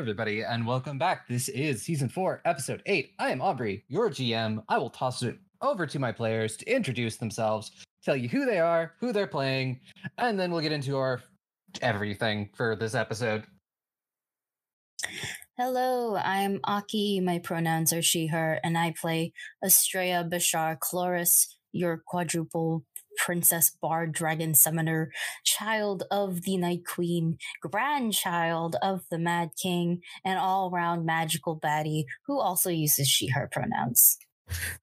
Everybody, 0.00 0.40
and 0.40 0.66
welcome 0.66 0.96
back. 0.96 1.28
This 1.28 1.50
is 1.50 1.82
season 1.82 2.08
four, 2.08 2.40
episode 2.46 2.82
eight. 2.86 3.12
I 3.18 3.32
am 3.32 3.42
Aubrey, 3.42 3.84
your 3.86 4.08
GM. 4.08 4.64
I 4.66 4.78
will 4.78 4.88
toss 4.88 5.22
it 5.22 5.36
over 5.60 5.86
to 5.86 5.98
my 5.98 6.10
players 6.10 6.56
to 6.56 6.74
introduce 6.74 7.16
themselves, 7.16 7.70
tell 8.02 8.16
you 8.16 8.26
who 8.26 8.46
they 8.46 8.60
are, 8.60 8.94
who 8.98 9.12
they're 9.12 9.26
playing, 9.26 9.78
and 10.16 10.40
then 10.40 10.50
we'll 10.50 10.62
get 10.62 10.72
into 10.72 10.96
our 10.96 11.20
everything 11.82 12.48
for 12.54 12.76
this 12.76 12.94
episode. 12.94 13.44
Hello, 15.58 16.16
I'm 16.16 16.60
Aki. 16.64 17.20
My 17.20 17.38
pronouns 17.38 17.92
are 17.92 18.00
she, 18.00 18.28
her, 18.28 18.58
and 18.64 18.78
I 18.78 18.94
play 18.98 19.34
Estrella 19.62 20.24
Bashar 20.24 20.78
Chloris, 20.78 21.58
your 21.72 22.02
quadruple 22.06 22.86
princess 23.16 23.70
bard 23.70 24.12
dragon 24.12 24.54
summoner, 24.54 25.12
child 25.44 26.04
of 26.10 26.42
the 26.42 26.56
Night 26.56 26.84
Queen, 26.86 27.38
grandchild 27.60 28.76
of 28.82 29.02
the 29.10 29.18
Mad 29.18 29.50
King, 29.60 30.02
and 30.24 30.38
all 30.38 30.70
round 30.70 31.04
magical 31.04 31.58
baddie 31.58 32.04
who 32.26 32.40
also 32.40 32.70
uses 32.70 33.08
she, 33.08 33.28
her 33.28 33.48
pronouns. 33.50 34.18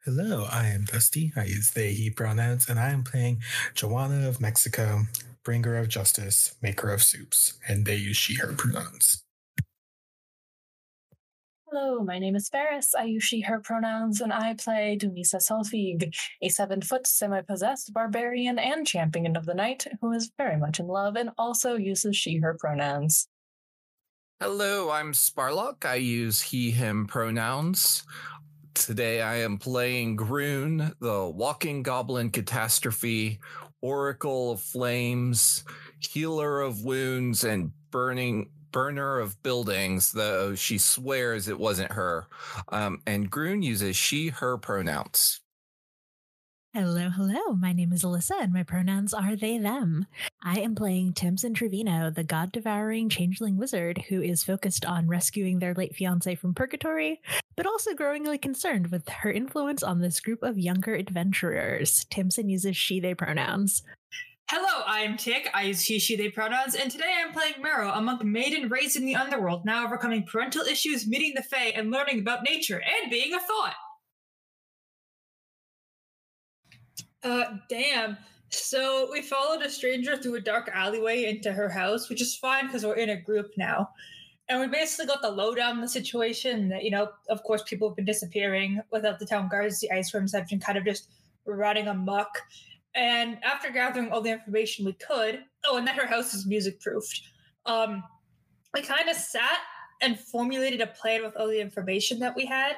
Hello, 0.06 0.48
I 0.50 0.68
am 0.68 0.86
Dusty. 0.86 1.34
I 1.36 1.44
use 1.44 1.72
they, 1.72 1.92
he 1.92 2.10
pronouns, 2.10 2.70
and 2.70 2.80
I 2.80 2.92
am 2.92 3.04
playing 3.04 3.42
Joanna 3.74 4.28
of 4.28 4.40
Mexico, 4.40 5.04
bringer 5.44 5.78
of 5.78 5.90
justice, 5.90 6.56
maker 6.62 6.90
of 6.90 7.04
soups, 7.04 7.60
and 7.68 7.86
they 7.86 7.96
use 7.96 8.18
she, 8.18 8.36
her 8.36 8.54
pronouns. 8.54 9.24
Hello, 11.70 12.02
my 12.02 12.18
name 12.18 12.38
is 12.38 12.48
Ferris. 12.48 12.96
I 12.96 13.04
use 13.04 13.26
she, 13.26 13.42
her 13.42 13.60
pronouns, 13.60 14.22
and 14.22 14.32
I 14.32 14.54
play 14.54 14.98
Dumisa 14.98 15.42
Solfig, 15.42 16.16
a 16.42 16.48
seven 16.48 16.82
foot 16.82 17.06
semi 17.06 17.42
possessed 17.42 17.92
barbarian 17.92 18.58
and 18.58 18.88
champion 18.88 19.36
of 19.36 19.46
the 19.46 19.54
night 19.54 19.86
who 20.00 20.14
is 20.14 20.32
very 20.38 20.56
much 20.56 20.80
in 20.80 20.88
love 20.88 21.18
and 21.18 21.32
also 21.38 21.76
uses 21.76 22.16
she, 22.16 22.38
her 22.38 22.56
pronouns. 22.58 23.28
Hello, 24.40 24.90
I'm 24.90 25.12
Sparlock. 25.12 25.84
I 25.84 25.96
use 25.96 26.40
he, 26.40 26.72
him 26.72 27.06
pronouns. 27.06 28.04
Today 28.74 29.22
I 29.22 29.40
am 29.40 29.58
playing 29.58 30.16
Groon, 30.16 30.94
the 31.02 31.26
walking 31.26 31.84
goblin 31.84 32.30
catastrophe, 32.30 33.40
oracle 33.82 34.52
of 34.52 34.62
flames, 34.62 35.66
healer 36.00 36.62
of 36.62 36.86
wounds, 36.86 37.44
and 37.44 37.74
burning 37.92 38.52
burner 38.72 39.20
of 39.20 39.42
buildings, 39.44 40.12
though 40.12 40.56
she 40.56 40.78
swears 40.78 41.48
it 41.48 41.60
wasn't 41.60 41.92
her. 41.92 42.28
Um, 42.70 43.02
and 43.06 43.30
Groon 43.30 43.62
uses 43.64 43.96
she, 43.96 44.30
her 44.30 44.58
pronouns. 44.58 45.42
Hello, 46.74 47.10
hello. 47.10 47.56
My 47.56 47.74
name 47.74 47.92
is 47.92 48.04
Alyssa, 48.04 48.40
and 48.40 48.54
my 48.54 48.62
pronouns 48.62 49.12
are 49.12 49.36
they, 49.36 49.58
them. 49.58 50.06
I 50.44 50.60
am 50.60 50.76
playing 50.76 51.14
Timson 51.14 51.56
Trevino, 51.56 52.12
the 52.12 52.24
god 52.24 52.52
devouring 52.52 53.10
changeling 53.10 53.58
wizard 53.58 54.04
who 54.10 54.22
is 54.22 54.44
focused 54.44 54.86
on 54.86 55.08
rescuing 55.08 55.58
their 55.58 55.74
late 55.74 55.96
fiance 55.96 56.36
from 56.36 56.54
purgatory, 56.54 57.20
but 57.56 57.66
also 57.66 57.96
growingly 57.96 58.38
concerned 58.38 58.92
with 58.92 59.10
her 59.10 59.32
influence 59.32 59.82
on 59.82 60.02
this 60.02 60.20
group 60.20 60.44
of 60.44 60.60
younger 60.60 60.94
adventurers. 60.94 62.06
Timson 62.12 62.48
uses 62.48 62.78
she, 62.78 63.00
they 63.00 63.16
pronouns. 63.16 63.82
Hello, 64.50 64.82
I 64.88 65.02
am 65.02 65.18
Tick. 65.18 65.50
I 65.54 65.64
use 65.64 65.84
he, 65.84 66.00
she, 66.00 66.16
they 66.16 66.30
pronouns, 66.30 66.76
and 66.76 66.90
today 66.90 67.14
I'm 67.22 67.34
playing 67.34 67.56
Mero, 67.62 67.92
a 67.92 68.00
monk 68.00 68.24
maiden 68.24 68.70
raised 68.70 68.96
in 68.96 69.06
the 69.06 69.14
underworld, 69.14 69.66
now 69.66 69.84
overcoming 69.84 70.24
parental 70.24 70.62
issues, 70.62 71.06
meeting 71.06 71.34
the 71.36 71.44
Fae, 71.44 71.74
and 71.76 71.92
learning 71.92 72.20
about 72.20 72.44
nature, 72.44 72.82
and 72.82 73.12
being 73.12 73.34
a 73.34 73.42
thought. 73.42 73.76
Uh, 77.24 77.58
damn. 77.70 78.18
So 78.48 79.10
we 79.12 79.22
followed 79.22 79.64
a 79.64 79.70
stranger 79.70 80.16
through 80.16 80.36
a 80.36 80.42
dark 80.42 80.72
alleyway 80.74 81.26
into 81.26 81.52
her 81.52 81.68
house, 81.68 82.08
which 82.08 82.22
is 82.22 82.38
fine 82.38 82.68
because 82.68 82.86
we're 82.86 82.96
in 82.96 83.10
a 83.10 83.22
group 83.22 83.52
now. 83.58 83.90
And 84.48 84.62
we 84.62 84.68
basically 84.68 85.08
got 85.08 85.22
the 85.22 85.30
lowdown 85.30 85.76
on 85.76 85.82
the 85.82 85.90
situation 85.90 86.70
that, 86.70 86.86
you 86.86 86.92
know, 86.92 87.10
of 87.28 87.44
course, 87.44 87.64
people 87.64 87.90
have 87.90 87.98
been 87.98 88.06
disappearing 88.06 88.80
without 88.94 89.20
the 89.20 89.26
town 89.26 89.50
guards. 89.50 89.82
The 89.82 89.92
ice 89.92 90.14
worms 90.14 90.32
have 90.32 90.48
been 90.48 90.62
kind 90.62 90.78
of 90.78 90.86
just 90.86 91.10
running 91.46 91.90
amok. 91.90 92.30
And 92.98 93.38
after 93.44 93.70
gathering 93.70 94.12
all 94.12 94.22
the 94.22 94.32
information 94.32 94.84
we 94.84 94.94
could, 94.94 95.44
oh, 95.68 95.78
and 95.78 95.88
that 95.88 95.96
her 95.96 96.08
house 96.08 96.34
is 96.34 96.48
music 96.48 96.82
proofed, 96.82 97.22
um, 97.68 98.04
we 98.74 98.82
kind 98.82 99.08
of 99.08 99.16
sat 99.16 99.60
and 100.02 100.20
formulated 100.20 100.82
a 100.82 100.88
plan 100.88 101.22
with 101.24 101.38
all 101.38 101.48
the 101.48 101.62
information 101.62 102.20
that 102.20 102.36
we 102.36 102.46
had. 102.46 102.74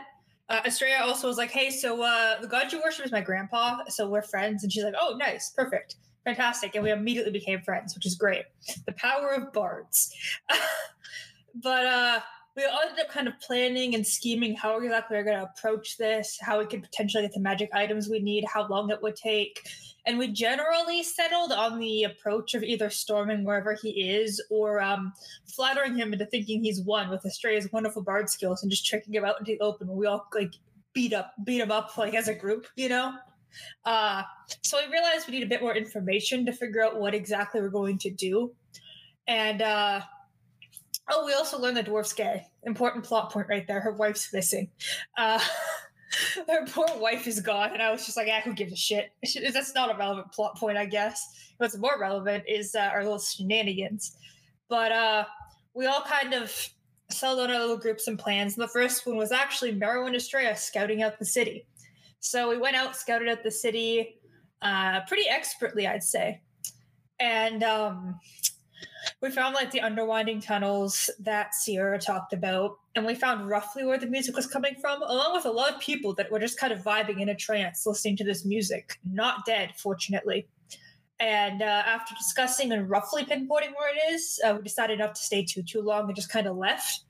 Uh, 0.49 0.59
Estrella 0.65 1.05
also 1.05 1.27
was 1.27 1.37
like, 1.37 1.51
hey, 1.51 1.69
so 1.69 2.01
uh, 2.01 2.41
the 2.41 2.47
god 2.47 2.71
you 2.71 2.81
worship 2.81 3.05
is 3.05 3.11
my 3.11 3.21
grandpa, 3.21 3.79
so 3.87 4.09
we're 4.09 4.21
friends. 4.21 4.63
And 4.63 4.71
she's 4.71 4.83
like, 4.83 4.95
oh, 4.99 5.15
nice, 5.17 5.51
perfect, 5.55 5.95
fantastic. 6.25 6.75
And 6.75 6.83
we 6.83 6.91
immediately 6.91 7.31
became 7.31 7.61
friends, 7.61 7.95
which 7.95 8.05
is 8.05 8.15
great. 8.15 8.43
The 8.85 8.93
power 8.93 9.29
of 9.29 9.53
bards. 9.53 10.13
but 11.55 11.85
uh, 11.85 12.19
we 12.59 12.65
all 12.65 12.81
ended 12.81 13.05
up 13.05 13.09
kind 13.09 13.27
of 13.27 13.39
planning 13.39 13.95
and 13.95 14.05
scheming 14.05 14.53
how 14.53 14.77
exactly 14.79 15.15
we 15.15 15.21
are 15.21 15.23
going 15.23 15.37
to 15.37 15.43
approach 15.43 15.97
this, 15.97 16.37
how 16.41 16.59
we 16.59 16.65
could 16.65 16.83
potentially 16.83 17.23
get 17.23 17.33
the 17.33 17.39
magic 17.39 17.69
items 17.73 18.09
we 18.09 18.19
need, 18.19 18.43
how 18.53 18.67
long 18.67 18.89
it 18.89 19.01
would 19.01 19.15
take. 19.15 19.61
And 20.05 20.17
we 20.17 20.27
generally 20.27 21.01
settled 21.01 21.53
on 21.53 21.79
the 21.79 22.03
approach 22.03 22.55
of 22.55 22.63
either 22.63 22.89
storming 22.89 23.45
wherever 23.45 23.77
he 23.81 24.09
is 24.09 24.43
or 24.49 24.81
um, 24.81 25.13
flattering 25.55 25.95
him 25.95 26.11
into 26.11 26.25
thinking 26.25 26.61
he's 26.61 26.81
won 26.81 27.09
with 27.09 27.25
Estrella's 27.25 27.71
wonderful 27.71 28.03
bard 28.03 28.29
skills 28.29 28.61
and 28.61 28.69
just 28.69 28.85
tricking 28.85 29.13
him 29.13 29.23
out 29.23 29.39
into 29.39 29.53
the 29.53 29.59
open 29.61 29.87
we 29.87 30.05
all 30.05 30.27
like 30.33 30.53
beat 30.93 31.13
up 31.13 31.33
beat 31.45 31.61
him 31.61 31.71
up 31.71 31.97
like 31.97 32.13
as 32.13 32.27
a 32.27 32.35
group, 32.35 32.67
you 32.75 32.89
know? 32.89 33.13
Uh, 33.85 34.23
so 34.63 34.79
we 34.85 34.91
realized 34.91 35.27
we 35.27 35.33
need 35.33 35.43
a 35.43 35.49
bit 35.49 35.61
more 35.61 35.75
information 35.75 36.45
to 36.45 36.51
figure 36.51 36.83
out 36.83 36.99
what 36.99 37.13
exactly 37.13 37.61
we're 37.61 37.69
going 37.69 37.97
to 37.99 38.09
do. 38.09 38.51
And 39.27 39.61
uh, 39.61 40.01
Oh, 41.09 41.25
we 41.25 41.33
also 41.33 41.59
learned 41.59 41.77
the 41.77 41.83
dwarf's 41.83 42.13
gay. 42.13 42.45
Important 42.63 43.03
plot 43.03 43.31
point 43.31 43.47
right 43.49 43.65
there. 43.67 43.79
Her 43.79 43.93
wife's 43.93 44.31
missing. 44.31 44.69
Uh, 45.17 45.39
her 46.47 46.65
poor 46.67 46.87
wife 46.97 47.27
is 47.27 47.39
gone, 47.39 47.73
and 47.73 47.81
I 47.81 47.91
was 47.91 48.05
just 48.05 48.17
like, 48.17 48.27
"Yeah, 48.27 48.41
who 48.41 48.53
gives 48.53 48.73
a 48.73 48.75
shit?" 48.75 49.11
That's 49.53 49.73
not 49.73 49.93
a 49.93 49.97
relevant 49.97 50.31
plot 50.31 50.57
point, 50.57 50.77
I 50.77 50.85
guess. 50.85 51.53
What's 51.57 51.77
more 51.77 51.97
relevant 51.99 52.43
is 52.47 52.75
uh, 52.75 52.89
our 52.93 53.03
little 53.03 53.19
shenanigans. 53.19 54.17
But 54.69 54.91
uh, 54.91 55.25
we 55.73 55.87
all 55.87 56.01
kind 56.01 56.33
of 56.33 56.55
settled 57.11 57.39
on 57.39 57.51
our 57.51 57.59
little 57.59 57.77
groups 57.77 58.07
and 58.07 58.17
plans. 58.17 58.55
And 58.55 58.63
the 58.63 58.71
first 58.71 59.05
one 59.05 59.17
was 59.17 59.31
actually 59.31 59.73
Mero 59.73 60.05
and 60.05 60.15
Estrella 60.15 60.55
scouting 60.55 61.01
out 61.01 61.19
the 61.19 61.25
city. 61.25 61.65
So 62.19 62.49
we 62.49 62.57
went 62.57 62.75
out, 62.75 62.95
scouted 62.95 63.29
out 63.29 63.43
the 63.43 63.51
city 63.51 64.19
uh, 64.61 65.01
pretty 65.07 65.27
expertly, 65.29 65.87
I'd 65.87 66.03
say. 66.03 66.41
And 67.19 67.63
um, 67.63 68.19
we 69.21 69.29
found 69.29 69.55
like 69.55 69.71
the 69.71 69.81
underwinding 69.81 70.41
tunnels 70.41 71.09
that 71.19 71.53
Sierra 71.53 71.99
talked 71.99 72.33
about, 72.33 72.77
and 72.95 73.05
we 73.05 73.15
found 73.15 73.47
roughly 73.47 73.85
where 73.85 73.97
the 73.97 74.07
music 74.07 74.35
was 74.35 74.47
coming 74.47 74.75
from, 74.81 75.01
along 75.01 75.33
with 75.33 75.45
a 75.45 75.51
lot 75.51 75.73
of 75.73 75.79
people 75.79 76.13
that 76.15 76.31
were 76.31 76.39
just 76.39 76.59
kind 76.59 76.73
of 76.73 76.79
vibing 76.79 77.21
in 77.21 77.29
a 77.29 77.35
trance 77.35 77.85
listening 77.85 78.17
to 78.17 78.23
this 78.23 78.45
music. 78.45 78.97
Not 79.09 79.45
dead, 79.45 79.73
fortunately. 79.77 80.47
And 81.19 81.61
uh, 81.61 81.83
after 81.85 82.15
discussing 82.15 82.71
and 82.71 82.89
roughly 82.89 83.25
pinpointing 83.25 83.73
where 83.75 83.93
it 83.93 84.13
is, 84.13 84.39
uh, 84.45 84.53
we 84.55 84.63
decided 84.63 84.99
not 84.99 85.15
to 85.15 85.21
stay 85.21 85.43
too 85.43 85.63
too 85.63 85.81
long 85.81 86.05
and 86.05 86.15
just 86.15 86.31
kind 86.31 86.47
of 86.47 86.55
left. 86.55 87.03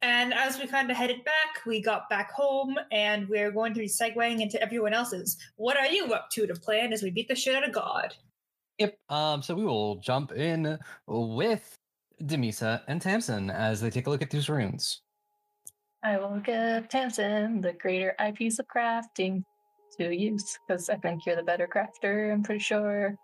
And 0.00 0.32
as 0.32 0.58
we 0.58 0.66
kind 0.66 0.90
of 0.90 0.96
headed 0.96 1.24
back, 1.24 1.66
we 1.66 1.80
got 1.82 2.08
back 2.08 2.30
home, 2.30 2.76
and 2.92 3.28
we're 3.28 3.50
going 3.50 3.74
to 3.74 3.80
be 3.80 3.88
segueing 3.88 4.40
into 4.40 4.60
everyone 4.62 4.94
else's. 4.94 5.36
What 5.56 5.76
are 5.76 5.86
you 5.86 6.12
up 6.12 6.30
to 6.30 6.46
to 6.46 6.54
plan 6.54 6.92
as 6.92 7.02
we 7.02 7.10
beat 7.10 7.28
the 7.28 7.34
shit 7.34 7.56
out 7.56 7.66
of 7.66 7.74
God? 7.74 8.14
Yep. 8.78 8.98
Um, 9.08 9.42
so 9.42 9.54
we 9.54 9.64
will 9.64 9.96
jump 9.96 10.32
in 10.32 10.78
with 11.06 11.76
Dumisa 12.22 12.82
and 12.86 13.00
Tamsin 13.00 13.50
as 13.50 13.80
they 13.80 13.90
take 13.90 14.06
a 14.06 14.10
look 14.10 14.22
at 14.22 14.30
these 14.30 14.48
runes. 14.48 15.02
I 16.02 16.16
will 16.16 16.38
give 16.38 16.88
Tamsin 16.88 17.60
the 17.60 17.72
greater 17.72 18.14
eyepiece 18.18 18.60
of 18.60 18.66
crafting 18.68 19.42
to 19.98 20.14
use 20.14 20.58
because 20.66 20.88
I 20.88 20.96
think 20.96 21.26
you're 21.26 21.36
the 21.36 21.42
better 21.42 21.66
crafter. 21.66 22.32
I'm 22.32 22.42
pretty 22.42 22.60
sure. 22.60 23.16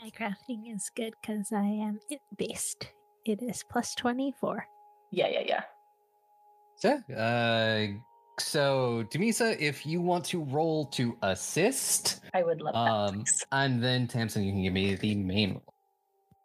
My 0.00 0.10
crafting 0.10 0.74
is 0.74 0.90
good 0.94 1.14
because 1.20 1.52
I 1.52 1.64
am 1.64 1.98
it 2.08 2.20
based. 2.38 2.88
It 3.26 3.42
is 3.42 3.64
plus 3.70 3.94
24. 3.96 4.64
Yeah, 5.10 5.28
yeah, 5.28 5.42
yeah. 5.46 5.62
So, 6.76 6.92
uh, 7.14 7.86
so 8.40 9.04
Dumisa, 9.10 9.56
if 9.60 9.84
you 9.86 10.00
want 10.00 10.24
to 10.26 10.42
roll 10.44 10.86
to 10.86 11.16
assist, 11.22 12.20
I 12.34 12.42
would 12.42 12.60
love 12.60 12.74
that. 12.74 12.80
um, 12.80 13.14
please. 13.20 13.44
and 13.52 13.82
then 13.82 14.06
Tamsin, 14.06 14.42
you 14.44 14.52
can 14.52 14.62
give 14.62 14.72
me 14.72 14.94
the 14.94 15.14
main 15.16 15.52
roll. 15.54 15.74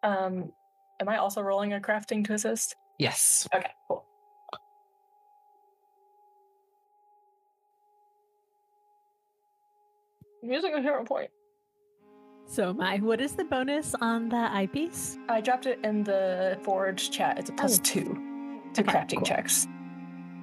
Um, 0.04 0.52
am 1.00 1.10
I 1.10 1.18
also 1.18 1.42
rolling 1.42 1.74
a 1.74 1.80
crafting 1.80 2.26
to 2.28 2.34
assist? 2.34 2.76
Yes. 3.00 3.48
Okay, 3.54 3.72
cool. 3.88 4.06
Using 10.44 10.74
a 10.76 10.82
hero 10.82 11.04
point. 11.04 11.30
So, 12.48 12.74
my, 12.74 12.98
what 13.00 13.20
is 13.22 13.34
the 13.34 13.44
bonus 13.46 13.96
on 14.02 14.30
the 14.30 14.38
eyepiece? 14.54 15.18
I 15.28 15.42
dropped 15.42 15.66
it 15.66 15.80
in 15.84 16.04
the 16.04 16.60
forge 16.62 17.10
chat. 17.10 17.40
It's 17.40 17.50
a 17.50 17.54
plus 17.54 17.80
Oh. 17.80 17.84
two 17.84 18.04
to 18.74 18.82
Okay, 18.82 18.92
crafting 18.92 19.16
cool. 19.18 19.26
checks. 19.26 19.68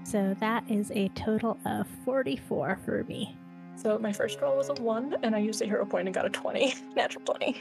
So, 0.05 0.37
that 0.41 0.65
is 0.69 0.91
a 0.93 1.09
total 1.11 1.57
of 1.65 1.87
44 2.05 2.79
for 2.85 3.05
me. 3.05 3.37
So 3.77 3.99
my 3.99 4.13
first 4.13 4.41
roll 4.41 4.57
was 4.57 4.69
a 4.69 4.75
one, 4.75 5.17
and 5.23 5.35
I 5.35 5.39
used 5.39 5.63
a 5.63 5.65
hero 5.65 5.85
point 5.85 6.07
and 6.07 6.15
got 6.15 6.27
a 6.27 6.31
twenty, 6.31 6.75
natural 6.95 7.25
twenty. 7.25 7.57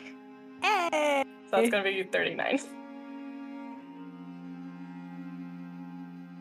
Hey! 0.62 1.24
So 1.50 1.56
that's 1.58 1.70
gonna 1.70 1.84
be 1.84 2.04
thirty-nine. 2.04 2.60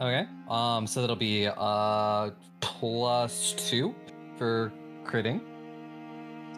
Okay. 0.00 0.26
Um, 0.48 0.86
so 0.86 1.00
that'll 1.00 1.16
be 1.16 1.48
uh 1.56 2.30
plus 2.60 3.54
two 3.56 3.94
for 4.36 4.72
critting. 5.04 5.40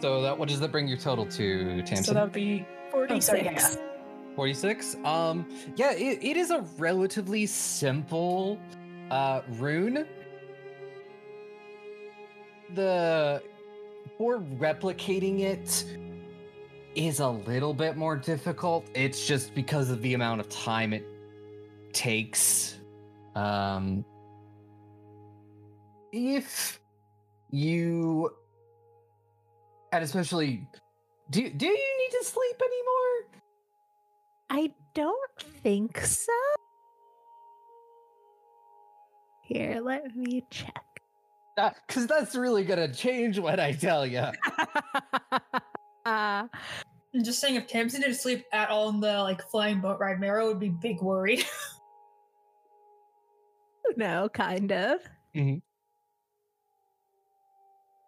So 0.01 0.23
that 0.23 0.37
what 0.37 0.49
does 0.49 0.59
that 0.61 0.73
bring 0.73 0.89
your 0.89 0.99
total 0.99 1.27
to, 1.27 1.83
Tamsin? 1.83 2.05
So 2.05 2.15
that 2.15 2.25
would 2.25 2.33
be 2.33 2.67
Oh, 2.95 3.07
46. 3.07 3.79
46 4.37 4.97
um 5.05 5.47
yeah 5.77 5.93
it, 5.93 6.19
it 6.23 6.37
is 6.39 6.51
a 6.51 6.61
relatively 6.79 7.45
simple 7.47 8.59
uh 9.13 9.43
rune? 9.59 10.07
The 12.75 13.43
for 14.17 14.41
replicating 14.41 15.41
it 15.41 15.85
is 16.95 17.21
a 17.21 17.29
little 17.29 17.75
bit 17.75 17.97
more 17.97 18.17
difficult. 18.17 18.87
It's 18.95 19.27
just 19.27 19.55
because 19.55 19.91
of 19.91 20.01
the 20.03 20.15
amount 20.15 20.41
of 20.41 20.49
time 20.49 20.95
it 20.95 21.07
takes. 21.93 22.79
Um 23.37 24.05
if 26.13 26.81
you 27.51 28.31
and 29.93 30.03
especially 30.03 30.67
do, 31.31 31.51
do 31.51 31.67
you 31.67 31.73
need 31.99 32.19
to 32.19 32.25
sleep 32.25 32.61
anymore? 32.61 33.43
I 34.49 34.73
don't 34.95 35.43
think 35.63 35.99
so. 36.01 36.33
Here, 39.53 39.81
let 39.83 40.17
me 40.17 40.47
check. 40.49 40.83
because 41.87 42.07
that's 42.07 42.35
really 42.35 42.65
gonna 42.65 42.93
change 42.93 43.39
what 43.39 43.61
I 43.61 43.73
tell 43.73 44.07
you. 44.07 44.19
uh, 46.07 46.47
I'm 47.15 47.23
just 47.23 47.39
saying, 47.39 47.57
if 47.57 47.67
Tamsin 47.67 48.01
didn't 48.01 48.17
sleep 48.17 48.47
at 48.53 48.71
all 48.71 48.89
in 48.89 49.01
the 49.01 49.21
like 49.21 49.43
flying 49.51 49.81
boat 49.81 50.01
ride, 50.01 50.21
Mara 50.21 50.47
would 50.47 50.59
be 50.59 50.71
big 50.71 51.03
worried. 51.03 51.45
no, 53.97 54.31
kind 54.31 54.73
of. 54.73 55.01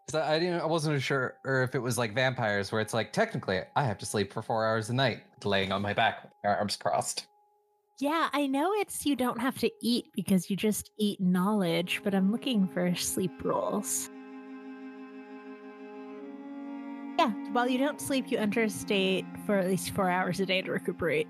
So 0.08 0.23
I 0.23 0.38
didn't, 0.38 0.62
I 0.62 0.67
wasn't 0.67 1.02
sure, 1.02 1.35
or 1.44 1.62
if 1.62 1.75
it 1.75 1.81
was 1.81 1.99
like 1.99 2.14
vampires, 2.14 2.73
where 2.73 2.81
it's 2.81 2.94
like 2.94 3.12
technically 3.12 3.61
I 3.76 3.85
have 3.85 3.99
to 3.99 4.06
sleep 4.06 4.32
for 4.32 4.41
four 4.41 4.64
hours 4.64 4.88
a 4.88 4.94
night, 4.94 5.25
laying 5.44 5.73
on 5.73 5.82
my 5.82 5.93
back, 5.93 6.23
with 6.23 6.32
my 6.43 6.55
arms 6.55 6.76
crossed. 6.76 7.26
Yeah, 8.00 8.29
I 8.32 8.49
know 8.49 8.73
it's 8.75 9.06
you 9.06 9.14
don't 9.14 9.41
have 9.41 9.56
to 9.58 9.70
eat 9.81 10.06
because 10.17 10.50
you 10.50 10.56
just 10.56 10.91
eat 10.99 11.20
knowledge, 11.20 12.00
but 12.02 12.12
I'm 12.12 12.32
looking 12.32 12.67
for 12.67 12.93
sleep 12.96 13.31
rules. 13.44 14.11
Yeah, 17.19 17.31
while 17.52 17.69
you 17.69 17.79
don't 17.79 18.00
sleep, 18.00 18.32
you 18.32 18.38
enter 18.38 18.64
a 18.64 18.70
state 18.70 19.25
for 19.46 19.56
at 19.58 19.69
least 19.69 19.91
four 19.91 20.11
hours 20.11 20.41
a 20.41 20.46
day 20.46 20.61
to 20.62 20.73
recuperate. 20.73 21.29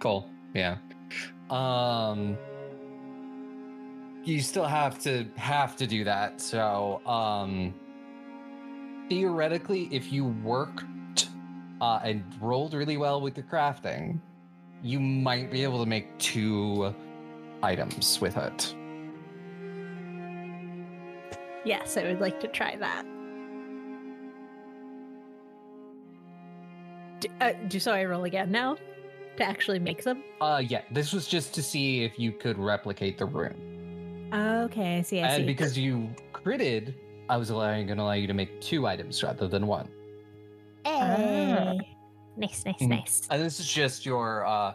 Cool. 0.00 0.28
Yeah. 0.52 0.78
Um. 1.48 2.36
You 4.24 4.40
still 4.40 4.66
have 4.66 4.98
to 5.04 5.26
have 5.36 5.76
to 5.76 5.86
do 5.86 6.02
that. 6.04 6.40
So, 6.40 7.00
um. 7.06 7.72
Theoretically, 9.08 9.88
if 9.92 10.12
you 10.12 10.26
worked 10.44 11.28
uh, 11.80 12.00
and 12.02 12.24
rolled 12.40 12.74
really 12.74 12.96
well 12.96 13.20
with 13.20 13.36
your 13.36 13.46
crafting, 13.46 14.20
you 14.82 15.00
might 15.00 15.50
be 15.50 15.62
able 15.62 15.80
to 15.82 15.88
make 15.88 16.16
two 16.18 16.94
items 17.62 18.20
with 18.20 18.36
it. 18.36 18.74
Yes, 21.64 21.96
I 21.96 22.04
would 22.04 22.20
like 22.20 22.40
to 22.40 22.48
try 22.48 22.76
that. 22.76 23.04
Do, 27.20 27.28
uh, 27.40 27.52
do 27.68 27.78
so 27.78 27.92
I 27.92 28.04
roll 28.04 28.24
again 28.24 28.50
now 28.50 28.76
to 29.36 29.44
actually 29.44 29.78
make 29.78 30.02
them? 30.02 30.22
Uh, 30.40 30.62
yeah. 30.66 30.82
This 30.90 31.12
was 31.12 31.26
just 31.26 31.52
to 31.54 31.62
see 31.62 32.02
if 32.02 32.18
you 32.18 32.32
could 32.32 32.58
replicate 32.58 33.18
the 33.18 33.26
room. 33.26 34.30
Okay, 34.32 34.98
I 34.98 35.02
see. 35.02 35.20
I 35.20 35.28
and 35.28 35.42
see. 35.42 35.46
because 35.46 35.76
you 35.76 36.08
critted, 36.32 36.94
I 37.28 37.36
was 37.36 37.50
allowing 37.50 37.86
going 37.86 37.98
to 37.98 38.04
allow 38.04 38.12
you 38.12 38.26
to 38.26 38.34
make 38.34 38.60
two 38.60 38.86
items 38.86 39.22
rather 39.22 39.48
than 39.48 39.66
one. 39.66 39.88
Hey. 40.84 41.89
Nice, 42.40 42.64
nice, 42.64 42.80
Mhm. 42.80 42.88
nice. 42.88 43.28
And 43.30 43.42
this 43.42 43.60
is 43.60 43.66
just 43.68 44.06
your 44.06 44.46
uh 44.46 44.72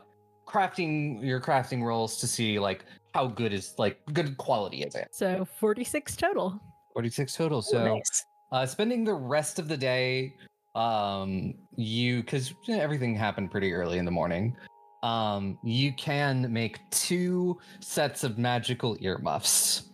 crafting 0.47 1.19
your 1.25 1.41
crafting 1.41 1.81
rolls 1.81 2.17
to 2.19 2.27
see 2.27 2.59
like 2.59 2.85
how 3.15 3.25
good 3.25 3.51
is 3.51 3.73
like 3.79 3.99
good 4.13 4.37
quality 4.37 4.83
is 4.83 4.93
it. 4.93 5.07
So 5.11 5.45
46 5.59 6.15
total. 6.15 6.59
46 6.93 7.33
total. 7.35 7.57
Oh, 7.57 7.61
So 7.61 7.83
nice. 7.83 8.25
uh 8.51 8.65
spending 8.67 9.03
the 9.03 9.13
rest 9.15 9.57
of 9.57 9.67
the 9.67 9.75
day 9.77 10.35
um 10.75 11.55
you 11.75 12.21
because 12.21 12.53
everything 12.69 13.15
happened 13.15 13.49
pretty 13.49 13.73
early 13.73 13.97
in 13.97 14.05
the 14.05 14.11
morning. 14.11 14.55
Um 15.01 15.57
you 15.63 15.91
can 15.93 16.51
make 16.53 16.79
two 16.91 17.57
sets 17.79 18.23
of 18.23 18.37
magical 18.37 18.95
earmuffs. 19.01 19.89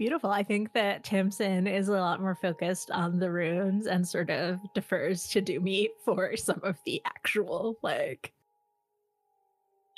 Beautiful. 0.00 0.30
I 0.30 0.42
think 0.42 0.72
that 0.72 1.04
Timson 1.04 1.66
is 1.66 1.88
a 1.88 1.92
lot 1.92 2.22
more 2.22 2.34
focused 2.34 2.90
on 2.90 3.18
the 3.18 3.30
runes 3.30 3.86
and 3.86 4.08
sort 4.08 4.30
of 4.30 4.58
defers 4.72 5.28
to 5.28 5.42
Doomy 5.42 5.88
for 6.06 6.38
some 6.38 6.58
of 6.62 6.78
the 6.86 7.02
actual 7.04 7.76
like 7.82 8.32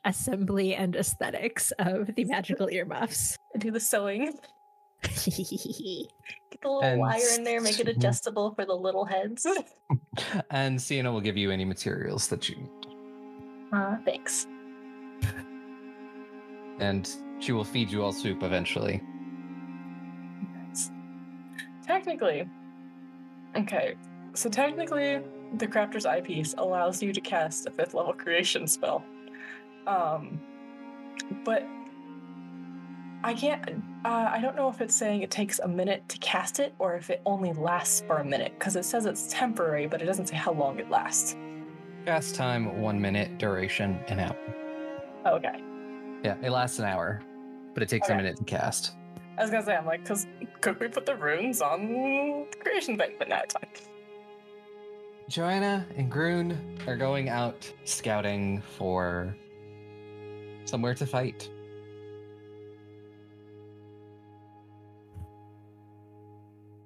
assembly 0.05 0.75
and 0.75 0.97
aesthetics 0.97 1.71
of 1.79 2.13
the 2.17 2.25
magical 2.25 2.69
earmuffs. 2.73 3.37
do 3.59 3.71
the 3.71 3.79
sewing. 3.79 4.33
Get 5.05 5.23
the 5.23 6.09
little 6.65 6.83
And 6.83 7.01
wire 7.01 7.21
in 7.37 7.45
there, 7.45 7.61
make 7.61 7.79
it 7.79 7.87
adjustable 7.87 8.57
for 8.57 8.65
the 8.65 8.75
little 8.75 9.05
heads. 9.05 9.47
and 10.51 10.83
Sienna 10.83 11.13
will 11.13 11.21
give 11.21 11.37
you 11.37 11.53
any 11.53 11.65
materials 11.65 12.27
that 12.27 12.49
you 12.49 12.57
need. 12.57 12.87
Uh, 13.73 13.99
thanks. 14.05 14.49
And 16.81 17.09
she 17.39 17.53
will 17.53 17.63
feed 17.63 17.89
you 17.89 18.03
all 18.03 18.13
soup 18.13 18.43
eventually. 18.43 19.01
Technically, 22.03 22.49
okay, 23.57 23.95
so 24.35 24.49
technically, 24.49 25.21
the 25.59 25.69
crafter's 25.69 26.05
eyepiece 26.05 26.53
allows 26.59 27.01
you 27.01 27.13
to 27.13 27.21
cast 27.21 27.65
a 27.69 27.71
fifth 27.71 27.95
level 27.95 28.13
creation 28.13 28.67
spell. 28.67 29.05
Um, 29.87 30.41
but 31.45 31.65
I 33.23 33.35
can't. 33.35 33.85
Uh, 34.05 34.31
I 34.33 34.41
don't 34.41 34.57
know 34.57 34.69
if 34.69 34.81
it's 34.81 34.97
saying 34.97 35.23
it 35.23 35.31
takes 35.31 35.61
a 35.61 35.69
minute 35.69 36.09
to 36.09 36.19
cast 36.19 36.59
it 36.59 36.75
or 36.81 36.97
if 36.97 37.09
it 37.09 37.23
only 37.25 37.53
lasts 37.53 38.03
for 38.05 38.17
a 38.17 38.25
minute 38.25 38.53
because 38.59 38.75
it 38.75 38.85
says 38.85 39.07
it's 39.07 39.29
temporary, 39.33 39.87
but 39.87 40.03
it 40.03 40.07
doesn't 40.07 40.27
say 40.27 40.35
how 40.35 40.53
long 40.53 40.81
it 40.81 40.91
lasts. 40.91 41.37
Cast 42.05 42.35
time 42.35 42.81
one 42.81 43.01
minute, 43.01 43.39
duration 43.39 44.01
an 44.09 44.19
hour. 44.19 44.37
Okay, 45.25 45.63
Yeah, 46.25 46.35
it 46.43 46.51
lasts 46.51 46.81
an 46.81 46.85
hour, 46.85 47.23
but 47.75 47.85
it 47.85 47.89
takes 47.89 48.09
a 48.09 48.17
minute 48.17 48.39
to 48.39 48.45
cast. 48.45 48.97
I 49.39 49.43
was 49.43 49.51
gonna 49.51 49.65
say 49.65 49.75
I'm 49.75 49.87
like, 49.87 50.03
because 50.03 50.27
could 50.61 50.79
we 50.79 50.89
put 50.89 51.07
the 51.07 51.17
runes 51.17 51.63
on 51.63 51.89
the 51.89 52.47
creation 52.61 52.99
thing? 52.99 53.13
But 53.19 53.29
now 53.29 53.41
it's 53.43 53.55
fine. 53.55 53.71
Joanna 55.29 55.87
and 55.97 56.11
Groon 56.11 56.79
are 56.87 56.97
going 56.97 57.29
out 57.29 57.73
scouting 57.85 58.61
for 58.77 59.35
somewhere 60.65 60.95
to 60.95 61.07
fight. 61.07 61.49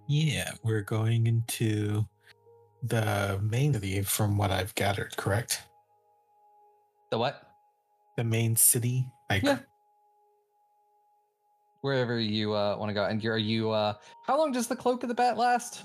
Yeah, 0.08 0.52
we're 0.62 0.82
going 0.82 1.26
into 1.26 2.06
the 2.84 3.40
main 3.42 3.74
city 3.74 4.02
from 4.02 4.38
what 4.38 4.52
I've 4.52 4.74
gathered, 4.76 5.16
correct? 5.16 5.62
The 7.10 7.18
what? 7.18 7.50
The 8.16 8.22
main 8.22 8.54
city? 8.54 9.10
Like 9.28 9.42
Yeah. 9.42 9.58
Wherever 11.86 12.18
you 12.18 12.52
uh, 12.52 12.76
want 12.76 12.90
to 12.90 12.94
go. 12.94 13.04
And 13.04 13.22
you're, 13.22 13.38
you, 13.38 13.70
uh, 13.70 13.94
how 14.26 14.36
long 14.36 14.50
does 14.50 14.66
the 14.66 14.74
Cloak 14.74 15.04
of 15.04 15.08
the 15.08 15.14
Bat 15.14 15.38
last? 15.38 15.84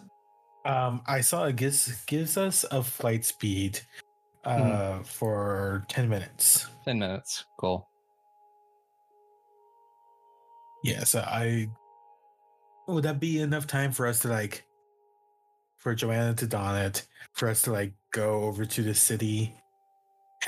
um 0.65 1.01
I 1.05 1.22
saw 1.22 1.46
it 1.46 1.55
gives 1.55 2.03
gives 2.05 2.38
us 2.38 2.65
a 2.72 2.84
flight 2.84 3.25
speed 3.25 3.79
uh 4.43 5.00
for 5.03 5.86
10 5.89 6.10
minutes. 6.10 6.67
10 6.86 6.98
minutes. 6.98 7.46
Cool. 7.60 7.88
Yeah, 10.84 11.03
so 11.03 11.20
I 11.20 11.67
would 12.88 13.03
that 13.03 13.20
be 13.20 13.39
enough 13.39 13.67
time 13.67 13.91
for 13.91 14.08
us 14.08 14.20
to 14.22 14.27
like 14.27 14.65
for 15.77 15.93
Joanna 15.93 16.34
to 16.36 16.48
don 16.48 16.75
it, 16.77 17.05
for 17.34 17.48
us 17.48 17.62
to 17.63 17.72
like 17.72 17.93
go 18.12 18.43
over 18.43 18.65
to 18.65 18.81
the 18.81 18.96
city 18.96 19.55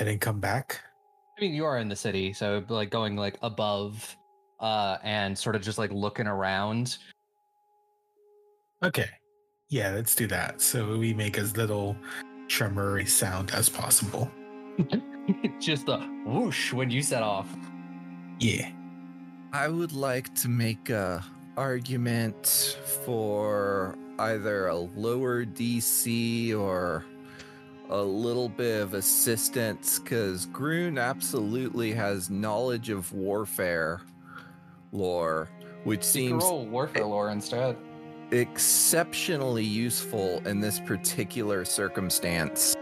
and 0.00 0.08
then 0.08 0.18
come 0.18 0.40
back? 0.40 0.80
I 1.38 1.40
mean, 1.40 1.54
you 1.54 1.64
are 1.64 1.78
in 1.78 1.88
the 1.88 1.96
city, 1.96 2.32
so 2.32 2.64
like 2.68 2.90
going 2.90 3.16
like 3.16 3.38
above 3.42 4.16
uh, 4.60 4.98
and 5.02 5.36
sort 5.36 5.56
of 5.56 5.62
just 5.62 5.78
like 5.78 5.92
looking 5.92 6.26
around. 6.26 6.98
Okay. 8.82 9.08
Yeah, 9.68 9.90
let's 9.90 10.14
do 10.14 10.26
that. 10.28 10.60
So 10.60 10.98
we 10.98 11.14
make 11.14 11.38
as 11.38 11.56
little 11.56 11.96
tremory 12.48 13.06
sound 13.06 13.50
as 13.52 13.68
possible. 13.68 14.30
just 15.60 15.88
a 15.88 15.98
whoosh 16.26 16.72
when 16.72 16.90
you 16.90 17.02
set 17.02 17.22
off. 17.22 17.48
Yeah. 18.40 18.70
I 19.52 19.68
would 19.68 19.92
like 19.92 20.34
to 20.36 20.48
make 20.48 20.90
a 20.90 21.24
argument 21.56 22.78
for 23.04 23.96
either 24.18 24.68
a 24.68 24.76
lower 24.76 25.44
DC 25.44 26.56
or 26.58 27.04
a 27.90 28.02
little 28.02 28.48
bit 28.48 28.82
of 28.82 28.94
assistance 28.94 29.98
because 29.98 30.46
Groon 30.46 30.98
absolutely 30.98 31.92
has 31.92 32.30
knowledge 32.30 32.90
of 32.90 33.12
warfare 33.12 34.00
lore, 35.04 35.50
which 35.84 35.98
You 36.00 36.02
seems 36.04 36.44
roll 36.44 36.64
warfare 36.66 37.04
lore 37.04 37.30
instead. 37.30 37.76
exceptionally 38.30 39.64
useful 39.64 40.40
in 40.46 40.60
this 40.60 40.80
particular 40.80 41.64
circumstance. 41.64 42.74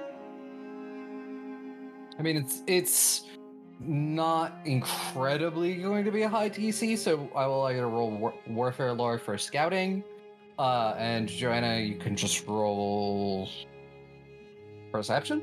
I 2.19 2.23
mean, 2.23 2.37
it's 2.37 2.63
it's 2.67 3.25
not 3.81 4.59
incredibly 4.65 5.75
going 5.75 6.05
to 6.05 6.13
be 6.13 6.23
a 6.23 6.29
high 6.29 6.49
DC, 6.49 6.97
so 6.97 7.29
I 7.35 7.47
will 7.49 7.65
either 7.65 7.89
roll 7.89 8.11
war- 8.13 8.35
warfare 8.47 8.93
lore 8.93 9.19
for 9.19 9.37
scouting, 9.37 10.05
uh, 10.59 10.95
and 10.99 11.27
Joanna, 11.29 11.79
you 11.81 11.97
can 11.97 12.15
just 12.15 12.47
roll 12.47 13.49
perception. 14.93 15.43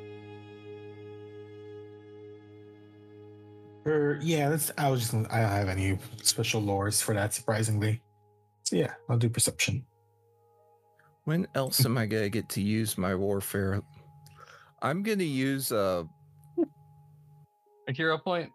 Or 3.85 4.19
yeah, 4.21 4.49
that's. 4.49 4.71
I 4.77 4.89
was 4.89 4.99
just. 5.01 5.13
I 5.13 5.19
don't 5.19 5.49
have 5.49 5.69
any 5.69 5.97
special 6.21 6.61
lores 6.61 7.01
for 7.01 7.13
that, 7.13 7.33
surprisingly. 7.33 8.01
So 8.63 8.75
yeah, 8.75 8.93
I'll 9.09 9.17
do 9.17 9.29
perception. 9.29 9.85
When 11.23 11.47
else 11.55 11.85
am 11.85 11.97
I 11.97 12.05
gonna 12.05 12.29
get 12.29 12.49
to 12.49 12.61
use 12.61 12.97
my 12.97 13.15
warfare? 13.15 13.81
I'm 14.81 15.03
gonna 15.03 15.23
use 15.23 15.71
uh 15.71 16.03
A 17.87 17.93
hero 17.93 18.17
point. 18.17 18.51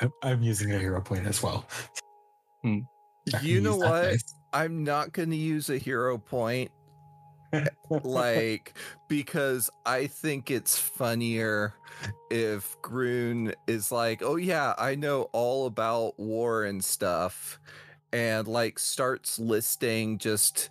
I'm, 0.00 0.12
I'm 0.22 0.42
using 0.42 0.72
a 0.72 0.78
hero 0.78 1.00
point 1.00 1.26
as 1.26 1.42
well. 1.42 1.66
Hmm. 2.62 2.78
You 3.42 3.60
know 3.60 3.76
what? 3.76 4.02
dice. 4.02 4.34
I'm 4.52 4.82
not 4.82 5.12
gonna 5.12 5.36
use 5.36 5.70
a 5.70 5.78
hero 5.78 6.16
point 6.16 6.70
like 8.04 8.74
because 9.08 9.70
I 9.84 10.06
think 10.06 10.50
it's 10.50 10.78
funnier 10.78 11.74
if 12.30 12.80
Groon 12.82 13.54
is 13.66 13.90
like, 13.90 14.22
"Oh 14.22 14.36
yeah, 14.36 14.74
I 14.78 14.94
know 14.94 15.22
all 15.32 15.66
about 15.66 16.18
war 16.18 16.64
and 16.64 16.82
stuff," 16.82 17.58
and 18.12 18.46
like 18.46 18.78
starts 18.78 19.38
listing 19.38 20.18
just 20.18 20.70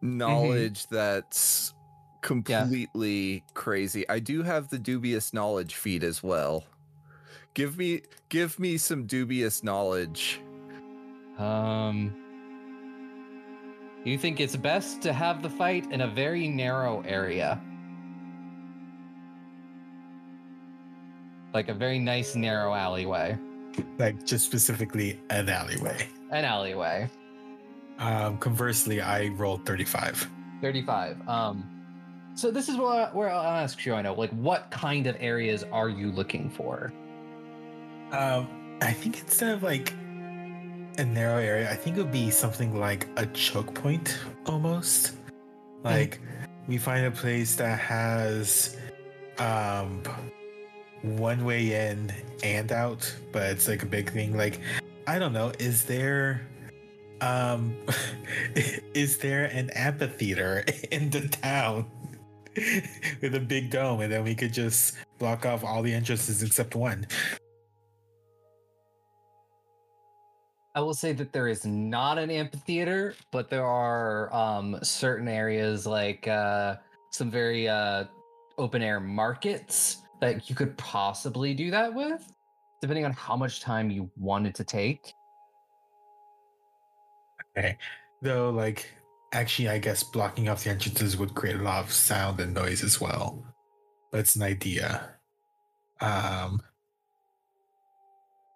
knowledge 0.00 0.86
that's 0.88 1.74
completely 2.22 3.44
crazy. 3.54 4.08
I 4.08 4.18
do 4.18 4.42
have 4.42 4.68
the 4.68 4.78
dubious 4.78 5.32
knowledge 5.32 5.74
feat 5.74 6.02
as 6.02 6.22
well. 6.22 6.64
Give 7.54 7.76
me 7.76 8.02
give 8.28 8.58
me 8.58 8.78
some 8.78 9.06
dubious 9.06 9.62
knowledge. 9.62 10.40
Um, 11.38 12.14
you 14.04 14.18
think 14.18 14.40
it's 14.40 14.56
best 14.56 15.02
to 15.02 15.12
have 15.12 15.42
the 15.42 15.50
fight 15.50 15.90
in 15.92 16.00
a 16.02 16.08
very 16.08 16.48
narrow 16.48 17.02
area, 17.02 17.60
like 21.54 21.68
a 21.68 21.74
very 21.74 21.98
nice 21.98 22.34
narrow 22.34 22.74
alleyway. 22.74 23.38
like 23.98 24.24
just 24.24 24.44
specifically 24.44 25.20
an 25.30 25.48
alleyway. 25.48 26.08
An 26.30 26.44
alleyway. 26.44 27.08
Um, 27.98 28.38
conversely, 28.38 29.00
I 29.00 29.28
rolled 29.28 29.64
35. 29.64 30.28
35. 30.60 31.28
Um, 31.28 31.68
so 32.34 32.50
this 32.50 32.68
is 32.68 32.76
what 32.76 33.14
where 33.14 33.30
I'll 33.30 33.42
ask 33.62 33.84
you, 33.84 33.94
I 33.94 34.02
know, 34.02 34.14
like, 34.14 34.30
what 34.30 34.70
kind 34.70 35.06
of 35.06 35.16
areas 35.20 35.64
are 35.70 35.88
you 35.88 36.10
looking 36.10 36.50
for? 36.50 36.92
Um, 38.10 38.48
I 38.80 38.92
think 38.92 39.20
instead 39.20 39.54
of 39.54 39.62
like 39.62 39.92
a 40.98 41.04
narrow 41.04 41.38
area, 41.38 41.70
I 41.70 41.74
think 41.74 41.96
it 41.96 42.02
would 42.02 42.12
be 42.12 42.30
something 42.30 42.78
like 42.78 43.08
a 43.16 43.26
choke 43.26 43.74
point 43.74 44.18
almost. 44.46 45.16
Like 45.82 46.20
we 46.68 46.78
find 46.78 47.06
a 47.06 47.10
place 47.10 47.56
that 47.56 47.78
has 47.78 48.76
um 49.38 50.02
one 51.02 51.44
way 51.44 51.90
in 51.90 52.12
and 52.42 52.70
out, 52.72 53.12
but 53.32 53.42
it's 53.50 53.68
like 53.68 53.82
a 53.82 53.86
big 53.86 54.12
thing. 54.12 54.36
Like, 54.36 54.60
I 55.06 55.18
don't 55.18 55.32
know, 55.32 55.52
is 55.58 55.84
there 55.84 56.46
um 57.20 57.76
is 58.94 59.18
there 59.18 59.44
an 59.46 59.70
amphitheater 59.70 60.64
in 60.90 61.10
the 61.10 61.28
town 61.28 61.86
with 63.20 63.34
a 63.34 63.40
big 63.40 63.70
dome 63.70 64.00
and 64.00 64.12
then 64.12 64.24
we 64.24 64.34
could 64.34 64.52
just 64.52 64.96
block 65.18 65.46
off 65.46 65.64
all 65.64 65.82
the 65.82 65.92
entrances 65.92 66.42
except 66.42 66.74
one? 66.74 67.06
I 70.74 70.80
will 70.80 70.94
say 70.94 71.12
that 71.12 71.32
there 71.32 71.48
is 71.48 71.66
not 71.66 72.18
an 72.18 72.30
amphitheater, 72.30 73.14
but 73.30 73.50
there 73.50 73.66
are 73.66 74.34
um, 74.34 74.78
certain 74.82 75.28
areas 75.28 75.86
like 75.86 76.26
uh, 76.26 76.76
some 77.10 77.30
very 77.30 77.68
uh, 77.68 78.04
open 78.56 78.82
air 78.82 78.98
markets 78.98 79.98
that 80.20 80.48
you 80.48 80.56
could 80.56 80.76
possibly 80.78 81.52
do 81.52 81.70
that 81.70 81.92
with, 81.92 82.32
depending 82.80 83.04
on 83.04 83.12
how 83.12 83.36
much 83.36 83.60
time 83.60 83.90
you 83.90 84.10
wanted 84.16 84.54
to 84.54 84.64
take. 84.64 85.12
Okay. 87.56 87.76
Though, 88.22 88.50
like, 88.50 88.88
actually, 89.34 89.68
I 89.68 89.78
guess 89.78 90.02
blocking 90.02 90.48
off 90.48 90.64
the 90.64 90.70
entrances 90.70 91.18
would 91.18 91.34
create 91.34 91.56
a 91.56 91.62
lot 91.62 91.84
of 91.84 91.92
sound 91.92 92.40
and 92.40 92.54
noise 92.54 92.82
as 92.82 92.98
well. 92.98 93.44
But 94.10 94.20
it's 94.20 94.36
an 94.36 94.42
idea. 94.42 95.16
Um, 96.00 96.62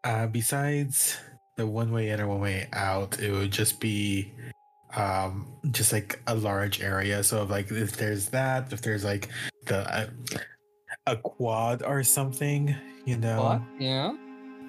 uh, 0.02 0.28
besides 0.28 1.18
the 1.56 1.66
one 1.66 1.90
way 1.90 2.10
in 2.10 2.20
or 2.20 2.28
one 2.28 2.40
way 2.40 2.68
out, 2.72 3.18
it 3.18 3.32
would 3.32 3.50
just 3.50 3.80
be 3.80 4.32
um 4.96 5.46
just 5.72 5.92
like 5.92 6.20
a 6.28 6.34
large 6.34 6.80
area 6.80 7.22
so 7.22 7.42
if 7.42 7.50
like 7.50 7.70
if 7.72 7.96
there's 7.96 8.28
that 8.28 8.72
if 8.72 8.80
there's 8.80 9.04
like 9.04 9.28
the 9.66 9.78
uh, 9.78 10.06
a 11.08 11.16
quad 11.16 11.82
or 11.82 12.04
something 12.04 12.75
you 13.04 13.16
know 13.16 13.42
What? 13.42 13.62
Yeah. 13.80 14.14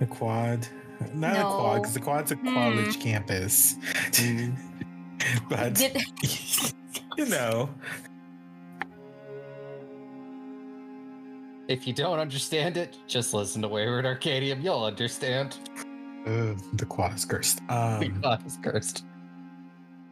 a 0.02 0.06
quad 0.08 0.68
not 1.14 1.38
a 1.40 1.44
quad 1.46 1.82
because 1.82 1.94
the 1.94 2.00
quad's 2.00 2.32
a 2.32 2.36
Hmm. 2.36 2.52
college 2.54 3.00
campus 3.00 3.76
but 5.50 5.76
Did, 5.76 6.02
you 7.18 7.28
know 7.28 7.70
If 11.70 11.86
you 11.86 11.92
don't 11.94 12.18
understand 12.20 12.78
it, 12.78 12.98
just 13.08 13.34
listen 13.34 13.62
to 13.62 13.68
Wayward 13.68 14.06
Arcadium. 14.06 14.64
You'll 14.64 14.86
understand. 14.86 15.58
Uh, 16.28 16.54
the 16.74 16.86
quad 16.86 17.16
is 17.16 17.26
cursed 17.26 17.62
um 17.70 18.20
God 18.22 18.46
is 18.46 18.58
cursed. 18.62 19.06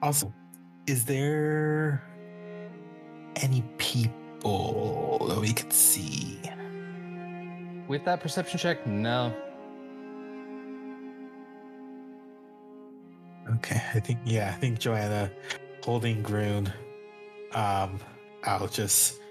also 0.01 0.33
is 0.87 1.05
there 1.05 2.01
any 3.37 3.63
people 3.77 5.25
that 5.27 5.39
we 5.39 5.51
could 5.53 5.73
see 5.73 6.39
With 7.87 8.03
that 8.05 8.19
perception 8.19 8.57
check, 8.57 8.87
no. 8.87 9.31
Okay, 13.57 13.81
I 13.93 13.99
think 13.99 14.19
yeah, 14.25 14.49
I 14.55 14.59
think 14.59 14.79
Joanna 14.79 15.29
holding 15.83 16.23
Groon. 16.23 16.71
Um, 17.53 17.99
I'll 18.43 18.67
just 18.67 19.21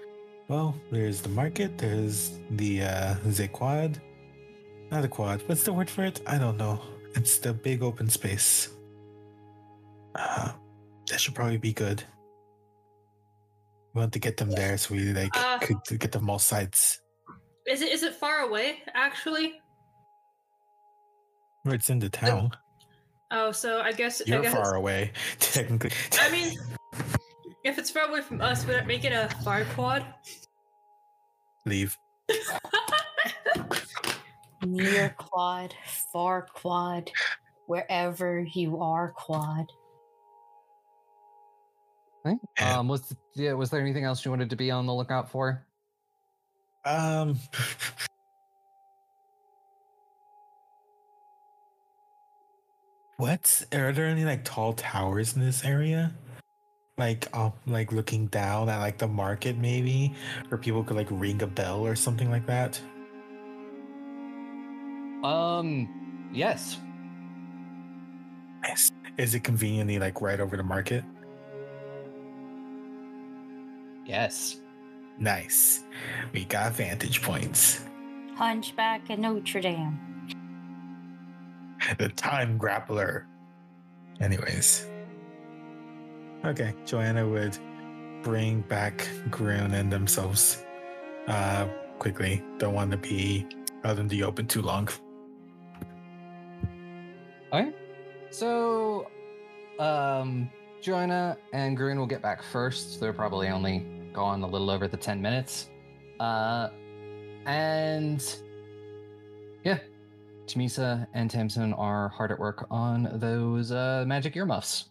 well, 0.47 0.73
there's 0.91 1.21
the 1.21 1.29
market, 1.29 1.77
there's 1.77 2.39
the 2.51 2.83
uh 2.83 3.15
the 3.25 3.47
quad. 3.49 3.99
Not 4.91 5.03
a 5.03 5.07
quad. 5.07 5.41
What's 5.47 5.63
the 5.63 5.73
word 5.73 5.89
for 5.89 6.03
it? 6.03 6.21
I 6.27 6.37
don't 6.37 6.57
know. 6.57 6.79
It's 7.15 7.37
the 7.39 7.53
big 7.53 7.81
open 7.81 8.09
space. 8.09 8.69
Uh, 10.13 10.51
that 11.09 11.19
should 11.19 11.35
probably 11.35 11.57
be 11.57 11.73
good. 11.73 12.03
We 13.93 13.99
want 13.99 14.13
to 14.13 14.19
get 14.19 14.37
them 14.37 14.51
there 14.51 14.77
so 14.77 14.93
we 14.95 15.13
like 15.13 15.35
Uh, 15.35 15.57
could 15.59 15.99
get 15.99 16.11
them 16.11 16.29
all 16.29 16.39
sides. 16.39 17.01
Is 17.65 17.81
it 17.81 17.91
is 17.91 18.03
it 18.03 18.13
far 18.13 18.39
away 18.41 18.83
actually? 18.93 19.61
Or 21.65 21.73
it's 21.73 21.89
in 21.89 21.99
the 21.99 22.09
town. 22.09 22.51
Oh, 23.31 23.51
so 23.51 23.81
I 23.81 23.91
guess 23.91 24.21
You're 24.25 24.41
guess 24.43 24.53
far 24.53 24.75
away, 24.75 25.11
technically. 25.39 25.91
I 26.19 26.29
mean, 26.29 26.53
if 27.63 27.79
it's 27.79 27.89
far 27.89 28.07
away 28.07 28.21
from 28.21 28.39
us, 28.39 28.65
would 28.67 28.75
it 28.75 28.85
make 28.85 29.03
it 29.03 29.13
a 29.13 29.29
far 29.43 29.65
quad? 29.73 30.05
leave. 31.65 31.97
near 34.65 35.15
quad, 35.17 35.73
far 36.11 36.43
quad, 36.53 37.11
wherever 37.67 38.39
you 38.53 38.81
are 38.81 39.11
quad. 39.11 39.67
Okay. 42.25 42.37
Um, 42.65 42.87
was 42.87 43.15
yeah, 43.35 43.53
was 43.53 43.69
there 43.69 43.81
anything 43.81 44.03
else 44.03 44.25
you 44.25 44.31
wanted 44.31 44.49
to 44.49 44.55
be 44.55 44.71
on 44.71 44.85
the 44.85 44.93
lookout 44.93 45.29
for? 45.29 45.65
Um. 46.83 47.39
What 53.17 53.65
are 53.71 53.93
there 53.93 54.07
any 54.07 54.25
like 54.25 54.43
tall 54.43 54.73
towers 54.73 55.35
in 55.35 55.41
this 55.41 55.63
area? 55.63 56.13
Like, 56.97 57.27
um, 57.33 57.53
like 57.65 57.93
looking 57.93 58.27
down 58.27 58.67
at 58.67 58.79
like 58.79 58.97
the 58.97 59.07
market, 59.07 59.57
maybe, 59.57 60.13
where 60.49 60.57
people 60.57 60.83
could 60.83 60.97
like 60.97 61.07
ring 61.09 61.41
a 61.41 61.47
bell 61.47 61.85
or 61.85 61.95
something 61.95 62.29
like 62.29 62.45
that. 62.47 62.79
Um, 65.25 66.29
yes. 66.31 66.79
Nice. 68.61 68.91
Is 69.17 69.33
it 69.33 69.43
conveniently 69.43 69.97
like 69.97 70.21
right 70.21 70.39
over 70.39 70.55
the 70.55 70.63
market? 70.63 71.03
Yes. 74.05 74.61
Nice. 75.17 75.83
We 76.31 76.45
got 76.45 76.73
vantage 76.73 77.23
points. 77.23 77.83
Hunchback 78.35 79.09
in 79.09 79.21
Notre 79.21 79.61
Dame. 79.61 79.99
The 81.97 82.09
time 82.09 82.59
grappler. 82.59 83.23
Anyways. 84.19 84.87
Okay, 86.43 86.75
Joanna 86.85 87.27
would 87.27 87.57
bring 88.21 88.61
back 88.61 89.07
Groon 89.31 89.73
and 89.73 89.91
themselves 89.91 90.63
uh 91.27 91.67
quickly. 91.97 92.43
Don't 92.59 92.73
want 92.73 92.91
to 92.91 92.97
be 92.97 93.47
out 93.83 93.97
in 93.97 94.07
the 94.07 94.23
open 94.23 94.45
too 94.45 94.61
long. 94.61 94.87
So, 98.35 99.09
um, 99.79 100.49
Joanna 100.81 101.37
and 101.53 101.77
Groon 101.77 101.97
will 101.97 102.05
get 102.05 102.21
back 102.21 102.43
first. 102.43 102.99
They're 102.99 103.13
probably 103.13 103.47
only 103.47 103.85
gone 104.11 104.43
a 104.43 104.47
little 104.47 104.69
over 104.69 104.87
the 104.87 104.97
10 104.97 105.21
minutes. 105.21 105.69
Uh, 106.19 106.69
and 107.45 108.21
yeah, 109.63 109.79
Tamisa 110.47 111.07
and 111.13 111.31
Tamsin 111.31 111.73
are 111.73 112.09
hard 112.09 112.31
at 112.31 112.39
work 112.39 112.67
on 112.69 113.09
those 113.13 113.71
uh, 113.71 114.03
magic 114.05 114.35
earmuffs. 114.35 114.89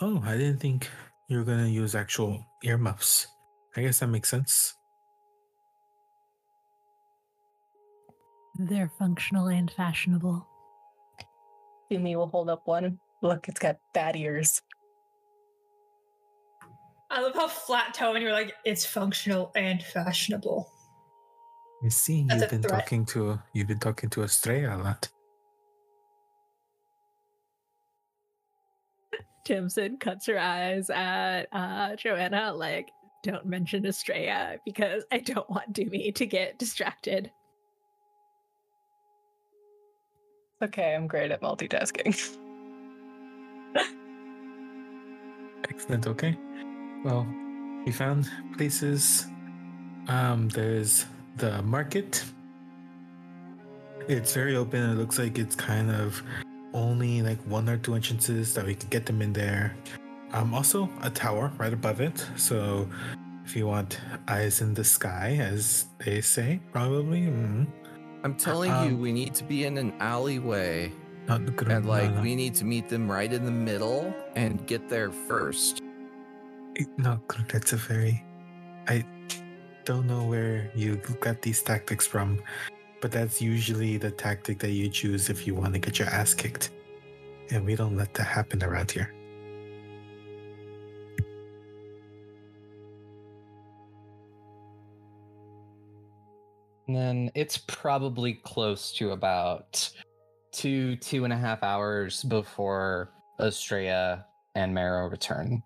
Oh, 0.00 0.22
I 0.24 0.36
didn't 0.36 0.58
think 0.58 0.88
you 1.28 1.38
were 1.38 1.44
gonna 1.44 1.68
use 1.68 1.94
actual 1.94 2.44
earmuffs. 2.62 3.26
I 3.74 3.80
guess 3.80 4.00
that 4.00 4.08
makes 4.08 4.28
sense. 4.28 4.74
They're 8.58 8.90
functional 8.98 9.48
and 9.48 9.70
fashionable. 9.70 10.46
Dumi 11.90 12.16
will 12.16 12.26
hold 12.28 12.48
up 12.48 12.66
one. 12.66 12.98
Look, 13.22 13.48
it's 13.48 13.60
got 13.60 13.78
bad 13.94 14.16
ears. 14.16 14.62
I 17.10 17.20
love 17.20 17.34
how 17.34 17.48
flat 17.48 17.94
tone 17.94 18.20
you're 18.20 18.32
like, 18.32 18.54
it's 18.64 18.84
functional 18.84 19.52
and 19.54 19.82
fashionable. 19.82 20.70
I 21.84 21.88
see 21.88 22.24
That's 22.24 22.40
you've 22.40 22.50
been 22.50 22.62
threat. 22.62 22.80
talking 22.80 23.06
to 23.06 23.38
you've 23.52 23.68
been 23.68 23.78
talking 23.78 24.10
to 24.10 24.22
Estrella 24.24 24.76
a 24.76 24.78
lot. 24.82 25.08
Timson 29.44 29.96
cuts 29.98 30.26
her 30.26 30.38
eyes 30.38 30.90
at 30.90 31.44
uh, 31.52 31.94
Joanna, 31.94 32.52
like, 32.52 32.90
don't 33.22 33.46
mention 33.46 33.86
Estrella 33.86 34.56
because 34.64 35.04
I 35.12 35.18
don't 35.18 35.48
want 35.48 35.72
Doomy 35.72 36.12
to 36.16 36.26
get 36.26 36.58
distracted. 36.58 37.30
Okay, 40.62 40.94
I'm 40.94 41.06
great 41.06 41.30
at 41.30 41.42
multitasking. 41.42 42.36
Excellent. 45.68 46.06
Okay. 46.06 46.38
Well, 47.04 47.26
we 47.84 47.92
found 47.92 48.30
places. 48.56 49.26
Um, 50.08 50.48
there's 50.48 51.04
the 51.36 51.60
market. 51.62 52.24
It's 54.08 54.32
very 54.32 54.56
open. 54.56 54.82
It 54.90 54.94
looks 54.94 55.18
like 55.18 55.38
it's 55.38 55.54
kind 55.54 55.90
of 55.90 56.22
only 56.72 57.20
like 57.20 57.38
one 57.42 57.68
or 57.68 57.76
two 57.76 57.94
entrances 57.94 58.54
that 58.54 58.64
we 58.64 58.74
could 58.74 58.88
get 58.88 59.04
them 59.04 59.20
in 59.20 59.34
there. 59.34 59.76
Um, 60.32 60.54
also 60.54 60.88
a 61.02 61.10
tower 61.10 61.52
right 61.58 61.72
above 61.72 62.00
it. 62.00 62.24
So 62.36 62.88
if 63.44 63.54
you 63.54 63.66
want 63.66 64.00
eyes 64.26 64.62
in 64.62 64.72
the 64.72 64.84
sky, 64.84 65.36
as 65.38 65.86
they 65.98 66.22
say, 66.22 66.60
probably. 66.72 67.22
mm, 67.22 67.66
I'm 68.26 68.34
telling 68.34 68.70
you, 68.70 68.96
Um, 68.96 69.00
we 69.00 69.12
need 69.12 69.36
to 69.36 69.44
be 69.44 69.66
in 69.66 69.78
an 69.78 69.92
alleyway. 70.00 70.90
And 71.28 71.86
like 71.86 72.10
we 72.22 72.34
need 72.34 72.56
to 72.56 72.64
meet 72.64 72.88
them 72.88 73.08
right 73.08 73.32
in 73.32 73.44
the 73.44 73.52
middle 73.52 74.12
and 74.34 74.66
get 74.66 74.88
there 74.88 75.12
first. 75.12 75.80
no, 76.96 77.20
that's 77.52 77.72
a 77.72 77.76
very. 77.76 78.24
I 78.88 79.04
don't 79.84 80.08
know 80.08 80.24
where 80.24 80.72
you 80.74 80.96
got 81.20 81.40
these 81.40 81.62
tactics 81.62 82.04
from, 82.04 82.42
but 83.00 83.12
that's 83.12 83.40
usually 83.40 83.96
the 83.96 84.10
tactic 84.10 84.58
that 84.58 84.72
you 84.72 84.88
choose 84.88 85.30
if 85.30 85.46
you 85.46 85.54
want 85.54 85.74
to 85.74 85.78
get 85.78 86.00
your 86.00 86.08
ass 86.08 86.34
kicked. 86.34 86.70
And 87.52 87.64
we 87.64 87.76
don't 87.76 87.96
let 87.96 88.12
that 88.14 88.26
happen 88.26 88.60
around 88.64 88.90
here. 88.90 89.14
And 96.86 96.96
then 96.96 97.30
it's 97.34 97.58
probably 97.58 98.34
close 98.34 98.92
to 98.92 99.10
about 99.10 99.90
two, 100.52 100.96
two 100.96 101.24
and 101.24 101.32
a 101.32 101.36
half 101.36 101.62
hours 101.62 102.22
before 102.22 103.10
Estrella 103.40 104.24
and 104.54 104.72
Marrow 104.72 105.08
return. 105.08 105.62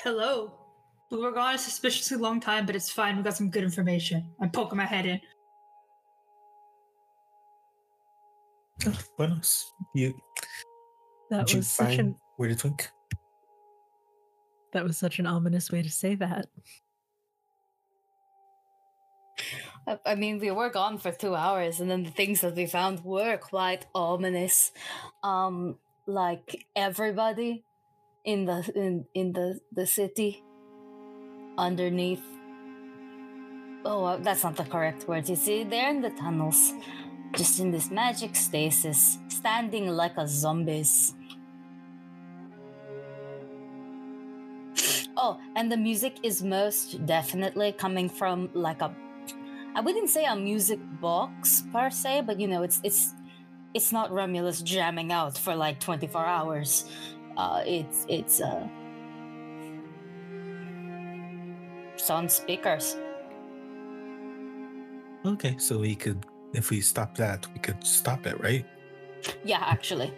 Hello. 0.00 0.52
We 1.10 1.18
were 1.18 1.30
gone 1.30 1.54
a 1.54 1.58
suspiciously 1.58 2.16
long 2.16 2.40
time, 2.40 2.66
but 2.66 2.74
it's 2.74 2.90
fine. 2.90 3.16
We 3.16 3.22
got 3.22 3.36
some 3.36 3.50
good 3.50 3.62
information. 3.62 4.28
I'm 4.40 4.50
poking 4.50 4.76
my 4.76 4.84
head 4.84 5.06
in. 5.06 5.20
Oh, 8.86 8.98
what 9.16 9.30
else? 9.30 9.72
You 9.94 10.14
That 11.30 11.46
did 11.46 11.52
you 11.52 11.58
was 11.58 11.68
such 11.68 11.86
find 11.86 12.00
an 12.00 12.16
where 12.36 12.48
to 12.48 12.56
twink? 12.56 12.90
That 14.72 14.84
was 14.84 14.96
such 14.98 15.18
an 15.18 15.26
ominous 15.26 15.70
way 15.70 15.82
to 15.82 15.90
say 15.90 16.14
that. 16.16 16.46
I- 20.06 20.14
mean, 20.14 20.38
we 20.38 20.50
were 20.50 20.70
gone 20.70 20.98
for 20.98 21.10
two 21.12 21.34
hours, 21.34 21.80
and 21.80 21.90
then 21.90 22.04
the 22.04 22.10
things 22.10 22.40
that 22.40 22.54
we 22.54 22.66
found 22.66 23.04
were 23.04 23.36
quite 23.36 23.86
ominous. 23.94 24.72
Um, 25.22 25.78
like 26.06 26.66
everybody 26.74 27.64
in 28.24 28.44
the 28.44 28.70
in 28.74 29.06
in 29.14 29.32
the 29.32 29.60
the 29.72 29.86
city 29.86 30.42
underneath. 31.58 32.22
Oh, 33.84 34.18
that's 34.18 34.44
not 34.44 34.56
the 34.56 34.64
correct 34.64 35.08
word. 35.08 35.28
You 35.28 35.36
see, 35.36 35.64
they're 35.64 35.90
in 35.90 36.02
the 36.02 36.10
tunnels, 36.10 36.72
just 37.34 37.58
in 37.58 37.72
this 37.72 37.90
magic 37.90 38.36
stasis, 38.36 39.18
standing 39.28 39.88
like 39.88 40.16
a 40.16 40.28
zombies. 40.28 41.14
Oh, 45.24 45.38
and 45.54 45.70
the 45.70 45.76
music 45.76 46.16
is 46.24 46.42
most 46.42 47.06
definitely 47.06 47.70
coming 47.70 48.08
from 48.08 48.50
like 48.54 48.82
a 48.82 48.92
I 49.76 49.80
wouldn't 49.80 50.10
say 50.10 50.24
a 50.24 50.34
music 50.34 50.80
box 51.00 51.62
per 51.72 51.90
se, 51.90 52.22
but 52.26 52.40
you 52.40 52.48
know, 52.48 52.64
it's 52.64 52.80
it's 52.82 53.14
it's 53.72 53.92
not 53.92 54.10
Romulus 54.10 54.62
jamming 54.62 55.12
out 55.12 55.38
for 55.38 55.54
like 55.54 55.78
24 55.78 56.26
hours. 56.26 56.90
Uh 57.36 57.62
it's 57.64 58.04
it's 58.08 58.40
uh 58.40 58.66
sound 61.94 62.28
speakers. 62.28 62.96
Okay, 65.24 65.54
so 65.56 65.78
we 65.78 65.94
could, 65.94 66.26
if 66.52 66.70
we 66.70 66.80
stop 66.80 67.16
that, 67.16 67.46
we 67.54 67.60
could 67.60 67.86
stop 67.86 68.26
it, 68.26 68.40
right? 68.40 68.66
Yeah, 69.44 69.62
actually. 69.62 70.12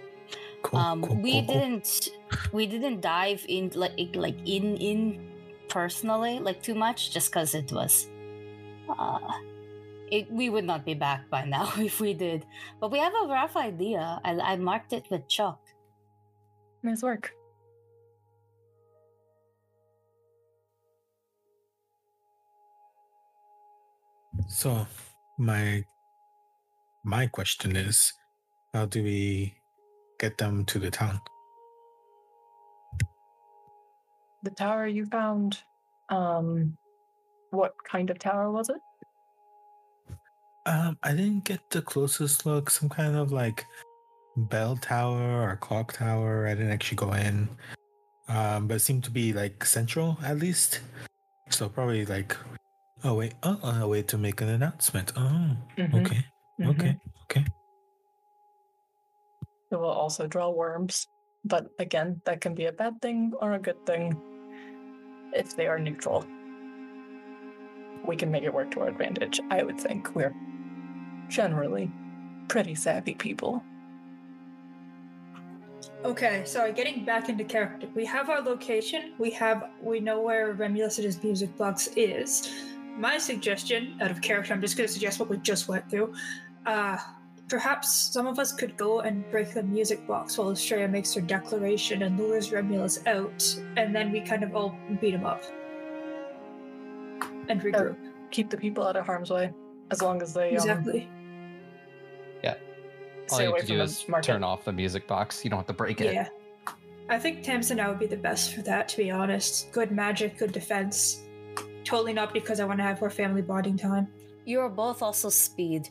Cool. 0.64 0.80
um 0.80 1.02
cool, 1.02 1.22
we 1.22 1.30
cool, 1.30 1.46
cool. 1.46 1.62
didn't 1.62 2.08
we 2.52 2.66
didn't 2.66 3.00
dive 3.00 3.44
in 3.48 3.70
like 3.74 3.94
like 4.14 4.38
in 4.44 4.76
in 4.78 5.20
personally 5.68 6.38
like 6.40 6.62
too 6.62 6.74
much 6.74 7.12
just 7.12 7.30
because 7.30 7.54
it 7.54 7.72
was 7.72 8.10
uh 8.88 9.18
it 10.08 10.30
we 10.30 10.50
would 10.50 10.64
not 10.64 10.84
be 10.84 10.94
back 10.94 11.28
by 11.30 11.44
now 11.44 11.72
if 11.78 12.00
we 12.00 12.14
did 12.14 12.46
but 12.80 12.90
we 12.92 12.98
have 12.98 13.14
a 13.24 13.28
rough 13.28 13.56
idea 13.56 14.20
i, 14.24 14.32
I 14.38 14.56
marked 14.56 14.92
it 14.92 15.06
with 15.10 15.28
chalk 15.28 15.60
Nice 16.82 17.02
work. 17.02 17.36
So, 24.48 24.86
my 25.38 25.84
my 27.04 27.26
question 27.28 27.76
is, 27.76 28.12
how 28.72 28.86
do 28.86 29.02
we 29.02 29.54
get 30.18 30.38
them 30.38 30.64
to 30.66 30.78
the 30.78 30.90
town? 30.90 31.20
The 34.42 34.50
tower 34.50 34.86
you 34.86 35.06
found, 35.06 35.62
um, 36.10 36.76
what 37.50 37.72
kind 37.90 38.10
of 38.10 38.18
tower 38.18 38.50
was 38.50 38.68
it? 38.68 38.76
Um, 40.66 40.98
I 41.02 41.12
didn't 41.12 41.44
get 41.44 41.60
the 41.70 41.82
closest 41.82 42.46
look. 42.46 42.70
Some 42.70 42.88
kind 42.88 43.16
of 43.16 43.32
like 43.32 43.64
bell 44.36 44.76
tower 44.76 45.50
or 45.50 45.56
clock 45.56 45.92
tower. 45.92 46.46
I 46.46 46.54
didn't 46.54 46.72
actually 46.72 46.96
go 46.96 47.12
in. 47.12 47.48
Um, 48.28 48.66
but 48.66 48.76
it 48.76 48.80
seemed 48.80 49.04
to 49.04 49.10
be 49.10 49.32
like 49.32 49.64
central 49.64 50.18
at 50.24 50.38
least. 50.38 50.80
So 51.50 51.68
probably 51.68 52.06
like, 52.06 52.36
oh 53.04 53.14
wait, 53.14 53.34
oh, 53.42 53.58
a 53.62 53.86
way 53.86 54.02
to 54.02 54.18
make 54.18 54.40
an 54.40 54.48
announcement. 54.48 55.12
Oh, 55.16 55.56
Mhm, 55.76 55.94
okay, 55.94 56.24
mhm. 56.58 56.70
okay, 56.70 56.98
okay. 57.24 57.44
It 59.70 59.76
will 59.76 59.86
also 59.86 60.26
draw 60.26 60.50
worms, 60.50 61.08
but 61.44 61.68
again, 61.78 62.20
that 62.24 62.40
can 62.40 62.54
be 62.54 62.66
a 62.66 62.72
bad 62.72 63.00
thing 63.02 63.32
or 63.40 63.54
a 63.54 63.58
good 63.58 63.84
thing 63.86 64.20
if 65.32 65.56
they 65.56 65.66
are 65.66 65.78
neutral. 65.78 66.24
We 68.06 68.16
can 68.16 68.30
make 68.30 68.44
it 68.44 68.52
work 68.52 68.70
to 68.72 68.80
our 68.80 68.88
advantage. 68.88 69.40
I 69.50 69.62
would 69.62 69.80
think 69.80 70.14
we're 70.14 70.34
generally 71.28 71.90
pretty 72.48 72.74
savvy 72.74 73.14
people. 73.14 73.62
Okay, 76.04 76.42
so 76.44 76.70
getting 76.70 77.04
back 77.04 77.30
into 77.30 77.44
character, 77.44 77.88
we 77.94 78.04
have 78.04 78.28
our 78.28 78.42
location. 78.42 79.14
We 79.18 79.30
have 79.30 79.70
we 79.82 80.00
know 80.00 80.20
where 80.20 80.52
Remulus's 80.52 81.22
music 81.22 81.56
box 81.56 81.88
is. 81.96 82.50
My 82.98 83.16
suggestion, 83.18 83.96
out 84.00 84.10
of 84.10 84.20
character, 84.20 84.52
I'm 84.52 84.60
just 84.60 84.76
going 84.76 84.86
to 84.86 84.92
suggest 84.92 85.18
what 85.18 85.28
we 85.28 85.38
just 85.38 85.66
went 85.66 85.90
through. 85.90 86.14
Uh, 86.66 86.98
perhaps 87.48 87.92
some 88.12 88.26
of 88.26 88.38
us 88.38 88.52
could 88.52 88.76
go 88.76 89.00
and 89.00 89.28
break 89.30 89.52
the 89.52 89.62
music 89.62 90.06
box 90.06 90.38
while 90.38 90.50
Estrella 90.50 90.88
makes 90.88 91.14
her 91.14 91.20
declaration 91.20 92.02
and 92.02 92.18
lures 92.18 92.50
Remulus 92.50 93.06
out, 93.06 93.42
and 93.76 93.94
then 93.94 94.12
we 94.12 94.20
kind 94.20 94.42
of 94.42 94.54
all 94.54 94.76
beat 95.00 95.14
him 95.14 95.26
up 95.26 95.42
and 97.48 97.60
regroup. 97.60 97.96
Keep 98.30 98.50
the 98.50 98.56
people 98.56 98.86
out 98.86 98.96
of 98.96 99.06
harm's 99.06 99.30
way 99.30 99.52
as 99.90 100.02
long 100.02 100.22
as 100.22 100.32
they 100.32 100.50
um, 100.50 100.54
exactly. 100.54 101.08
All 103.30 103.36
stay 103.36 103.44
you 103.44 103.52
have 103.52 103.60
to 103.60 103.66
from 103.66 103.76
do 103.76 103.82
is 103.82 104.08
market. 104.08 104.26
turn 104.26 104.44
off 104.44 104.64
the 104.64 104.72
music 104.72 105.06
box. 105.06 105.44
You 105.44 105.50
don't 105.50 105.58
have 105.58 105.66
to 105.66 105.72
break 105.72 106.00
it. 106.00 106.14
Yeah. 106.14 106.28
I 107.08 107.18
think 107.18 107.42
Tamsin 107.42 107.80
I 107.80 107.88
would 107.88 107.98
be 107.98 108.06
the 108.06 108.16
best 108.16 108.54
for 108.54 108.62
that, 108.62 108.88
to 108.88 108.96
be 108.96 109.10
honest. 109.10 109.72
Good 109.72 109.90
magic, 109.90 110.38
good 110.38 110.52
defense. 110.52 111.22
Totally 111.84 112.12
not 112.12 112.32
because 112.32 112.60
I 112.60 112.64
want 112.64 112.78
to 112.78 112.84
have 112.84 113.00
more 113.00 113.10
family 113.10 113.42
bonding 113.42 113.76
time. 113.76 114.08
You 114.46 114.60
are 114.60 114.68
both 114.68 115.02
also 115.02 115.28
speed. 115.28 115.88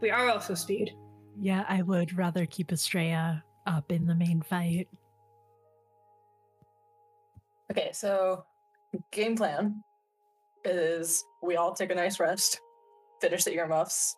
We 0.00 0.10
are 0.10 0.30
also 0.30 0.54
speed. 0.54 0.92
Yeah, 1.38 1.64
I 1.68 1.82
would 1.82 2.16
rather 2.16 2.46
keep 2.46 2.72
Estrella 2.72 3.42
up 3.66 3.90
in 3.90 4.06
the 4.06 4.14
main 4.14 4.42
fight. 4.42 4.88
Okay, 7.70 7.90
so 7.92 8.44
game 9.10 9.36
plan 9.36 9.82
is 10.64 11.24
we 11.42 11.56
all 11.56 11.72
take 11.72 11.90
a 11.90 11.94
nice 11.94 12.20
rest, 12.20 12.60
finish 13.20 13.44
the 13.44 13.54
earmuffs. 13.54 14.16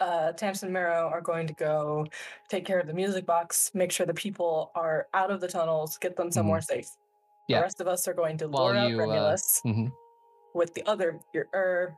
Uh, 0.00 0.32
Tamsin 0.32 0.68
and 0.68 0.72
Marrow 0.72 1.08
are 1.08 1.20
going 1.20 1.46
to 1.46 1.52
go 1.54 2.06
take 2.48 2.64
care 2.64 2.80
of 2.80 2.86
the 2.86 2.94
music 2.94 3.26
box, 3.26 3.70
make 3.74 3.92
sure 3.92 4.06
the 4.06 4.14
people 4.14 4.70
are 4.74 5.08
out 5.12 5.30
of 5.30 5.40
the 5.40 5.48
tunnels, 5.48 5.98
get 5.98 6.16
them 6.16 6.30
somewhere 6.30 6.60
safe. 6.62 6.88
Yeah. 7.48 7.58
The 7.58 7.62
rest 7.62 7.80
of 7.80 7.88
us 7.88 8.08
are 8.08 8.14
going 8.14 8.38
to 8.38 8.48
While 8.48 8.66
lure 8.66 8.76
out 8.76 8.90
you, 8.90 9.00
uh, 9.00 9.04
Remulus 9.04 9.60
mhm. 9.66 9.92
with 10.54 10.72
the 10.74 10.86
other 10.88 11.20
ear. 11.34 11.48
Er, 11.54 11.96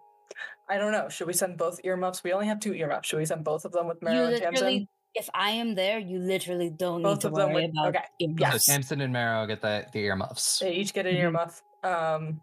I 0.69 0.79
don't 0.79 0.93
know. 0.93 1.09
Should 1.09 1.27
we 1.27 1.33
send 1.33 1.57
both 1.59 1.81
earmuffs? 1.85 2.23
We 2.25 2.33
only 2.33 2.47
have 2.47 2.61
two 2.61 2.75
earmuffs. 2.75 3.09
Should 3.09 3.19
we 3.19 3.25
send 3.27 3.45
both 3.45 3.65
of 3.65 3.73
them 3.73 3.87
with 3.89 3.99
You 4.03 4.09
Marrow 4.09 4.27
and 4.29 4.43
Tamsin? 4.43 4.89
if 5.15 5.29
I 5.35 5.51
am 5.51 5.75
there, 5.75 5.99
you 5.99 6.19
literally 6.19 6.71
don't 6.71 7.03
Both 7.03 7.17
need 7.17 7.21
to 7.23 7.29
of 7.29 7.35
them 7.35 7.53
worry 7.53 7.63
would- 7.67 7.71
about 7.73 7.89
okay, 7.97 8.05
earmuffs. 8.21 8.41
yes. 8.41 8.65
So 8.67 8.73
Tamsin 8.73 9.01
and 9.03 9.13
Marrow 9.13 9.47
get 9.47 9.61
the, 9.61 9.85
the 9.93 10.01
earmuffs. 10.01 10.59
They 10.61 10.73
each 10.75 10.95
get 10.95 11.07
an 11.07 11.15
Mhm. 11.17 11.33
earmuff. 11.33 11.63
Um, 11.85 12.41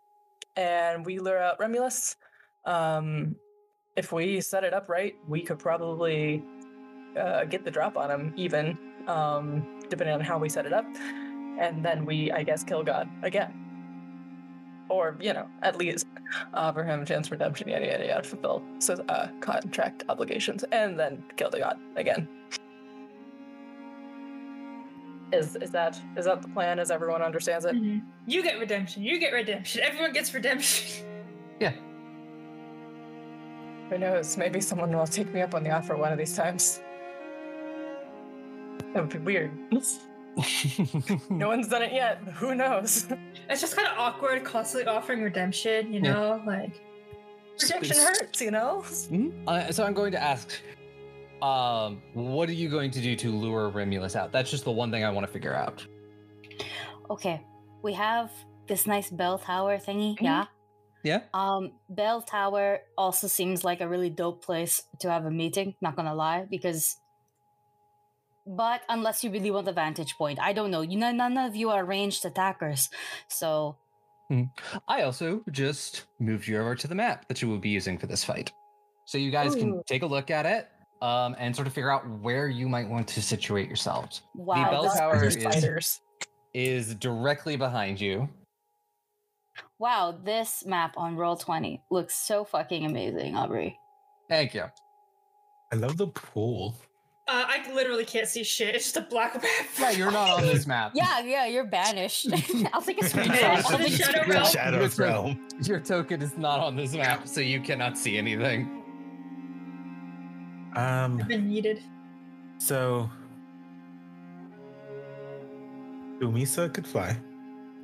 and 0.55 1.05
we 1.05 1.19
lure 1.19 1.39
out 1.39 1.57
Remulus. 1.59 2.15
Um, 2.65 3.35
if 3.95 4.11
we 4.11 4.39
set 4.41 4.63
it 4.63 4.73
up 4.73 4.87
right, 4.89 5.15
we 5.27 5.41
could 5.41 5.57
probably 5.59 6.43
uh, 7.17 7.43
get 7.45 7.65
the 7.65 7.71
drop 7.71 7.97
on 7.97 8.11
him, 8.11 8.33
even 8.37 8.77
um, 9.07 9.79
depending 9.89 10.13
on 10.13 10.21
how 10.21 10.37
we 10.37 10.47
set 10.47 10.65
it 10.67 10.73
up. 10.73 10.85
And 11.59 11.83
then 11.83 12.05
we, 12.05 12.31
I 12.31 12.43
guess, 12.43 12.63
kill 12.63 12.83
God 12.83 13.09
again. 13.23 13.51
Or, 14.89 15.15
you 15.19 15.33
know, 15.33 15.47
at 15.61 15.77
least 15.77 16.07
offer 16.53 16.83
him 16.83 17.05
chance 17.05 17.29
redemption, 17.29 17.69
yada, 17.69 17.85
yada, 17.85 18.05
yada, 18.07 18.23
fulfill 18.23 18.63
so, 18.79 18.95
uh, 19.07 19.29
contract 19.39 20.03
obligations, 20.09 20.63
and 20.71 20.99
then 20.99 21.23
kill 21.35 21.49
the 21.49 21.59
God 21.59 21.79
again. 21.95 22.27
Is, 25.31 25.55
is 25.57 25.69
that 25.71 26.01
is 26.17 26.25
that 26.25 26.41
the 26.41 26.47
plan 26.47 26.79
as 26.79 26.89
everyone 26.89 27.21
understands 27.21 27.65
it? 27.65 27.75
You 28.25 28.41
get 28.41 28.59
redemption. 28.59 29.03
You 29.03 29.19
get 29.19 29.31
redemption. 29.31 29.81
Everyone 29.83 30.13
gets 30.13 30.33
redemption. 30.33 31.05
Yeah. 31.59 31.73
Who 33.89 33.97
knows? 33.97 34.37
Maybe 34.37 34.61
someone 34.61 34.95
will 34.95 35.05
take 35.05 35.33
me 35.33 35.41
up 35.41 35.53
on 35.53 35.61
the 35.61 35.71
offer 35.71 35.97
one 35.97 36.13
of 36.13 36.17
these 36.17 36.33
times. 36.33 36.79
That 38.93 39.01
would 39.03 39.09
be 39.09 39.19
weird. 39.19 39.51
no 41.29 41.47
one's 41.49 41.67
done 41.67 41.81
it 41.81 41.93
yet. 41.93 42.17
Who 42.35 42.55
knows? 42.55 43.07
It's 43.49 43.61
just 43.61 43.75
kind 43.75 43.87
of 43.87 43.97
awkward, 43.97 44.43
constantly 44.43 44.87
offering 44.89 45.21
redemption. 45.21 45.93
You 45.93 46.01
Yeah. 46.01 46.13
know, 46.13 46.43
like 46.45 46.81
Rejection 47.61 47.97
hurts, 47.97 48.41
you 48.41 48.51
know? 48.51 48.83
Mhm. 48.85 49.43
Uh, 49.47 49.71
so 49.71 49.83
I'm 49.83 49.93
going 49.93 50.11
to 50.13 50.21
ask, 50.21 50.61
um, 51.41 52.01
what 52.13 52.47
are 52.47 52.53
you 52.53 52.69
going 52.69 52.89
to 52.91 53.01
do 53.01 53.15
to 53.17 53.31
lure 53.31 53.69
Remulus 53.69 54.15
out? 54.15 54.31
That's 54.31 54.49
just 54.49 54.63
the 54.63 54.71
one 54.71 54.91
thing 54.91 55.03
I 55.03 55.09
want 55.09 55.27
to 55.27 55.31
figure 55.33 55.53
out. 55.53 55.85
Okay, 57.09 57.41
we 57.81 57.91
have 57.93 58.31
this 58.67 58.85
nice 58.87 59.09
bell 59.09 59.39
tower 59.39 59.77
thingy. 59.77 60.15
Mhm. 60.17 60.21
Yeah. 60.21 60.45
Yeah. 61.03 61.21
Um, 61.33 61.71
bell 61.89 62.21
tower 62.21 62.79
also 62.97 63.27
seems 63.27 63.63
like 63.63 63.81
a 63.81 63.87
really 63.87 64.09
dope 64.09 64.43
place 64.43 64.83
to 64.99 65.09
have 65.09 65.25
a 65.25 65.31
meeting. 65.31 65.75
Not 65.81 65.95
gonna 65.95 66.13
lie, 66.15 66.45
because. 66.49 66.97
But 68.51 68.81
unless 68.89 69.23
you 69.23 69.29
really 69.29 69.51
want 69.51 69.67
a 69.67 69.71
vantage 69.71 70.15
point, 70.17 70.39
I 70.39 70.53
don't 70.53 70.71
know. 70.71 70.81
You 70.81 70.97
know, 70.97 71.11
none 71.11 71.37
of 71.37 71.55
you 71.55 71.69
are 71.69 71.85
ranged 71.85 72.25
attackers, 72.25 72.89
so 73.27 73.77
I 74.87 75.03
also 75.03 75.43
just 75.51 76.05
moved 76.19 76.47
you 76.47 76.59
over 76.59 76.73
to 76.75 76.87
the 76.87 76.95
map 76.95 77.27
that 77.27 77.41
you 77.43 77.47
will 77.47 77.59
be 77.59 77.69
using 77.69 77.97
for 77.97 78.07
this 78.07 78.23
fight. 78.23 78.51
So 79.05 79.17
you 79.19 79.29
guys 79.31 79.53
can 79.55 79.81
take 79.85 80.01
a 80.01 80.05
look 80.07 80.31
at 80.31 80.45
it 80.47 80.67
um, 81.03 81.35
and 81.37 81.55
sort 81.55 81.67
of 81.67 81.73
figure 81.73 81.91
out 81.91 82.07
where 82.21 82.47
you 82.47 82.67
might 82.67 82.89
want 82.89 83.07
to 83.09 83.21
situate 83.21 83.67
yourselves. 83.67 84.21
wow. 84.35 84.69
bell 84.71 84.83
this- 84.83 84.97
tower 84.97 85.23
is- 85.23 86.01
Is 86.55 86.95
directly 86.95 87.55
behind 87.55 88.01
you. 88.01 88.27
Wow, 89.77 90.17
this 90.23 90.65
map 90.65 90.95
on 90.97 91.15
roll 91.15 91.35
twenty 91.35 91.83
looks 91.91 92.15
so 92.15 92.43
fucking 92.43 92.85
amazing, 92.85 93.35
Aubrey. 93.35 93.77
Thank 94.27 94.55
you. 94.55 94.65
I 95.71 95.75
love 95.75 95.97
the 95.97 96.07
pool. 96.07 96.75
Uh, 97.31 97.45
I 97.47 97.71
literally 97.75 98.05
can't 98.05 98.27
see 98.27 98.43
shit. 98.43 98.73
It's 98.73 98.85
just 98.85 98.97
a 98.97 99.01
black 99.01 99.35
map. 99.35 99.45
Yeah, 99.79 99.91
you're 99.91 100.11
not 100.11 100.29
on 100.31 100.41
this 100.47 100.65
map. 100.65 100.93
Yeah, 100.95 101.19
yeah, 101.19 101.45
you're 101.45 101.63
banished. 101.63 102.25
I'll 102.73 102.81
take 102.81 102.99
a 103.01 103.05
screenshot. 103.05 103.27
Banished 103.27 103.71
I'll 103.71 103.77
the 103.77 103.83
take 103.83 103.93
a 103.93 103.97
Shadow 103.97 104.19
screenshot. 104.23 104.27
Realm? 104.27 104.45
Shadow's 104.51 104.97
Your- 104.97 105.07
realm. 105.07 105.47
Your 105.63 105.79
token 105.79 106.21
is 106.23 106.35
not 106.37 106.59
on 106.59 106.75
this 106.75 106.93
map, 106.93 107.27
so 107.27 107.39
you 107.41 107.61
cannot 107.61 107.97
see 107.99 108.17
anything. 108.17 108.65
Um, 110.75 111.19
I've 111.21 111.27
been 111.27 111.47
needed. 111.47 111.81
so 112.57 113.09
Dumisa 116.19 116.73
could 116.73 116.87
fly. 116.87 117.15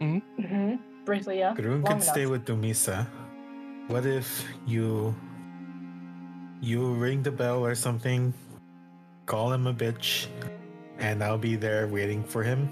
Mm-hmm. 0.02 0.76
Briefly, 1.06 1.40
yeah. 1.40 1.54
Groon 1.56 1.84
Long 1.84 1.94
could 2.00 2.04
stay 2.04 2.26
with 2.26 2.46
Dumisa. 2.46 3.08
What 3.88 4.06
if 4.06 4.44
you 4.66 5.16
you 6.62 6.94
ring 6.96 7.22
the 7.22 7.32
bell 7.32 7.64
or 7.64 7.76
something, 7.76 8.34
call 9.26 9.52
him 9.52 9.68
a 9.68 9.74
bitch, 9.74 10.28
and 11.00 11.24
I'll 11.24 11.38
be 11.38 11.56
there 11.56 11.88
waiting 11.88 12.24
for 12.24 12.44
him? 12.44 12.70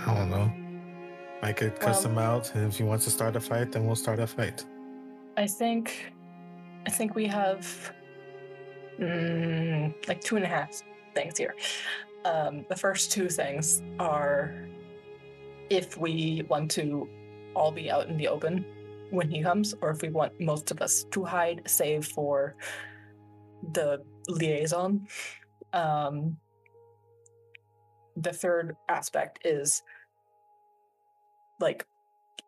I 0.00 0.14
don't 0.14 0.30
know. 0.30 0.52
I 1.42 1.52
could 1.52 1.78
cuss 1.78 2.04
Well- 2.04 2.12
him 2.12 2.18
out, 2.18 2.54
and 2.54 2.66
if 2.66 2.78
he 2.78 2.84
wants 2.84 3.04
to 3.04 3.10
start 3.10 3.36
a 3.36 3.40
fight, 3.40 3.72
then 3.72 3.86
we'll 3.86 3.96
start 3.96 4.18
a 4.18 4.26
fight. 4.26 4.64
I 5.36 5.46
think, 5.46 6.12
I 6.86 6.90
think 6.90 7.14
we 7.14 7.26
have 7.26 7.92
mm, 8.98 9.92
like 10.08 10.20
two 10.20 10.36
and 10.36 10.44
a 10.44 10.48
half 10.48 10.82
things 11.14 11.36
here. 11.36 11.54
Um, 12.24 12.64
the 12.68 12.76
first 12.76 13.12
two 13.12 13.28
things 13.28 13.82
are 13.98 14.54
if 15.70 15.98
we 15.98 16.44
want 16.48 16.70
to 16.72 17.08
all 17.54 17.72
be 17.72 17.90
out 17.90 18.08
in 18.08 18.16
the 18.16 18.28
open 18.28 18.64
when 19.10 19.28
he 19.28 19.42
comes, 19.42 19.74
or 19.80 19.90
if 19.90 20.02
we 20.02 20.08
want 20.08 20.38
most 20.40 20.70
of 20.70 20.80
us 20.80 21.04
to 21.10 21.24
hide, 21.24 21.62
save 21.66 22.06
for 22.06 22.54
the 23.72 24.02
liaison. 24.28 25.06
Um, 25.72 26.36
the 28.16 28.32
third 28.32 28.76
aspect 28.88 29.40
is 29.44 29.82
like 31.60 31.84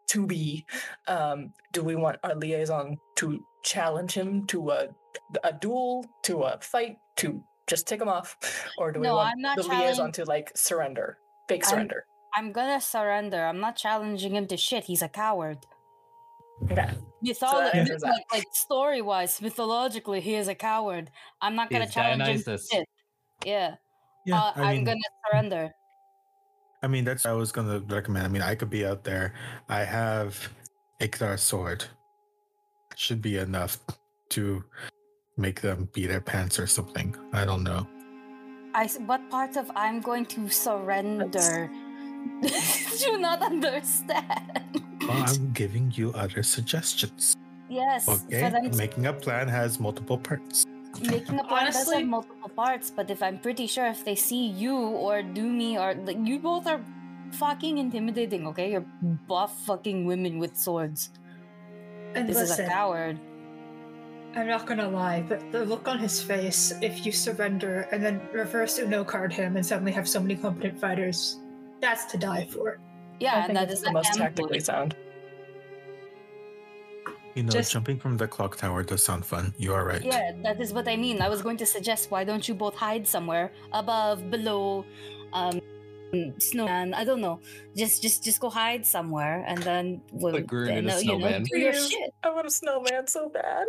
to 0.08 0.26
be 0.26 0.64
um, 1.08 1.52
do 1.72 1.82
we 1.82 1.96
want 1.96 2.18
our 2.22 2.34
liaison 2.36 2.96
to 3.16 3.44
challenge 3.64 4.12
him 4.12 4.46
to 4.46 4.70
a, 4.70 4.88
a 5.42 5.52
duel, 5.52 6.04
to 6.22 6.42
a 6.42 6.58
fight, 6.60 6.98
to 7.16 7.42
just 7.66 7.88
take 7.88 8.00
him 8.00 8.08
off, 8.08 8.36
or 8.78 8.92
do 8.92 9.00
we 9.00 9.06
No, 9.08 9.16
want 9.16 9.32
I'm 9.34 9.40
not 9.40 9.56
the 9.56 9.64
liaison 9.66 10.12
to 10.12 10.24
like 10.24 10.52
surrender, 10.56 11.18
fake 11.48 11.64
I'm- 11.64 11.70
surrender? 11.70 12.06
I'm 12.34 12.52
gonna 12.52 12.80
surrender. 12.82 13.44
I'm 13.46 13.60
not 13.60 13.76
challenging 13.76 14.36
him 14.36 14.46
to 14.48 14.56
shit. 14.58 14.84
He's 14.84 15.00
a 15.02 15.08
coward. 15.08 15.58
Okay. 16.70 16.90
Mytholo- 17.24 17.72
that 17.72 17.74
answers 17.74 18.02
that. 18.02 18.10
like, 18.10 18.24
like 18.32 18.44
story 18.52 19.00
wise, 19.02 19.40
mythologically, 19.40 20.20
he 20.20 20.34
is 20.34 20.48
a 20.48 20.54
coward. 20.54 21.10
I'm 21.40 21.54
not 21.56 21.70
gonna 21.70 21.84
He's 21.86 21.94
challenge 21.94 22.22
him 22.22 22.38
to 22.38 22.44
Dionysus. 22.44 22.68
shit. 22.70 22.86
Yeah, 23.44 23.76
Yeah, 24.26 24.38
uh, 24.38 24.52
I 24.56 24.62
I'm 24.62 24.76
mean, 24.76 24.84
gonna 24.84 25.00
surrender. 25.30 25.74
I 26.82 26.88
mean 26.88 27.04
that's 27.04 27.24
what 27.24 27.30
I 27.30 27.34
was 27.34 27.52
gonna 27.52 27.80
recommend. 27.88 28.26
I 28.26 28.28
mean, 28.28 28.42
I 28.42 28.54
could 28.54 28.70
be 28.70 28.84
out 28.86 29.02
there. 29.04 29.34
I 29.68 29.80
have 29.84 30.36
Iktar's 31.00 31.42
sword. 31.42 31.84
Should 32.96 33.20
be 33.22 33.36
enough 33.38 33.78
to 34.30 34.62
make 35.36 35.60
them 35.60 35.88
beat 35.92 36.06
their 36.08 36.20
pants 36.20 36.58
or 36.58 36.66
something. 36.66 37.14
I 37.32 37.44
don't 37.44 37.62
know. 37.62 37.86
I 38.74 38.86
what 39.06 39.28
part 39.30 39.56
of 39.56 39.70
I'm 39.74 40.00
going 40.00 40.26
to 40.26 40.48
surrender? 40.48 41.70
Do 43.00 43.18
not 43.18 43.42
understand. 43.42 44.82
Well, 45.08 45.24
I'm 45.26 45.52
giving 45.52 45.92
you 45.94 46.12
other 46.12 46.42
suggestions. 46.42 47.36
yes, 47.68 48.08
Okay, 48.08 48.50
for 48.50 48.70
to 48.70 48.76
making 48.76 49.06
a 49.06 49.12
plan 49.12 49.48
has 49.48 49.78
multiple 49.78 50.18
parts. 50.18 50.66
making 51.02 51.38
a 51.38 51.44
plan 51.44 51.66
does 51.72 51.92
have 51.92 52.06
multiple 52.06 52.48
parts, 52.48 52.90
but 52.90 53.10
if 53.10 53.22
I'm 53.22 53.38
pretty 53.38 53.66
sure 53.66 53.86
if 53.86 54.04
they 54.04 54.14
see 54.14 54.46
you 54.46 54.76
or 54.76 55.22
do 55.22 55.42
me 55.42 55.78
or 55.78 55.94
like 55.94 56.18
you 56.22 56.38
both 56.38 56.66
are 56.66 56.80
fucking 57.32 57.78
intimidating, 57.78 58.46
okay? 58.48 58.72
You're 58.72 58.86
buff 59.28 59.58
fucking 59.66 60.06
women 60.06 60.38
with 60.38 60.56
swords. 60.56 61.10
And 62.14 62.28
This 62.28 62.36
is 62.36 62.50
a 62.50 62.52
listen, 62.52 62.68
coward. 62.68 63.20
I'm 64.34 64.46
not 64.46 64.66
gonna 64.66 64.88
lie, 64.88 65.22
but 65.22 65.40
the 65.52 65.64
look 65.64 65.88
on 65.88 65.98
his 65.98 66.22
face, 66.22 66.72
if 66.82 67.06
you 67.06 67.12
surrender 67.12 67.88
and 67.92 68.02
then 68.04 68.20
reverse 68.32 68.78
Uno 68.78 69.04
card 69.04 69.32
him 69.32 69.56
and 69.56 69.64
suddenly 69.64 69.92
have 69.92 70.08
so 70.08 70.20
many 70.20 70.36
competent 70.36 70.78
fighters, 70.78 71.38
that's 71.80 72.04
to 72.12 72.18
die 72.18 72.46
for. 72.50 72.78
Yeah, 73.20 73.34
I 73.34 73.36
and 73.38 73.46
think 73.46 73.58
that 73.58 73.70
it's 73.70 73.80
is 73.80 73.86
the 73.86 73.92
most 73.92 74.12
damn 74.12 74.22
tactically 74.22 74.60
sound. 74.60 74.96
You 77.34 77.42
know, 77.42 77.50
Just- 77.50 77.72
jumping 77.72 77.98
from 77.98 78.16
the 78.16 78.26
clock 78.26 78.56
tower 78.56 78.82
does 78.82 79.02
sound 79.02 79.26
fun. 79.26 79.54
You 79.58 79.74
are 79.74 79.84
right. 79.84 80.02
Yeah, 80.02 80.32
that 80.42 80.58
is 80.60 80.72
what 80.72 80.88
I 80.88 80.96
mean. 80.96 81.20
I 81.20 81.28
was 81.28 81.42
going 81.42 81.58
to 81.58 81.66
suggest 81.66 82.10
why 82.10 82.24
don't 82.24 82.48
you 82.48 82.54
both 82.54 82.74
hide 82.74 83.06
somewhere 83.06 83.52
above, 83.72 84.30
below, 84.30 84.86
um, 85.34 85.60
snowman. 86.38 86.94
I 86.94 87.04
don't 87.04 87.20
know. 87.20 87.40
Just, 87.76 88.00
just, 88.00 88.24
just 88.24 88.40
go 88.40 88.48
hide 88.48 88.86
somewhere, 88.86 89.44
and 89.46 89.58
then 89.62 90.00
we'll, 90.12 90.32
Put 90.32 90.46
Groon 90.46 90.78
in 90.78 90.88
a 90.88 90.94
uh, 90.94 90.98
you 90.98 91.06
know, 91.08 91.18
snowman. 91.18 91.42
do 91.42 91.58
your 91.58 91.72
Please. 91.72 91.90
shit. 91.90 92.14
I 92.22 92.30
want 92.30 92.46
a 92.46 92.50
snowman 92.50 93.06
so 93.06 93.28
bad. 93.28 93.66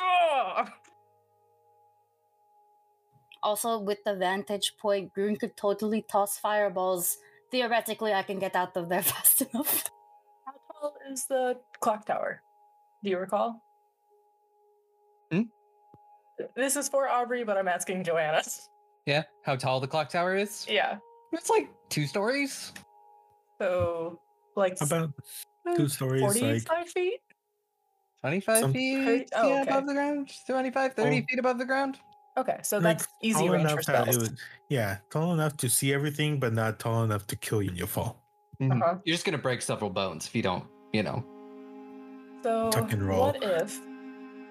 Ugh. 0.00 0.70
Also, 3.44 3.78
with 3.78 4.02
the 4.04 4.16
vantage 4.16 4.76
point, 4.76 5.12
Groon 5.14 5.36
could 5.36 5.56
totally 5.56 6.02
toss 6.02 6.36
fireballs. 6.36 7.18
Theoretically, 7.50 8.12
I 8.12 8.22
can 8.22 8.38
get 8.38 8.56
out 8.56 8.76
of 8.76 8.88
there 8.88 9.02
fast 9.12 9.42
enough. 9.42 9.84
How 10.44 10.52
tall 10.80 10.94
is 11.10 11.26
the 11.26 11.58
clock 11.80 12.04
tower? 12.06 12.42
Do 13.04 13.10
you 13.10 13.18
recall? 13.18 13.62
Hmm? 15.32 15.42
This 16.56 16.76
is 16.76 16.88
for 16.88 17.08
Aubrey, 17.08 17.44
but 17.44 17.56
I'm 17.56 17.68
asking 17.68 18.04
Joanna. 18.04 18.42
Yeah, 19.06 19.22
how 19.44 19.54
tall 19.54 19.78
the 19.78 19.86
clock 19.86 20.08
tower 20.08 20.34
is? 20.34 20.66
Yeah. 20.68 20.96
It's 21.30 21.48
like 21.48 21.68
two 21.90 22.08
stories. 22.08 22.72
So, 23.62 24.18
like 24.56 24.76
About 24.80 25.12
two 25.76 25.86
stories, 25.86 26.22
like 26.22 26.66
45 26.66 26.88
feet? 26.88 27.20
25 28.22 28.58
Some- 28.58 28.72
feet 28.72 29.28
Oh, 29.36 29.48
yeah, 29.48 29.62
okay. 29.62 29.70
above 29.70 29.86
the 29.86 29.92
ground? 29.92 30.32
25, 30.48 30.94
30 30.94 31.08
Oh. 31.08 31.12
feet 31.30 31.38
above 31.38 31.58
the 31.58 31.64
ground? 31.64 32.00
Okay, 32.38 32.58
so 32.62 32.76
like, 32.78 32.98
that's 32.98 33.08
easy 33.22 33.38
tall 33.38 33.48
range 33.48 33.64
for 33.64 33.72
enough 33.72 33.86
that 33.86 34.08
it 34.08 34.12
spells. 34.14 34.28
would, 34.30 34.38
yeah, 34.68 34.98
tall 35.10 35.32
enough 35.32 35.56
to 35.58 35.68
see 35.70 35.92
everything, 35.94 36.38
but 36.38 36.52
not 36.52 36.78
tall 36.78 37.02
enough 37.02 37.26
to 37.28 37.36
kill 37.36 37.62
you 37.62 37.70
in 37.70 37.76
your 37.76 37.86
fall. 37.86 38.22
Mhm. 38.60 38.72
Uh-huh. 38.82 38.98
You're 39.04 39.14
just 39.14 39.24
going 39.24 39.36
to 39.36 39.42
break 39.42 39.62
several 39.62 39.90
bones 39.90 40.26
if 40.26 40.34
you 40.34 40.42
don't, 40.42 40.64
you 40.92 41.02
know. 41.02 41.24
So, 42.42 42.70
Tuck 42.70 42.92
and 42.92 43.02
roll. 43.02 43.20
what 43.26 43.42
if, 43.42 43.80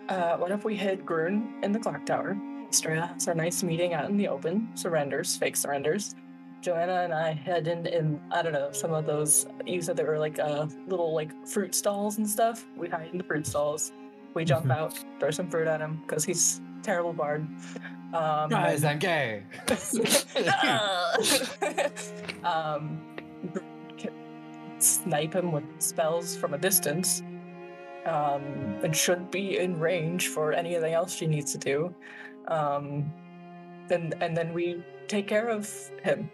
uh, 0.10 0.38
what 0.38 0.52
if 0.52 0.66
we 0.66 0.76
hid 0.76 1.06
Groon 1.06 1.64
in 1.64 1.72
the 1.72 1.80
clock 1.80 2.06
tower? 2.06 2.36
Straya 2.72 3.14
has 3.14 3.28
our 3.28 3.36
nice 3.36 3.64
meeting 3.64 3.94
out 3.94 4.10
in 4.10 4.18
the 4.18 4.28
open, 4.28 4.70
surrenders, 4.76 5.38
fake 5.38 5.56
surrenders. 5.56 6.16
Joanna 6.62 7.02
and 7.04 7.14
I 7.14 7.32
head 7.34 7.68
in, 7.68 7.86
in 7.86 8.20
I 8.32 8.42
don't 8.42 8.54
know, 8.54 8.72
some 8.72 8.92
of 8.92 9.06
those, 9.06 9.46
you 9.66 9.82
said 9.84 9.96
there 9.96 10.08
were 10.08 10.18
like 10.18 10.40
uh, 10.40 10.66
little 10.88 11.14
like 11.14 11.32
fruit 11.48 11.76
stalls 11.76 12.18
and 12.18 12.28
stuff. 12.28 12.66
We 12.76 12.90
hide 12.90 13.10
in 13.12 13.20
the 13.20 13.24
fruit 13.24 13.46
stalls. 13.46 13.92
We 14.34 14.44
jump 14.46 14.66
Mhm. 14.66 14.76
out, 14.76 15.00
throw 15.20 15.30
some 15.30 15.48
fruit 15.50 15.68
at 15.68 15.80
him 15.80 16.02
because 16.06 16.26
he's 16.26 16.60
a 16.75 16.75
terrible 16.86 17.14
bard. 17.14 17.48
Um, 18.14 18.50
Guys, 18.50 18.84
I'm 18.84 19.00
gay. 19.00 19.44
um, 22.44 23.02
snipe 24.78 25.34
him 25.34 25.52
with 25.52 25.64
spells 25.80 26.36
from 26.36 26.54
a 26.54 26.58
distance, 26.58 27.24
um, 28.06 28.44
and 28.84 28.96
should 28.96 29.32
be 29.32 29.58
in 29.58 29.80
range 29.80 30.28
for 30.28 30.54
anything 30.54 30.94
else 30.94 31.14
she 31.14 31.26
needs 31.26 31.52
to 31.54 31.58
do. 31.58 31.94
Um, 32.48 33.12
and 33.90 34.14
and 34.22 34.38
then 34.38 34.54
we 34.54 34.84
take 35.08 35.28
care 35.28 35.50
of 35.50 35.68
him. 36.04 36.30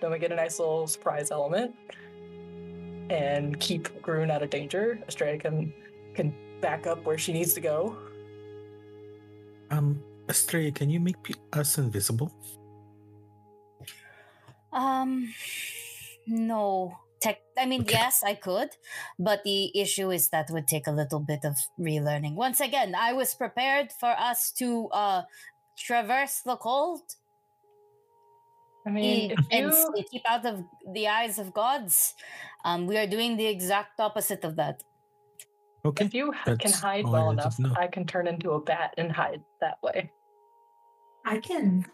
Then 0.00 0.12
we 0.12 0.18
get 0.18 0.30
a 0.30 0.36
nice 0.36 0.60
little 0.60 0.86
surprise 0.86 1.32
element, 1.32 1.74
and 3.10 3.58
keep 3.58 3.88
Groon 4.00 4.30
out 4.30 4.42
of 4.42 4.50
danger. 4.50 5.00
Estrella 5.08 5.36
can 5.36 5.74
can 6.14 6.32
back 6.60 6.86
up 6.86 7.04
where 7.04 7.18
she 7.18 7.32
needs 7.32 7.52
to 7.54 7.60
go. 7.60 7.96
Um, 9.70 10.02
Astrea, 10.28 10.74
can 10.74 10.90
you 10.90 11.00
make 11.00 11.16
us 11.52 11.78
invisible? 11.78 12.32
Um, 14.72 15.32
no. 16.26 16.98
Tech. 17.20 17.38
I 17.58 17.66
mean, 17.66 17.84
Okay. 17.84 17.88
yes, 17.88 18.22
I 18.22 18.34
could, 18.34 18.70
but 19.18 19.42
the 19.44 19.76
issue 19.78 20.10
is 20.10 20.28
that 20.30 20.50
would 20.50 20.68
take 20.68 20.86
a 20.86 20.92
little 20.92 21.20
bit 21.20 21.44
of 21.44 21.56
relearning. 21.80 22.34
Once 22.34 22.60
again, 22.60 22.94
I 22.94 23.14
was 23.14 23.34
prepared 23.34 23.90
for 23.92 24.10
us 24.10 24.52
to 24.58 24.88
uh 24.90 25.22
traverse 25.78 26.42
the 26.42 26.56
cold 26.56 27.02
I 28.86 28.90
mean, 28.90 29.26
e- 29.26 29.30
if 29.30 29.40
and 29.50 29.66
you 29.66 29.68
s- 29.68 29.90
keep 30.10 30.22
out 30.28 30.44
of 30.46 30.64
the 30.92 31.08
eyes 31.08 31.38
of 31.38 31.52
gods. 31.52 32.14
Um, 32.64 32.86
we 32.86 32.96
are 32.98 33.06
doing 33.06 33.36
the 33.36 33.46
exact 33.46 34.00
opposite 34.00 34.44
of 34.44 34.56
that. 34.56 34.82
Okay. 35.88 36.04
if 36.04 36.14
you 36.14 36.32
h- 36.46 36.58
can 36.58 36.72
hide 36.72 37.04
all 37.04 37.14
I 37.14 37.18
well 37.20 37.30
enough. 37.30 37.56
I 37.76 37.86
can 37.86 38.06
turn 38.06 38.26
into 38.26 38.52
a 38.52 38.60
bat 38.60 38.94
and 38.98 39.10
hide 39.12 39.42
that 39.60 39.78
way. 39.82 40.10
I 41.24 41.38
can 41.38 41.84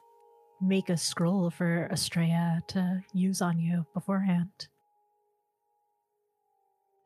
make 0.60 0.88
a 0.90 0.96
scroll 0.96 1.50
for 1.50 1.88
Estrella 1.90 2.60
to 2.68 3.02
use 3.12 3.40
on 3.42 3.58
you 3.58 3.84
beforehand. 3.94 4.68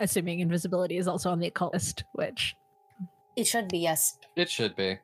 Assuming 0.00 0.40
invisibility 0.40 0.98
is 0.98 1.08
also 1.08 1.30
on 1.30 1.38
the 1.38 1.46
occultist, 1.46 2.04
which 2.12 2.54
It 3.36 3.46
should 3.46 3.68
be 3.68 3.78
yes. 3.78 4.18
It 4.36 4.50
should 4.50 4.76
be. 4.76 4.98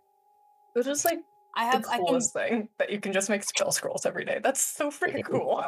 It's 0.75 0.87
just 0.87 1.05
like 1.05 1.21
I 1.57 1.64
the 1.66 1.71
have. 1.73 1.87
I 1.87 1.97
can. 1.97 2.07
coolest 2.07 2.33
thing 2.35 2.68
that 2.79 2.90
you 2.90 3.01
can 3.01 3.12
just 3.12 3.31
make 3.31 3.42
spell 3.45 3.73
scrolls 3.73 4.05
every 4.05 4.25
day. 4.25 4.40
That's 4.42 4.61
so 4.61 4.90
freaking 4.90 5.25
cool. 5.25 5.64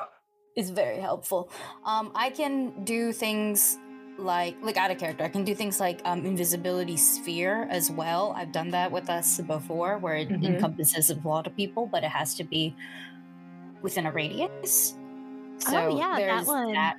It's 0.56 0.70
very 0.70 1.00
helpful. 1.00 1.50
Um, 1.84 2.12
I 2.14 2.30
can 2.30 2.84
do 2.84 3.12
things 3.12 3.76
like 4.18 4.56
like 4.62 4.76
out 4.76 4.90
of 4.90 4.98
character. 4.98 5.24
I 5.24 5.28
can 5.28 5.44
do 5.44 5.54
things 5.54 5.80
like 5.80 6.00
um, 6.04 6.24
invisibility 6.24 6.96
sphere 6.96 7.66
as 7.70 7.90
well. 7.90 8.32
I've 8.36 8.52
done 8.52 8.70
that 8.70 8.90
with 8.92 9.10
us 9.10 9.40
before, 9.40 9.98
where 9.98 10.16
it 10.16 10.28
Mhm. 10.28 10.44
encompasses 10.44 11.10
a 11.10 11.16
lot 11.26 11.46
of 11.46 11.56
people, 11.56 11.86
but 11.86 12.04
it 12.04 12.10
has 12.10 12.34
to 12.36 12.44
be 12.44 12.74
within 13.82 14.06
a 14.06 14.12
radius. 14.12 14.96
So 15.58 15.76
Oh, 15.76 15.98
yeah, 15.98 16.18
that 16.26 16.46
one. 16.46 16.72
that 16.72 16.96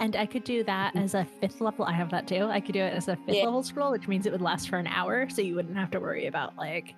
and 0.00 0.16
I 0.16 0.26
could 0.26 0.42
do 0.42 0.64
that 0.64 0.96
as 0.96 1.14
a 1.14 1.24
fifth 1.40 1.60
level. 1.60 1.84
I 1.84 1.92
have 1.92 2.10
that 2.10 2.26
too. 2.26 2.46
I 2.46 2.58
could 2.60 2.72
do 2.72 2.80
it 2.80 2.92
as 2.94 3.06
a 3.06 3.14
fifth 3.14 3.36
Yeah. 3.36 3.44
level 3.44 3.62
scroll, 3.62 3.92
which 3.92 4.08
means 4.08 4.26
it 4.26 4.32
would 4.32 4.42
last 4.42 4.68
for 4.68 4.76
an 4.78 4.88
hour, 4.88 5.28
so 5.28 5.40
you 5.42 5.54
wouldn't 5.54 5.76
have 5.76 5.90
to 5.92 6.00
worry 6.00 6.26
about 6.26 6.56
like 6.56 6.94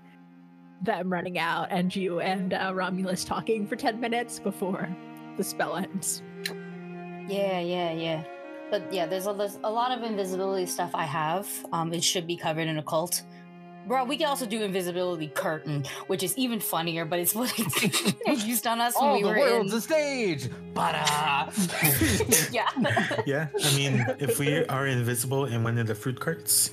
them 0.83 1.11
running 1.13 1.39
out 1.39 1.69
and 1.71 1.95
you 1.95 2.21
and 2.21 2.55
uh, 2.55 2.73
Romulus 2.75 3.25
talking 3.25 3.67
for 3.67 3.77
ten 3.77 4.01
minutes 4.01 4.39
before 4.39 4.89
the 5.37 5.45
spell 5.45 5.77
ends. 5.77 6.23
Yeah, 7.29 7.61
yeah, 7.61 7.93
yeah. 7.93 8.25
But 8.71 8.93
yeah, 8.93 9.07
there's 9.07 9.27
a, 9.27 9.33
there's 9.33 9.59
a 9.63 9.71
lot 9.71 9.97
of 9.97 10.03
invisibility 10.03 10.67
stuff 10.67 10.91
I 10.95 11.05
have. 11.05 11.49
Um, 11.73 11.93
it 11.93 12.03
should 12.03 12.27
be 12.27 12.37
covered 12.37 12.67
in 12.67 12.79
occult. 12.79 13.23
Bro, 13.87 14.07
we 14.07 14.17
can 14.17 14.27
also 14.27 14.47
do 14.47 14.63
invisibility 14.63 15.29
curtain, 15.29 15.85
which 16.09 16.25
is 16.25 16.37
even 16.37 16.59
funnier, 16.59 17.05
but 17.05 17.21
it's 17.21 17.37
what 17.37 17.53
it's 17.57 18.45
used 18.45 18.67
on 18.67 18.81
us 18.81 18.97
when 19.01 19.11
All 19.11 19.17
we 19.17 19.23
the 19.23 19.29
were 19.29 19.39
world's 19.39 19.73
in. 19.73 19.79
a 19.79 19.81
stage. 19.81 20.51
Ba-da! 20.75 21.49
Yeah. 22.51 22.69
Yeah, 23.27 23.47
I 23.65 23.77
mean, 23.77 24.05
if 24.19 24.41
we 24.41 24.67
are 24.67 24.89
invisible 24.89 25.47
in 25.47 25.63
one 25.63 25.79
of 25.79 25.87
the 25.87 25.95
fruit 25.95 26.19
carts, 26.19 26.73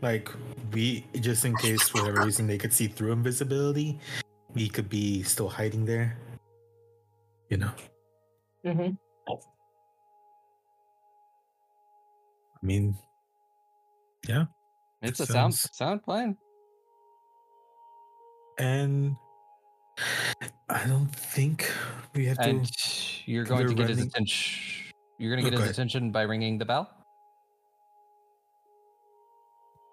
like 0.00 0.30
we 0.72 1.04
just 1.20 1.44
in 1.44 1.54
case 1.58 1.86
for 1.90 2.00
whatever 2.00 2.24
reason 2.24 2.46
they 2.46 2.56
could 2.56 2.72
see 2.72 2.86
through 2.88 3.12
invisibility, 3.12 3.98
we 4.54 4.68
could 4.70 4.88
be 4.88 5.22
still 5.24 5.48
hiding 5.50 5.84
there. 5.84 6.16
You 7.50 7.58
know, 7.58 7.70
hmm 8.64 8.90
I 12.62 12.66
mean, 12.66 12.96
yeah. 14.28 14.46
it's 15.02 15.20
a 15.20 15.26
sound 15.26 15.54
sound 15.54 16.02
plan. 16.02 16.36
and 18.58 19.16
I 20.68 20.84
don't 20.86 21.14
think 21.14 21.70
we 22.14 22.26
have 22.26 22.38
to. 22.38 22.48
And 22.48 22.70
you're 23.26 23.44
going 23.44 23.68
to 23.68 23.74
they're 23.74 23.86
get 23.86 23.96
his 23.96 24.06
attention. 24.06 24.84
You're 25.18 25.34
going 25.34 25.44
Oh, 25.46 25.50
to 25.50 25.50
get 25.50 25.56
go 25.58 25.62
his 25.62 25.72
attention 25.72 26.10
by 26.12 26.22
ringing 26.22 26.58
the 26.58 26.64
bell. 26.64 26.90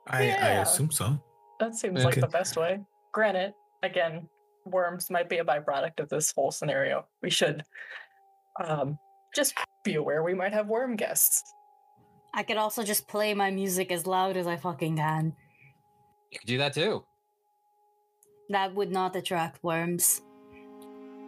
I, 0.07 0.29
I 0.29 0.49
assume 0.61 0.91
so. 0.91 1.19
That 1.59 1.75
seems 1.75 2.03
like 2.03 2.19
the 2.19 2.27
best 2.27 2.57
way. 2.57 2.79
Granted, 3.11 3.53
again, 3.81 4.27
worms 4.65 5.09
might 5.09 5.29
be 5.29 5.37
a 5.37 5.43
byproduct 5.43 5.99
of 5.99 6.09
this 6.09 6.31
whole 6.31 6.51
scenario. 6.51 7.07
We 7.23 7.29
should 7.29 7.63
um, 8.63 8.99
just 9.35 9.55
be 9.83 9.95
aware 9.95 10.21
we 10.21 10.33
might 10.33 10.53
have 10.53 10.67
worm 10.67 10.95
guests. 10.95 11.41
I 12.35 12.43
could 12.43 12.57
also 12.57 12.83
just 12.83 13.07
play 13.07 13.33
my 13.33 13.49
music 13.49 13.91
as 13.91 14.05
loud 14.05 14.35
as 14.35 14.45
I 14.45 14.57
fucking 14.57 14.97
can. 14.97 15.33
You 16.31 16.39
could 16.39 16.47
do 16.47 16.57
that 16.57 16.73
too. 16.73 17.05
That 18.49 18.75
would 18.75 18.91
not 18.91 19.15
attract 19.15 19.63
worms. 19.63 20.21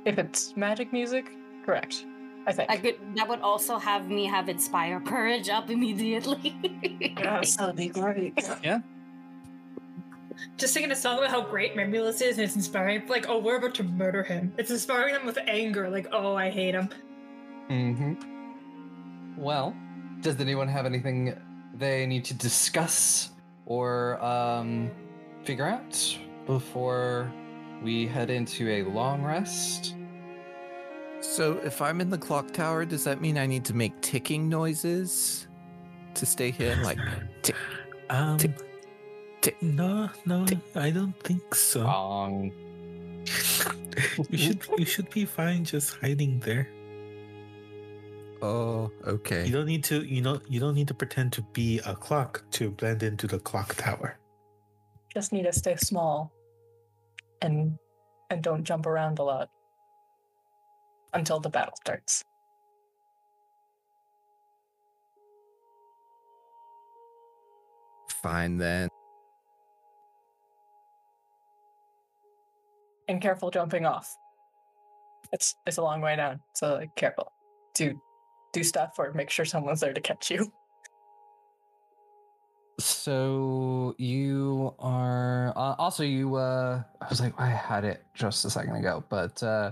If 0.06 0.20
it's 0.20 0.56
magic 0.58 0.91
music, 0.91 1.26
correct. 1.65 2.06
I 2.46 2.52
think. 2.52 2.70
I 2.70 2.78
could. 2.78 2.96
That 3.15 3.28
would 3.28 3.39
also 3.39 3.78
have 3.78 4.10
me 4.10 4.26
have 4.26 4.50
inspire 4.50 5.00
courage 5.00 5.50
up 5.50 5.70
immediately. 5.70 6.56
Yes, 7.17 7.56
that'd 7.56 7.76
be 7.76 7.88
great. 7.88 8.34
Yeah. 8.63 8.80
Just 10.58 10.74
singing 10.74 10.91
a 10.91 10.96
song 10.96 11.17
about 11.17 11.32
how 11.32 11.41
great 11.41 11.76
Memulus 11.76 12.22
is 12.22 12.38
and 12.38 12.46
it's 12.46 12.56
inspiring. 12.56 13.08
Like, 13.08 13.28
oh, 13.28 13.39
we're 13.39 13.58
about 13.58 13.74
to 13.76 13.84
murder 13.84 14.24
him. 14.24 14.54
It's 14.58 14.70
inspiring 14.70 15.13
them 15.13 15.26
with 15.26 15.39
anger. 15.48 15.89
Like, 15.89 16.08
oh, 16.12 16.36
I 16.36 16.50
hate 16.50 16.76
him. 16.76 16.89
Mm-hmm. 17.70 19.41
Well, 19.41 19.76
does 20.21 20.39
anyone 20.39 20.67
have 20.67 20.86
anything 20.86 21.36
they 21.73 22.06
need 22.06 22.25
to 22.25 22.34
discuss 22.34 23.30
or 23.65 24.21
um, 24.23 24.89
figure 25.43 25.65
out 25.65 26.17
before 26.45 27.32
we 27.84 28.08
head 28.08 28.30
into 28.30 28.69
a 28.69 28.84
long 28.84 29.23
rest? 29.23 29.95
So 31.21 31.60
if 31.63 31.82
I'm 31.82 31.99
in 32.01 32.10
the 32.10 32.17
clock 32.17 32.51
tower, 32.53 32.86
does 32.86 33.03
that 33.03 33.21
mean 33.21 33.38
I 33.38 33.45
need 33.45 33.65
to 33.65 33.73
make 33.73 33.99
ticking 34.01 34.47
noises 34.49 35.47
to 36.13 36.25
stay 36.25 36.51
here? 36.51 36.77
Like 36.84 36.99
tick, 37.41 37.56
Um, 38.10 38.38
Tick, 38.38 38.51
tick, 39.41 39.62
no, 39.62 40.10
no, 40.25 40.45
tick. 40.45 40.60
I 40.75 40.91
don't 40.91 41.17
think 41.23 41.53
so. 41.56 41.82
Long. 41.84 42.51
you 44.30 44.38
should 44.38 44.62
you 44.77 44.86
should 44.86 45.10
be 45.10 45.25
fine 45.25 45.65
just 45.65 45.97
hiding 45.97 46.39
there. 46.39 46.69
Oh, 48.41 48.91
okay. 49.06 49.38
You 49.38 49.41
okay. 49.41 49.52
don't 49.52 49.65
need 49.65 49.84
to 49.86 50.04
you 50.04 50.21
know 50.21 50.39
you 50.47 50.60
don't 50.60 50.76
need 50.76 50.88
to 50.88 50.93
pretend 50.93 51.34
to 51.34 51.41
be 51.54 51.80
a 51.86 51.95
clock 51.95 52.43
to 52.52 52.71
blend 52.71 53.04
into 53.04 53.28
the 53.28 53.39
clock 53.39 53.76
tower. 53.76 54.17
Just 55.13 55.34
need 55.34 55.43
to 55.43 55.54
stay 55.54 55.76
small 55.76 56.32
and 57.41 57.78
and 58.30 58.41
don't 58.43 58.63
jump 58.63 58.86
around 58.86 59.19
a 59.19 59.23
lot 59.23 59.50
until 61.13 61.39
the 61.39 61.50
battle 61.50 61.73
starts. 61.78 62.23
Fine 68.21 68.58
then. 68.58 68.89
And 73.08 73.21
careful 73.21 73.52
jumping 73.52 73.86
off. 73.86 74.17
It's 75.32 75.56
it's 75.65 75.78
a 75.78 75.82
long 75.82 76.02
way 76.02 76.15
down, 76.15 76.41
so 76.54 76.76
like 76.76 76.95
careful. 76.95 77.32
Do 77.73 78.00
do 78.51 78.63
stuff 78.63 78.95
or 78.97 79.13
make 79.13 79.29
sure 79.29 79.45
someone's 79.45 79.81
there 79.81 79.93
to 79.93 80.01
catch 80.01 80.31
you. 80.31 80.51
So 82.79 83.95
you 83.97 84.71
are 84.77 85.51
uh, 85.55 85.73
also 85.79 86.03
you. 86.03 86.36
uh 86.36 86.83
I 87.01 87.07
was 87.10 87.19
like, 87.19 87.33
I 87.39 87.49
had 87.49 87.83
it 87.83 88.05
just 88.13 88.45
a 88.45 88.51
second 88.51 88.75
ago, 88.75 89.03
but 89.10 89.41
uh 89.41 89.71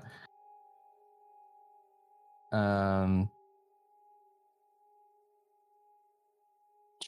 um, 2.56 3.30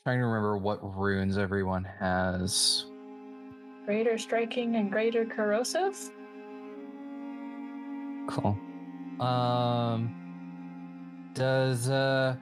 trying 0.03 0.19
to 0.19 0.25
remember 0.25 0.57
what 0.57 0.97
runes 0.97 1.37
everyone 1.37 1.85
has. 1.99 2.85
Greater 3.85 4.17
striking 4.17 4.75
and 4.75 4.91
greater 4.91 5.25
corrosive? 5.25 5.97
Cool. 8.27 8.57
Um, 9.21 10.26
does 11.37 11.89
uh, 11.89 12.35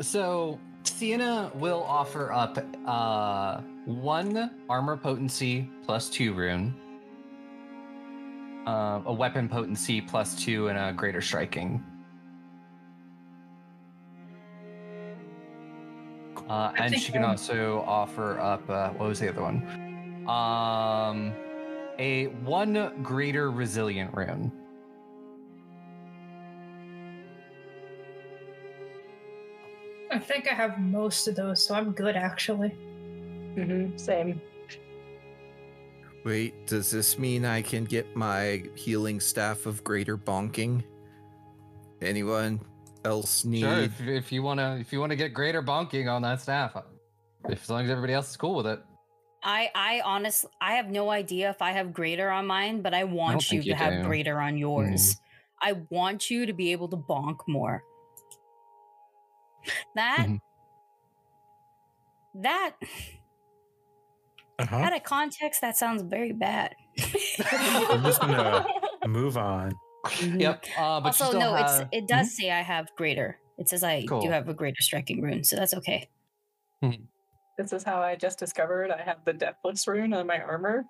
so 0.00 0.58
Sienna 0.82 1.50
will 1.54 1.84
offer 1.84 2.32
up 2.32 2.58
uh 2.86 3.60
one 3.84 4.50
armor 4.68 4.96
potency 4.96 5.68
plus 5.84 6.08
two 6.08 6.34
rune, 6.34 6.74
uh, 8.66 9.00
a 9.06 9.12
weapon 9.12 9.48
potency 9.48 10.00
plus 10.00 10.34
two, 10.36 10.68
and 10.68 10.78
a 10.78 10.92
greater 10.92 11.20
striking. 11.20 11.82
Uh, 16.48 16.72
and 16.76 16.98
she 16.98 17.12
can 17.12 17.24
also 17.24 17.82
offer 17.86 18.38
up 18.38 18.68
uh, 18.68 18.90
what 18.90 19.08
was 19.08 19.20
the 19.20 19.28
other 19.28 19.42
one? 19.42 20.26
Um, 20.28 21.32
a 21.98 22.26
one 22.44 23.02
greater 23.02 23.50
resilient 23.50 24.14
rune. 24.14 24.52
I 30.12 30.18
think 30.18 30.46
I 30.50 30.54
have 30.54 30.78
most 30.78 31.26
of 31.26 31.36
those, 31.36 31.64
so 31.64 31.74
I'm 31.74 31.92
good 31.92 32.16
actually. 32.16 32.76
Mm-hmm. 33.56 33.96
Same. 33.96 34.40
Wait, 36.24 36.66
does 36.66 36.90
this 36.90 37.18
mean 37.18 37.44
I 37.44 37.62
can 37.62 37.84
get 37.84 38.14
my 38.14 38.62
healing 38.74 39.20
staff 39.20 39.66
of 39.66 39.82
greater 39.82 40.16
bonking? 40.16 40.84
Anyone 42.00 42.60
else 43.04 43.44
need? 43.44 43.60
Sure, 43.60 43.78
if, 43.78 44.00
if 44.02 44.32
you 44.32 44.42
wanna 44.42 44.76
if 44.80 44.92
you 44.92 45.00
wanna 45.00 45.16
get 45.16 45.34
greater 45.34 45.62
bonking 45.62 46.12
on 46.12 46.22
that 46.22 46.40
staff, 46.40 46.76
if 47.48 47.62
as 47.62 47.70
long 47.70 47.84
as 47.84 47.90
everybody 47.90 48.12
else 48.12 48.30
is 48.30 48.36
cool 48.36 48.54
with 48.56 48.66
it. 48.66 48.80
I 49.42 49.70
I 49.74 50.02
honestly 50.04 50.50
I 50.60 50.74
have 50.74 50.90
no 50.90 51.10
idea 51.10 51.50
if 51.50 51.60
I 51.62 51.72
have 51.72 51.92
greater 51.92 52.30
on 52.30 52.46
mine, 52.46 52.82
but 52.82 52.94
I 52.94 53.04
want 53.04 53.50
you 53.50 53.62
to 53.62 53.68
you 53.68 53.74
have 53.74 54.02
do. 54.02 54.08
Greater 54.08 54.40
on 54.40 54.56
yours. 54.56 55.16
I 55.60 55.74
want 55.90 56.30
you 56.30 56.46
to 56.46 56.52
be 56.52 56.72
able 56.72 56.88
to 56.88 56.96
bonk 56.96 57.38
more. 57.48 57.82
That 59.94 60.26
Mhm. 60.28 60.40
that 62.34 62.72
Uh-huh. 64.58 64.76
out 64.76 64.94
of 64.96 65.02
context, 65.02 65.60
that 65.60 65.76
sounds 65.76 66.02
very 66.02 66.32
bad. 66.32 66.74
I'm 67.50 68.02
just 68.04 68.20
gonna 68.20 68.66
move 69.06 69.36
on. 69.36 69.72
Yep. 70.20 70.64
Uh, 70.78 71.00
but 71.00 71.06
also, 71.08 71.26
still 71.26 71.40
no, 71.40 71.54
have- 71.54 71.80
it's 71.82 71.88
it 71.92 72.06
does 72.08 72.36
say 72.36 72.50
I 72.50 72.60
have 72.62 72.88
greater. 72.96 73.38
It 73.58 73.68
says 73.68 73.84
I 73.84 74.04
Cool. 74.06 74.22
do 74.22 74.30
have 74.30 74.48
a 74.48 74.54
greater 74.54 74.80
striking 74.80 75.20
rune, 75.20 75.44
so 75.44 75.56
that's 75.56 75.74
okay. 75.74 76.08
This 77.58 77.72
is 77.72 77.84
how 77.84 78.00
I 78.02 78.16
just 78.16 78.38
discovered 78.38 78.90
I 78.90 79.00
have 79.02 79.24
the 79.24 79.32
Deathless 79.32 79.86
rune 79.86 80.12
on 80.14 80.26
my 80.26 80.40
armor. 80.40 80.84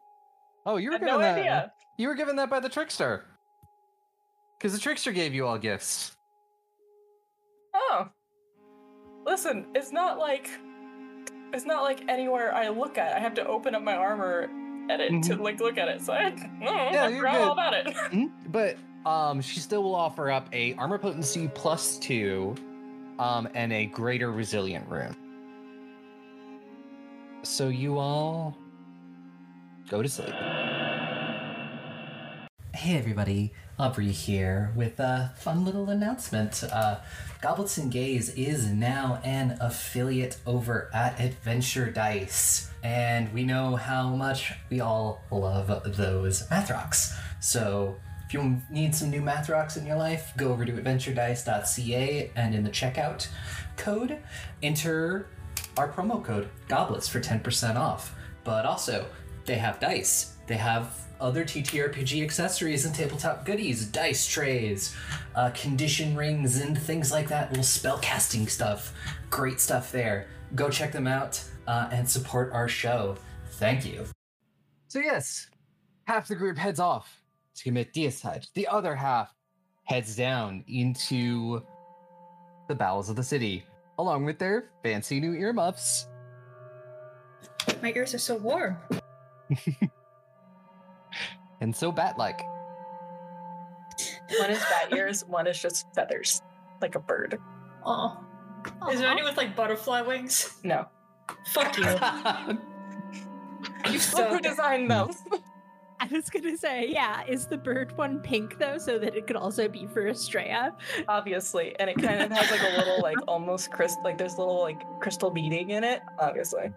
Oh, 0.65 0.77
you 0.77 0.91
I 0.91 0.95
were 0.95 0.99
given 1.01 1.15
no 1.15 1.19
that. 1.19 1.39
idea. 1.39 1.73
You 1.99 2.09
were 2.09 2.15
given 2.15 2.37
that 2.37 2.49
by 2.49 2.61
the 2.61 2.69
trickster. 2.69 3.27
Because 4.59 4.73
the 4.73 4.79
trickster 4.79 5.11
gave 5.13 5.35
you 5.35 5.47
all 5.47 5.59
gifts. 5.59 6.17
Oh. 7.75 8.09
Listen, 9.25 9.67
it's 9.75 9.93
not 9.93 10.19
like 10.19 10.51
it's 11.53 11.67
not 11.67 11.83
like 11.83 12.03
anywhere 12.09 12.55
I 12.55 12.69
look 12.69 12.99
at. 12.99 13.15
I 13.15 13.19
have 13.21 13.35
to 13.35 13.47
open 13.47 13.75
up 13.75 13.83
my 13.83 13.95
armor 13.95 14.49
edit 14.91 15.23
to 15.25 15.37
like 15.37 15.61
look 15.61 15.79
at 15.79 15.89
it. 15.89 16.01
So 16.03 16.13
I, 16.13 16.27
I 16.27 16.31
don't 16.31 16.61
know, 16.61 16.67
Yeah, 16.93 17.05
I 17.05 17.09
you're 17.09 17.19
forgot 17.19 17.41
all 17.41 17.53
about 17.53 17.75
it. 17.75 17.87
Mhm. 18.13 18.31
But 18.49 18.77
um, 19.09 19.41
she 19.41 19.61
still 19.61 19.83
will 19.83 19.95
offer 19.95 20.31
up 20.31 20.49
a 20.53 20.75
armor 20.75 20.99
potency 20.99 21.49
plus 21.55 21.99
two, 21.99 22.55
um, 23.19 23.49
and 23.55 23.73
a 23.73 23.87
greater 23.87 24.31
resilient 24.33 24.89
rune. 24.89 25.17
So 27.43 27.69
you 27.69 27.99
all 27.99 28.57
go 29.89 30.03
to 30.03 30.09
sleep. 30.09 30.35
Hey 32.75 32.97
everybody, 32.97 33.53
Aubrey 33.79 34.11
here 34.13 34.73
with 34.75 34.99
a 34.99 35.35
fun 35.37 35.65
little 35.65 35.91
announcement. 35.91 36.65
Uh, 36.65 37.01
Goblets 37.43 37.77
and 37.77 37.93
Gaze 37.93 38.31
is 38.31 38.67
now 38.67 39.21
an 39.25 39.59
affiliate 39.61 40.39
over 40.47 40.91
at 40.95 41.21
Adventure 41.21 41.91
Dice, 41.91 42.71
and 42.83 43.31
we 43.35 43.45
know 43.45 43.77
how 43.77 44.09
much 44.09 44.55
we 44.71 44.81
all 44.81 45.23
love 45.31 45.83
those 45.97 46.49
math 46.51 46.71
rocks. 46.71 47.15
So 47.41 47.97
if 48.27 48.33
you 48.33 48.57
need 48.71 48.95
some 48.95 49.11
new 49.11 49.21
math 49.21 49.51
rocks 49.51 49.77
in 49.77 49.87
your 49.87 49.97
life, 49.97 50.33
go 50.39 50.51
over 50.51 50.65
to 50.65 50.73
adventuredice.ca 50.73 52.31
and 52.35 52.55
in 52.55 52.65
the 52.65 52.71
checkout 52.71 53.29
code, 53.77 54.19
enter 54.63 55.27
our 55.77 55.93
promo 55.93 56.25
code 56.25 56.49
goblets 56.69 57.07
for 57.07 57.21
10% 57.21 57.77
off 57.77 58.15
but 58.45 58.67
also 58.67 59.07
they 59.45 59.55
have 59.55 59.81
dice 59.81 60.35
they 60.47 60.57
have 60.57 60.99
other 61.23 61.45
ttrpg 61.45 62.23
accessories 62.23 62.85
and 62.85 62.95
tabletop 62.95 63.45
goodies 63.47 63.87
dice 63.87 64.27
trays 64.27 64.95
uh, 65.37 65.51
condition 65.51 66.17
rings 66.17 66.61
and 66.61 66.77
things 66.77 67.11
like 67.13 67.29
that 67.29 67.49
little 67.51 67.65
spell 67.65 67.99
casting 67.99 68.47
stuff 68.49 68.93
great 69.31 69.61
stuff 69.61 69.93
there 69.93 70.27
go 70.55 70.69
check 70.69 70.93
them 70.93 71.07
out 71.07 71.43
uh, 71.69 71.89
and 71.93 72.09
support 72.09 72.53
our 72.53 72.69
show 72.69 73.17
thank 73.53 73.87
you 73.87 74.05
So 74.89 74.99
yes, 75.01 75.49
half 76.05 76.29
the 76.29 76.35
group 76.35 76.59
heads 76.59 76.79
off 76.79 77.23
to 77.57 77.65
commit 77.65 77.95
deicide. 77.95 78.47
The 78.53 78.69
other 78.69 78.95
half 78.95 79.35
heads 79.85 80.15
down 80.15 80.65
into 80.69 81.63
the 82.69 82.75
bowels 82.75 83.09
of 83.09 83.17
the 83.17 83.23
city, 83.23 83.65
along 83.99 84.27
with 84.27 84.39
their 84.39 84.71
fancy 84.83 85.19
new 85.19 85.33
earmuffs. 85.33 86.09
My 87.83 87.93
ears 87.97 88.13
are 88.13 88.19
so 88.19 88.37
warm. 88.37 88.77
And 91.63 91.75
so 91.75 91.91
bat-like. 91.93 92.43
One 94.41 94.51
is 94.51 94.59
bat 94.59 94.93
ears, 94.93 95.25
one 95.29 95.47
is 95.47 95.63
just 95.63 95.87
feathers, 95.95 96.43
like 96.81 96.97
a 96.97 96.99
bird. 96.99 97.39
Oh. 97.87 98.19
Is 98.91 98.99
there 98.99 99.09
any 99.09 99.23
with 99.23 99.37
like 99.37 99.55
butterfly 99.55 100.03
wings? 100.03 100.59
No. 100.65 100.89
Fuck 101.53 101.79
you. 101.79 101.85
you 101.85 101.91
Look 101.93 102.59
who 103.93 103.99
suck. 103.99 104.43
designed 104.43 104.91
them. 104.91 105.11
I 106.01 106.09
was 106.11 106.29
gonna 106.31 106.57
say, 106.57 106.89
yeah, 106.89 107.23
is 107.29 107.47
the 107.47 107.59
bird 107.59 107.97
one 107.97 108.19
pink 108.19 108.59
though, 108.59 108.77
so 108.77 108.99
that 108.99 109.15
it 109.15 109.29
could 109.29 109.37
also 109.37 109.69
be 109.69 109.87
for 109.87 110.09
Estrella? 110.09 110.77
obviously. 111.07 111.79
And 111.79 111.89
it 111.89 111.95
kind 111.95 112.23
of 112.23 112.33
has 112.33 112.51
like 112.51 112.73
a 112.73 112.77
little 112.77 113.01
like 113.01 113.19
almost 113.29 113.71
crystal 113.71 114.03
like 114.03 114.19
there's 114.19 114.37
little 114.37 114.63
like 114.63 114.83
crystal 115.01 115.31
beading 115.31 115.71
in 115.71 115.85
it, 115.85 116.03
obviously. 116.19 116.73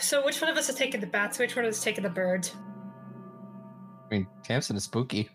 So 0.00 0.24
which 0.24 0.40
one 0.40 0.48
of 0.48 0.56
us 0.56 0.68
is 0.68 0.76
taking 0.76 1.00
the 1.00 1.08
bats? 1.08 1.40
Which 1.40 1.56
one 1.56 1.64
of 1.64 1.70
us 1.70 1.78
is 1.78 1.84
taking 1.84 2.04
the 2.04 2.10
birds? 2.10 2.54
I 4.10 4.14
mean, 4.14 4.26
Tamsin 4.42 4.76
is 4.76 4.84
spooky. 4.84 5.28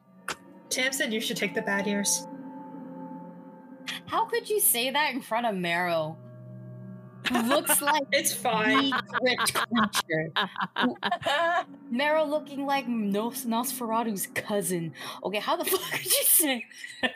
Tamsin, 0.70 1.12
you 1.12 1.22
should 1.22 1.38
take 1.38 1.54
the 1.54 1.62
bad 1.62 1.88
ears. 1.88 2.28
How 4.08 4.26
could 4.26 4.50
you 4.50 4.60
say 4.60 4.90
that 4.92 5.14
in 5.14 5.22
front 5.22 5.46
of 5.46 5.56
Marrow? 5.56 6.18
Looks 7.32 7.82
like 7.82 8.04
It's 8.12 8.34
fine. 8.34 8.90
the 8.90 9.02
crypt 9.08 9.54
creature. 10.04 10.32
Marrow 11.90 12.26
looking 12.26 12.66
like 12.66 12.88
Nos- 12.88 13.46
Nosferatu's 13.46 14.28
cousin. 14.28 14.94
Okay, 15.24 15.40
how 15.40 15.56
the 15.56 15.66
fuck 15.70 15.82
could 15.92 16.06
you 16.06 16.24
say 16.24 16.66
that? 17.02 17.12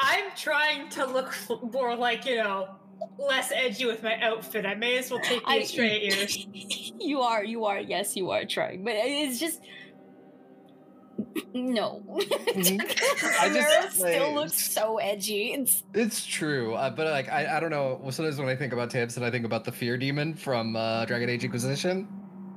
I'm 0.00 0.24
trying 0.36 0.88
to 0.90 1.06
look 1.06 1.28
f- 1.28 1.50
more 1.72 1.94
like, 1.96 2.24
you 2.26 2.36
know, 2.36 2.68
less 3.18 3.52
edgy 3.52 3.84
with 3.86 4.02
my 4.02 4.18
outfit. 4.20 4.64
I 4.66 4.74
may 4.74 4.96
as 4.98 5.10
well 5.10 5.20
take 5.20 5.42
I- 5.46 5.58
these 5.58 5.70
straight 5.70 6.02
ears. 6.12 6.46
you 7.00 7.20
are, 7.20 7.44
you 7.44 7.64
are, 7.66 7.80
yes, 7.80 8.16
you 8.16 8.30
are 8.30 8.44
trying, 8.44 8.84
but 8.84 8.94
it's 8.96 9.38
just 9.40 9.60
no. 11.54 12.02
Mm-hmm. 12.52 12.80
I 13.40 13.48
just- 13.48 13.98
Marrow 14.02 14.12
still 14.12 14.34
looks 14.34 14.70
so 14.72 14.98
edgy. 14.98 15.52
It's 15.54 15.82
It's 15.94 16.26
true, 16.26 16.74
uh, 16.74 16.90
but 16.90 17.06
like 17.06 17.30
I, 17.32 17.56
I 17.56 17.60
don't 17.60 17.70
know. 17.70 17.98
Sometimes 18.10 18.38
when 18.38 18.48
I 18.48 18.54
think 18.56 18.74
about 18.74 18.90
Tamsin, 18.90 19.22
I 19.22 19.30
think 19.30 19.46
about 19.46 19.64
the 19.64 19.72
fear 19.72 19.96
demon 19.96 20.34
from 20.34 20.76
uh, 20.76 21.06
Dragon 21.06 21.30
Age 21.30 21.44
Inquisition. 21.44 22.06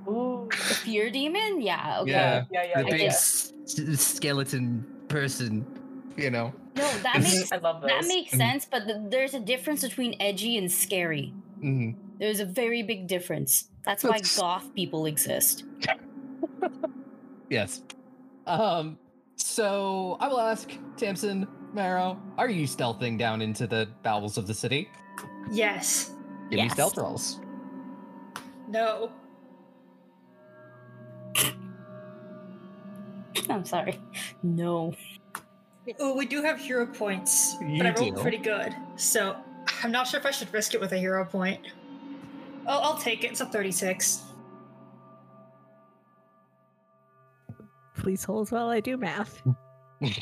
Ooh. 0.07 0.49
the 0.51 0.57
fear 0.75 1.09
demon. 1.09 1.61
Yeah. 1.61 2.01
Okay. 2.01 2.11
Yeah, 2.11 2.43
Yeah, 2.51 2.63
yeah, 2.63 2.81
the 2.83 2.89
yeah. 2.89 2.97
big 2.97 3.01
s- 3.07 3.53
s- 3.65 4.01
skeleton 4.01 4.85
person. 5.07 5.65
You 6.17 6.29
know. 6.31 6.53
No, 6.75 6.91
that 7.03 7.21
makes 7.21 7.51
I 7.53 7.57
love 7.57 7.81
those. 7.81 7.89
that 7.91 8.05
makes 8.07 8.33
Mhm. 8.33 8.37
sense, 8.37 8.65
but 8.69 8.83
th- 8.85 8.97
there's 9.09 9.33
a 9.33 9.39
difference 9.39 9.81
between 9.81 10.15
edgy 10.19 10.57
and 10.57 10.69
scary. 10.69 11.33
hmm 11.61 11.91
There's 12.19 12.41
a 12.41 12.45
very 12.45 12.83
big 12.83 13.07
difference. 13.07 13.69
That's 13.85 14.03
why 14.03 14.19
goth 14.35 14.73
people 14.75 15.05
exist. 15.05 15.63
Yes. 17.49 17.81
Um. 18.47 18.97
So 19.37 20.17
I 20.21 20.27
will 20.29 20.39
ask 20.39 20.71
Tamsin 20.97 21.47
Marrow, 21.73 22.17
are 22.37 22.49
you 22.49 22.65
stealthing 22.65 23.17
down 23.17 23.41
into 23.41 23.67
the 23.67 23.89
bowels 24.01 24.37
of 24.37 24.47
the 24.47 24.53
city? 24.53 24.89
Yes. 25.51 26.11
Give 26.49 26.59
me 26.61 26.69
stealth 26.69 26.97
rolls. 26.97 27.39
No. 28.69 29.11
I'm 33.49 33.65
sorry. 33.65 33.99
No. 34.41 34.93
Oh, 35.99 36.15
we 36.15 36.25
do 36.25 36.41
have 36.41 36.59
hero 36.59 36.85
points, 36.85 37.55
You 37.61 37.77
but 37.77 37.87
I 37.87 37.93
rolled 37.93 38.15
do. 38.15 38.21
pretty 38.21 38.37
good. 38.37 38.73
So 38.95 39.35
I'm 39.83 39.91
not 39.91 40.07
sure 40.07 40.19
if 40.19 40.25
I 40.25 40.31
should 40.31 40.51
risk 40.53 40.73
it 40.73 40.79
with 40.81 40.93
a 40.93 40.97
hero 40.97 41.25
point. 41.25 41.61
Oh, 42.67 42.79
I'll 42.79 42.97
take 42.97 43.23
it. 43.23 43.31
It's 43.31 43.41
a 43.41 43.45
36. 43.45 44.23
Please 48.05 48.23
hold 48.23 48.51
while 48.51 48.69
I 48.69 48.81
do 48.81 48.97
math. 48.97 49.41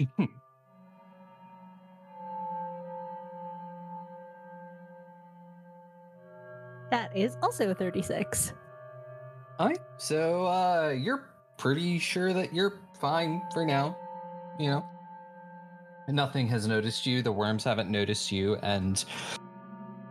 That 6.92 7.18
is 7.18 7.38
also 7.42 7.74
36. 7.74 8.54
Alright, 9.60 9.80
so 9.98 10.46
uh, 10.46 10.96
you're 10.96 11.28
pretty 11.58 12.00
sure 12.00 12.32
that 12.32 12.54
you're 12.54 12.80
fine 13.02 13.42
for 13.52 13.66
now. 13.66 13.98
You 14.60 14.68
know, 14.68 14.86
nothing 16.08 16.48
has 16.48 16.68
noticed 16.68 17.06
you. 17.06 17.22
The 17.22 17.32
worms 17.32 17.66
haven't 17.66 17.90
noticed 17.90 18.32
you, 18.32 18.56
and 18.58 19.04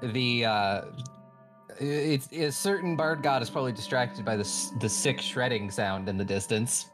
the 0.03 0.45
uh, 0.45 0.81
it's 1.79 2.31
a 2.33 2.51
certain 2.51 2.97
bard 2.97 3.23
god 3.23 3.43
is 3.43 3.49
probably 3.49 3.73
distracted 3.73 4.25
by 4.25 4.37
the 4.37 4.73
the 4.81 4.89
sick 4.89 5.20
shredding 5.20 5.70
sound 5.70 6.09
in 6.09 6.18
the 6.18 6.25
distance. 6.25 6.91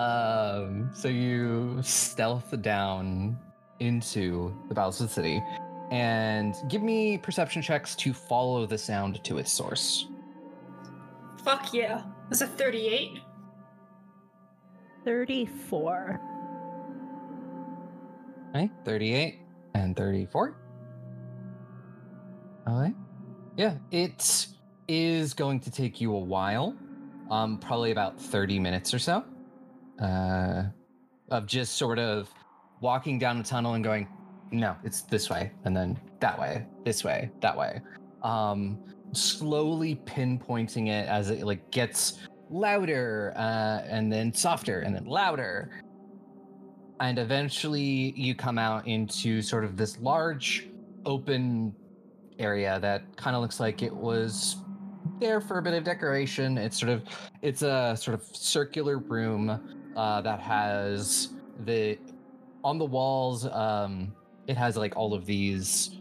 Um, 0.00 0.88
so 0.94 1.08
you 1.08 1.78
stealth 1.82 2.58
down 2.62 3.38
into 3.80 4.54
the 4.68 4.74
bowels 4.74 4.98
of 4.98 5.08
the 5.08 5.12
city 5.12 5.42
and 5.90 6.54
give 6.68 6.82
me 6.82 7.18
perception 7.18 7.60
checks 7.60 7.94
to 7.96 8.14
follow 8.14 8.64
the 8.64 8.78
sound 8.78 9.22
to 9.24 9.36
its 9.36 9.52
source. 9.52 10.06
Fuck 11.44 11.74
yeah. 11.74 12.04
That's 12.30 12.40
a 12.40 12.46
38. 12.46 13.18
34. 15.04 16.20
Okay, 18.54 18.70
38 18.86 19.38
and 19.74 19.94
34. 19.94 20.56
Okay. 22.66 22.94
Yeah, 23.58 23.74
it 23.90 24.46
is 24.88 25.34
going 25.34 25.60
to 25.60 25.70
take 25.70 26.00
you 26.00 26.14
a 26.14 26.18
while. 26.18 26.74
Um, 27.30 27.58
probably 27.58 27.90
about 27.90 28.18
30 28.18 28.58
minutes 28.58 28.94
or 28.94 28.98
so. 28.98 29.24
Uh, 30.00 30.64
of 31.30 31.46
just 31.46 31.76
sort 31.76 31.98
of 31.98 32.32
walking 32.80 33.18
down 33.18 33.38
a 33.38 33.42
tunnel 33.42 33.74
and 33.74 33.84
going, 33.84 34.08
no, 34.50 34.74
it's 34.82 35.02
this 35.02 35.30
way, 35.30 35.52
and 35.64 35.76
then 35.76 35.98
that 36.20 36.38
way, 36.38 36.66
this 36.84 37.04
way, 37.04 37.30
that 37.40 37.56
way. 37.56 37.80
Um, 38.22 38.78
slowly 39.12 40.00
pinpointing 40.06 40.88
it 40.88 41.08
as 41.08 41.30
it 41.30 41.44
like 41.44 41.70
gets 41.70 42.18
louder, 42.48 43.32
uh, 43.36 43.82
and 43.88 44.12
then 44.12 44.32
softer, 44.32 44.80
and 44.80 44.94
then 44.94 45.04
louder, 45.04 45.70
and 47.00 47.18
eventually 47.18 48.12
you 48.16 48.34
come 48.34 48.58
out 48.58 48.86
into 48.86 49.40
sort 49.40 49.64
of 49.64 49.76
this 49.76 49.98
large 50.00 50.68
open 51.06 51.74
area 52.38 52.78
that 52.80 53.16
kind 53.16 53.36
of 53.36 53.42
looks 53.42 53.60
like 53.60 53.82
it 53.82 53.94
was 53.94 54.56
there 55.20 55.40
for 55.40 55.58
a 55.58 55.62
bit 55.62 55.74
of 55.74 55.84
decoration. 55.84 56.58
It's 56.58 56.78
sort 56.78 56.90
of 56.90 57.04
it's 57.42 57.62
a 57.62 57.96
sort 57.96 58.14
of 58.14 58.24
circular 58.24 58.98
room 58.98 59.79
uh, 59.96 60.20
that 60.20 60.40
has 60.40 61.30
the 61.64 61.98
on 62.64 62.78
the 62.78 62.84
walls 62.84 63.46
um 63.46 64.14
it 64.46 64.56
has 64.56 64.76
like 64.76 64.96
all 64.96 65.14
of 65.14 65.26
these 65.26 66.00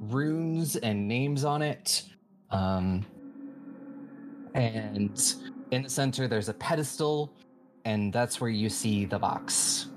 runes 0.00 0.76
and 0.76 1.06
names 1.06 1.44
on 1.44 1.62
it 1.62 2.04
um 2.50 3.04
and 4.54 5.34
in 5.70 5.82
the 5.82 5.88
center 5.88 6.28
there's 6.28 6.48
a 6.48 6.54
pedestal 6.54 7.32
and 7.84 8.12
that's 8.12 8.40
where 8.40 8.50
you 8.50 8.68
see 8.68 9.04
the 9.04 9.18
box 9.18 9.88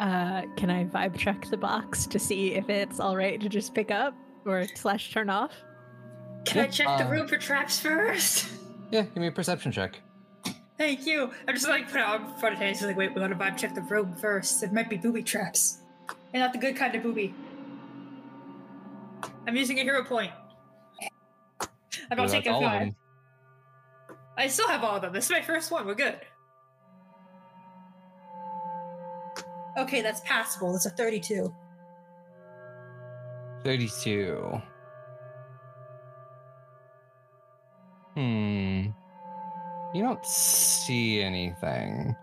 Uh, 0.00 0.42
can 0.56 0.70
I 0.70 0.84
vibe 0.84 1.16
check 1.16 1.46
the 1.50 1.56
box 1.56 2.06
to 2.06 2.18
see 2.18 2.54
if 2.54 2.68
it's 2.70 3.00
all 3.00 3.16
right 3.16 3.40
to 3.40 3.48
just 3.48 3.74
pick 3.74 3.90
up 3.90 4.14
or 4.44 4.64
slash 4.74 5.12
turn 5.12 5.28
off? 5.28 5.52
Can 6.44 6.60
I 6.60 6.64
Yeah, 6.64 6.70
check 6.70 6.86
the 6.98 7.04
uh, 7.04 7.10
room 7.10 7.26
for 7.26 7.36
traps 7.36 7.80
first? 7.80 8.48
yeah 8.90 9.02
give 9.02 9.16
me 9.16 9.26
a 9.26 9.32
perception 9.32 9.72
check 9.72 10.00
Thank 10.78 11.06
you. 11.06 11.32
I'm 11.48 11.54
just 11.54 11.68
like 11.68 11.90
put 11.90 11.96
it 11.96 12.04
out 12.04 12.20
in 12.20 12.34
front 12.36 12.54
of 12.54 12.60
Taylor. 12.60 12.86
Like, 12.86 12.96
wait, 12.96 13.12
we 13.12 13.20
gotta 13.20 13.34
vibe 13.34 13.58
check 13.58 13.74
the 13.74 13.80
room 13.82 14.14
first. 14.14 14.62
It 14.62 14.72
might 14.72 14.88
be 14.88 14.96
booby 14.96 15.24
traps, 15.24 15.78
and 16.32 16.40
not 16.40 16.52
the 16.52 16.58
good 16.58 16.76
kind 16.76 16.94
of 16.94 17.02
booby. 17.02 17.34
I'm 19.46 19.56
using 19.56 19.80
a 19.80 19.82
hero 19.82 20.04
point. 20.04 20.30
I'm 21.60 22.16
not 22.16 22.28
That's 22.28 22.32
taking 22.32 22.54
a 22.54 22.60
five. 22.60 22.94
I 24.36 24.46
still 24.46 24.68
have 24.68 24.84
all 24.84 24.96
of 24.96 25.02
them. 25.02 25.12
This 25.12 25.24
is 25.24 25.30
my 25.32 25.42
first 25.42 25.72
one. 25.72 25.84
We're 25.84 25.96
good. 25.96 26.20
Okay, 29.76 30.00
that's 30.00 30.20
passable. 30.20 30.72
That's 30.72 30.86
a 30.86 30.90
32. 30.90 31.52
32. 33.64 34.62
Hmm. 38.18 38.86
You 39.94 40.02
don't 40.02 40.26
see 40.26 41.22
anything. 41.22 42.16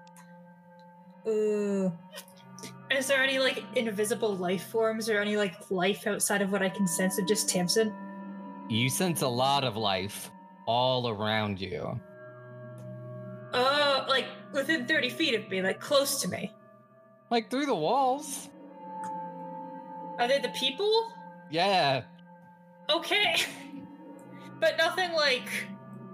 Ooh. 1.25 1.89
Is 2.91 3.07
there 3.07 3.23
any 3.23 3.39
like 3.39 3.63
invisible 3.75 4.35
life 4.35 4.65
forms 4.65 5.09
or 5.09 5.21
any 5.21 5.37
like 5.37 5.53
life 5.71 6.05
outside 6.05 6.41
of 6.41 6.51
what 6.51 6.61
I 6.61 6.67
can 6.67 6.85
sense 6.85 7.17
of 7.17 7.25
just 7.25 7.47
Tamsin? 7.47 7.93
You 8.67 8.89
sense 8.89 9.21
a 9.21 9.27
lot 9.27 9.63
of 9.63 9.77
life 9.77 10.31
all 10.67 11.07
around 11.07 11.61
you. 11.61 11.97
Uh, 13.53 14.05
like 14.09 14.25
within 14.51 14.85
30 14.85 15.09
feet 15.11 15.33
of 15.33 15.49
me, 15.49 15.61
like 15.61 15.79
close 15.79 16.21
to 16.23 16.27
me. 16.27 16.51
Like 17.31 17.49
through 17.49 17.67
the 17.67 17.75
walls. 17.75 18.49
Are 20.19 20.27
they 20.27 20.39
the 20.39 20.49
people? 20.49 21.13
Yeah. 21.49 22.03
Okay. 22.89 23.37
but 24.59 24.77
nothing 24.77 25.13
like 25.13 25.47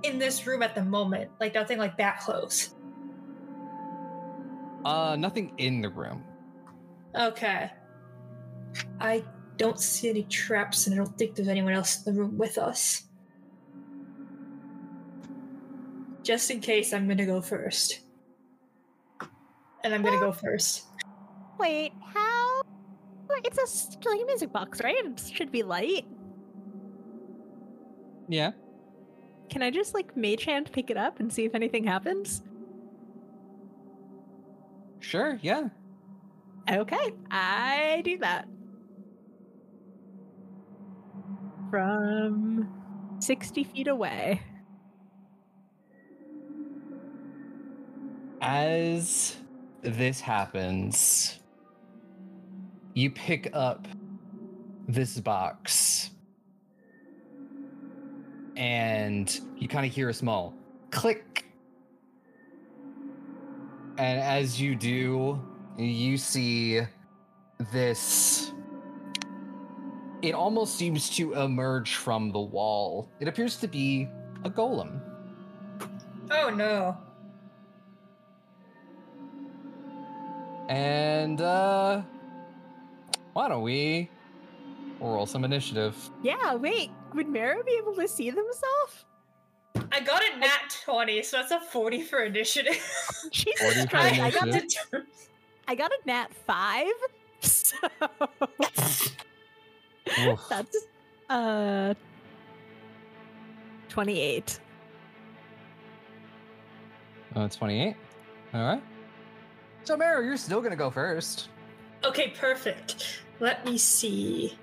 in 0.04 0.20
this 0.20 0.46
room 0.48 0.62
at 0.64 0.76
the 0.76 0.84
moment. 0.84 1.32
Like 1.40 1.54
nothing 1.54 1.78
like 1.78 1.98
that 1.98 2.20
close. 2.20 2.76
Uh 4.86 5.16
nothing 5.18 5.54
in 5.58 5.82
the 5.82 5.90
room. 5.90 6.24
Okay. 7.16 7.72
I 9.00 9.24
don't 9.58 9.80
see 9.80 10.10
any 10.10 10.24
traps 10.24 10.88
and 10.88 10.94
I 10.94 10.98
don't 10.98 11.18
think 11.18 11.36
there's 11.36 11.48
anyone 11.48 11.74
else 11.74 12.06
in 12.06 12.14
the 12.16 12.20
room 12.22 12.38
with 12.38 12.58
us. 12.58 13.04
Just 16.24 16.50
in 16.52 16.60
case, 16.60 16.94
I'm 16.94 17.08
gonna 17.08 17.26
go 17.26 17.42
first. 17.42 18.02
And 19.84 19.94
I'm 19.94 20.04
gonna 20.04 20.20
go 20.20 20.32
first. 20.32 20.86
Wait, 21.60 21.92
how 22.14 22.62
it's 23.44 23.58
a 23.58 23.62
s- 23.64 23.98
like 24.06 24.22
a 24.22 24.26
music 24.26 24.52
box, 24.52 24.82
right? 24.84 24.96
It 25.04 25.20
should 25.20 25.52
be 25.52 25.64
light. 25.64 26.06
Yeah. 28.28 28.52
Can 29.52 29.62
I 29.62 29.70
just 29.70 29.94
like 29.94 30.16
mage 30.16 30.46
hand 30.46 30.72
pick 30.72 30.90
it 30.90 30.96
up 30.96 31.20
and 31.20 31.32
see 31.32 31.44
if 31.44 31.54
anything 31.54 31.84
happens? 31.84 32.42
Sure. 35.02 35.38
Yeah. 35.42 35.68
Okay, 36.72 37.12
I 37.30 38.02
do 38.06 38.18
that. 38.20 38.48
From 41.70 42.72
60 43.20 43.66
feet 43.66 43.90
away. 43.90 44.42
As 48.42 49.36
this 49.82 50.22
happens, 50.22 51.40
you 52.94 53.12
pick 53.12 53.50
up 53.52 53.86
this 54.88 55.20
box 55.20 56.12
and 58.62 59.42
you 59.58 59.68
kind 59.68 59.88
of 59.88 59.92
hear 59.92 60.10
a 60.10 60.14
small 60.14 60.54
click. 60.92 61.46
And 63.98 64.20
as 64.20 64.62
you 64.62 64.76
do, 64.76 65.42
you 65.80 66.16
see 66.16 66.82
this. 67.74 68.52
It 70.22 70.36
almost 70.36 70.76
seems 70.76 71.10
to 71.18 71.34
emerge 71.34 71.96
from 71.96 72.32
the 72.32 72.40
wall. 72.40 73.10
It 73.20 73.28
appears 73.28 73.56
to 73.58 73.68
be 73.68 74.08
a 74.44 74.50
golem. 74.52 75.02
Oh 76.30 76.52
no. 76.52 76.96
And 80.70 81.42
uh 81.42 82.04
why 83.34 83.50
don't 83.50 83.64
we 83.64 84.08
roll 85.00 85.26
some 85.26 85.44
initiative? 85.46 85.96
Yeah, 86.22 86.54
wait, 86.54 86.92
would 87.16 87.28
Marrow 87.28 87.64
be 87.64 87.78
able 87.82 87.96
to 87.96 88.08
see 88.08 88.30
themselves? 88.30 89.06
I 89.92 90.00
got 90.02 90.22
a 90.34 90.38
nat 90.38 90.76
20, 90.86 91.24
so 91.24 91.38
that's 91.38 91.52
a 91.52 91.60
40 91.60 92.04
for 92.04 92.24
initiative. 92.24 92.80
Jesus 93.32 93.62
40 93.62 93.82
for 93.82 93.88
Christ, 93.88 94.22
I 94.22 94.30
got, 94.32 94.48
initiative. 94.48 95.06
got 95.76 95.92
a 95.92 96.00
nat 96.06 96.28
5. 96.48 96.88
So 97.44 97.78
that's 100.50 100.78
uh 101.30 101.96
28. 103.90 104.60
Uh, 107.36 107.48
28. 107.48 107.96
All 108.54 108.62
right. 108.62 108.84
So, 109.84 109.98
Marrow, 109.98 110.22
you're 110.22 110.38
still 110.38 110.62
gonna 110.62 110.76
go 110.76 110.90
first. 110.90 111.50
okay, 112.04 112.30
perfect. 112.30 113.22
Let 113.40 113.66
me 113.66 113.78
see. 113.78 114.58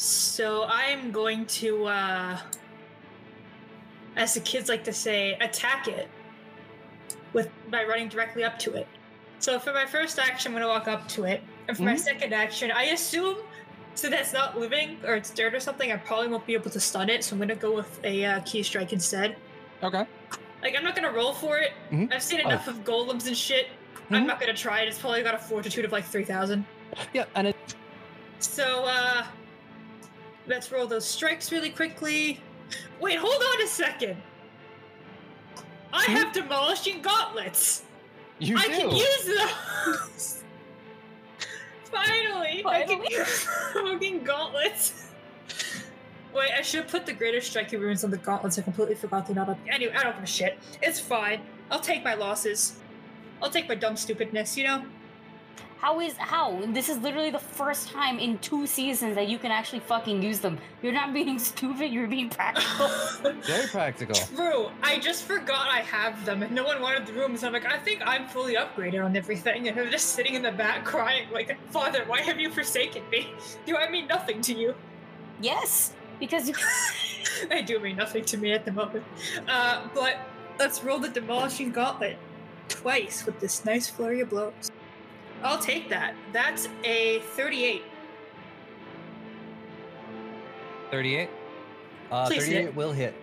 So 0.00 0.64
I'm 0.64 1.10
going 1.12 1.44
to, 1.60 1.84
uh, 1.84 2.38
as 4.16 4.32
the 4.32 4.40
kids 4.40 4.70
like 4.70 4.82
to 4.84 4.94
say, 4.94 5.34
attack 5.42 5.88
it 5.88 6.08
with 7.34 7.50
by 7.70 7.84
running 7.84 8.08
directly 8.08 8.42
up 8.42 8.58
to 8.60 8.72
it. 8.72 8.88
So 9.40 9.58
for 9.58 9.74
my 9.74 9.84
first 9.84 10.18
action, 10.18 10.52
I'm 10.52 10.58
going 10.58 10.62
to 10.62 10.68
walk 10.68 10.88
up 10.88 11.06
to 11.08 11.24
it, 11.24 11.42
and 11.68 11.76
for 11.76 11.82
my 11.82 11.92
Mhm. 11.96 11.98
second 11.98 12.32
action, 12.32 12.70
I 12.70 12.84
assume 12.84 13.36
so 13.94 14.08
that's 14.08 14.32
not 14.32 14.58
living 14.58 14.98
or 15.04 15.16
it's 15.16 15.28
dirt 15.28 15.52
or 15.54 15.60
something. 15.60 15.92
I 15.92 15.96
probably 15.98 16.28
won't 16.28 16.46
be 16.46 16.54
able 16.54 16.70
to 16.70 16.80
stun 16.80 17.10
it, 17.10 17.22
so 17.22 17.34
I'm 17.34 17.38
going 17.38 17.48
to 17.50 17.54
go 17.54 17.70
with 17.70 18.00
a 18.02 18.24
uh, 18.24 18.40
ki 18.40 18.62
strike 18.62 18.94
instead. 18.94 19.36
Okay. 19.82 20.06
Like 20.62 20.76
I'm 20.78 20.84
not 20.84 20.94
gonna 20.96 21.12
roll 21.12 21.34
for 21.34 21.58
it. 21.58 21.72
Mhm. 21.90 22.10
I've 22.10 22.22
seen 22.22 22.40
Oh. 22.42 22.48
enough 22.48 22.68
of 22.68 22.84
golems 22.84 23.26
and 23.26 23.36
shit. 23.36 23.68
I'm 24.10 24.24
Mhm. 24.24 24.26
not 24.26 24.40
gonna 24.40 24.54
try 24.54 24.80
it. 24.80 24.88
It's 24.88 24.98
probably 24.98 25.22
got 25.22 25.34
a 25.34 25.38
fortitude 25.38 25.84
of 25.84 25.92
like 25.92 26.04
three 26.04 26.24
thousand. 26.24 26.64
Yeah, 27.12 27.24
and 27.34 27.48
it 27.48 27.56
So 28.38 28.84
uh 28.86 29.24
let's 30.50 30.70
roll 30.72 30.86
those 30.86 31.06
strikes 31.06 31.52
really 31.52 31.70
quickly. 31.70 32.40
Wait, 33.00 33.18
hold 33.18 33.40
on 33.40 33.62
a 33.62 33.66
second. 33.66 34.16
I 35.92 36.04
have 36.04 36.32
demolishing 36.32 37.00
gauntlets. 37.00 37.84
you 38.38 38.56
I 38.58 38.66
do. 38.66 38.72
can 38.72 38.90
use 38.90 39.24
those. 39.24 40.44
Finally, 41.84 42.64
I 42.66 42.82
can 42.84 43.02
use 43.08 43.48
fucking 43.72 44.24
gauntlets. 44.24 45.10
Wait, 46.34 46.50
I 46.56 46.62
should 46.62 46.82
have 46.82 46.90
put 46.90 47.06
the 47.06 47.12
greater 47.12 47.40
striking 47.40 47.80
runes 47.80 48.04
on 48.04 48.10
the 48.10 48.18
gauntlets. 48.18 48.58
I 48.58 48.62
completely 48.62 48.94
forgot 48.94 49.26
they're 49.26 49.34
not 49.34 49.48
up. 49.48 49.58
Anyway, 49.68 49.92
I 49.96 50.02
don't 50.04 50.14
give 50.14 50.24
a 50.24 50.26
shit. 50.26 50.58
It's 50.82 51.00
fine. 51.00 51.40
I'll 51.70 51.80
take 51.80 52.04
my 52.04 52.14
losses. 52.14 52.76
I'll 53.42 53.50
take 53.50 53.68
my 53.68 53.74
dumb 53.74 53.96
stupidness, 53.96 54.56
you 54.56 54.64
know? 54.64 54.84
How 55.80 55.98
is 56.00 56.14
how? 56.18 56.60
This 56.66 56.90
is 56.90 56.98
literally 56.98 57.30
the 57.30 57.38
first 57.38 57.88
time 57.88 58.18
in 58.18 58.36
two 58.40 58.66
seasons 58.66 59.14
that 59.14 59.28
you 59.28 59.38
can 59.38 59.50
actually 59.50 59.80
fucking 59.80 60.22
use 60.22 60.38
them. 60.38 60.58
You're 60.82 60.92
not 60.92 61.14
being 61.14 61.38
stupid. 61.50 61.90
You're 61.90 62.06
being 62.06 62.28
practical. 62.28 62.88
Very 63.46 63.66
practical. 63.66 64.14
True. 64.14 64.68
I 64.82 64.98
just 64.98 65.24
forgot 65.24 65.68
I 65.70 65.80
have 65.80 66.26
them, 66.26 66.42
and 66.42 66.54
no 66.54 66.64
one 66.64 66.82
wanted 66.82 67.06
the 67.06 67.14
rooms. 67.14 67.42
I'm 67.42 67.54
like, 67.54 67.64
I 67.64 67.78
think 67.78 68.02
I'm 68.04 68.28
fully 68.28 68.56
upgraded 68.56 69.02
on 69.02 69.16
everything, 69.16 69.68
and 69.68 69.80
I'm 69.80 69.90
just 69.90 70.08
sitting 70.08 70.34
in 70.34 70.42
the 70.42 70.52
back 70.52 70.84
crying, 70.84 71.28
like, 71.32 71.56
Father, 71.70 72.04
why 72.06 72.20
have 72.20 72.38
you 72.38 72.50
forsaken 72.50 73.02
me? 73.10 73.32
Do 73.64 73.78
I 73.78 73.88
mean 73.88 74.06
nothing 74.06 74.42
to 74.42 74.54
you? 74.54 74.74
yes, 75.40 75.94
because 76.18 76.46
you. 76.46 76.54
they 77.48 77.62
do 77.62 77.80
mean 77.80 77.96
nothing 77.96 78.26
to 78.26 78.36
me 78.36 78.52
at 78.52 78.66
the 78.66 78.72
moment. 78.72 79.04
Uh, 79.48 79.88
but 79.94 80.18
let's 80.58 80.84
roll 80.84 80.98
the 80.98 81.08
demolishing 81.08 81.72
gauntlet 81.72 82.18
twice 82.68 83.24
with 83.24 83.40
this 83.40 83.64
nice 83.64 83.88
flurry 83.88 84.20
of 84.20 84.28
blows. 84.28 84.70
I'll 85.42 85.58
take 85.58 85.88
that. 85.88 86.14
That's 86.32 86.68
a 86.84 87.20
38. 87.20 87.82
38. 90.90 91.30
Uh, 92.10 92.26
Please 92.26 92.44
38 92.44 92.60
hit. 92.62 92.76
will 92.76 92.92
hit. 92.92 93.14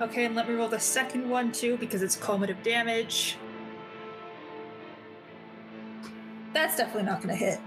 Okay, 0.00 0.24
and 0.24 0.34
let 0.34 0.48
me 0.48 0.54
roll 0.54 0.68
the 0.68 0.80
second 0.80 1.28
one 1.28 1.52
too 1.52 1.76
because 1.76 2.02
it's 2.02 2.16
cumulative 2.16 2.62
damage. 2.62 3.36
That's 6.52 6.76
definitely 6.76 7.04
not 7.04 7.22
going 7.22 7.36
to 7.36 7.44
hit. 7.44 7.60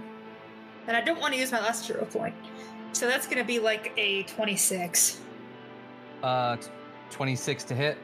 And 0.87 0.95
I 0.95 1.01
don't 1.01 1.19
want 1.19 1.33
to 1.33 1.39
use 1.39 1.51
my 1.51 1.59
last 1.59 1.85
hero 1.87 2.05
point. 2.05 2.35
So 2.93 3.07
that's 3.07 3.25
going 3.27 3.39
to 3.39 3.43
be 3.43 3.59
like 3.59 3.91
a 3.97 4.23
26. 4.23 5.21
Uh, 6.23 6.57
26 7.11 7.63
to 7.65 7.75
hit 7.75 7.97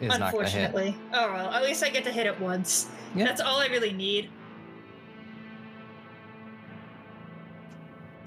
is 0.00 0.08
not 0.08 0.32
gonna 0.32 0.48
hit. 0.48 0.64
Unfortunately. 0.70 0.96
Oh 1.12 1.32
well, 1.32 1.50
at 1.50 1.62
least 1.62 1.82
I 1.82 1.88
get 1.88 2.04
to 2.04 2.12
hit 2.12 2.26
it 2.26 2.38
once. 2.40 2.88
Yeah. 3.14 3.24
That's 3.24 3.40
all 3.40 3.60
I 3.60 3.66
really 3.66 3.92
need. 3.92 4.30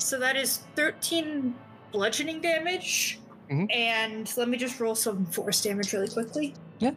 So 0.09 0.17
that 0.17 0.35
is 0.35 0.63
13 0.75 1.53
bludgeoning 1.91 2.41
damage. 2.41 3.19
Mhm. 3.47 3.71
And 3.71 4.37
let 4.37 4.49
me 4.49 4.57
just 4.57 4.79
roll 4.79 4.95
some 4.95 5.27
force 5.27 5.61
damage 5.61 5.93
really 5.93 6.07
quickly. 6.07 6.55
Yeah. 6.79 6.93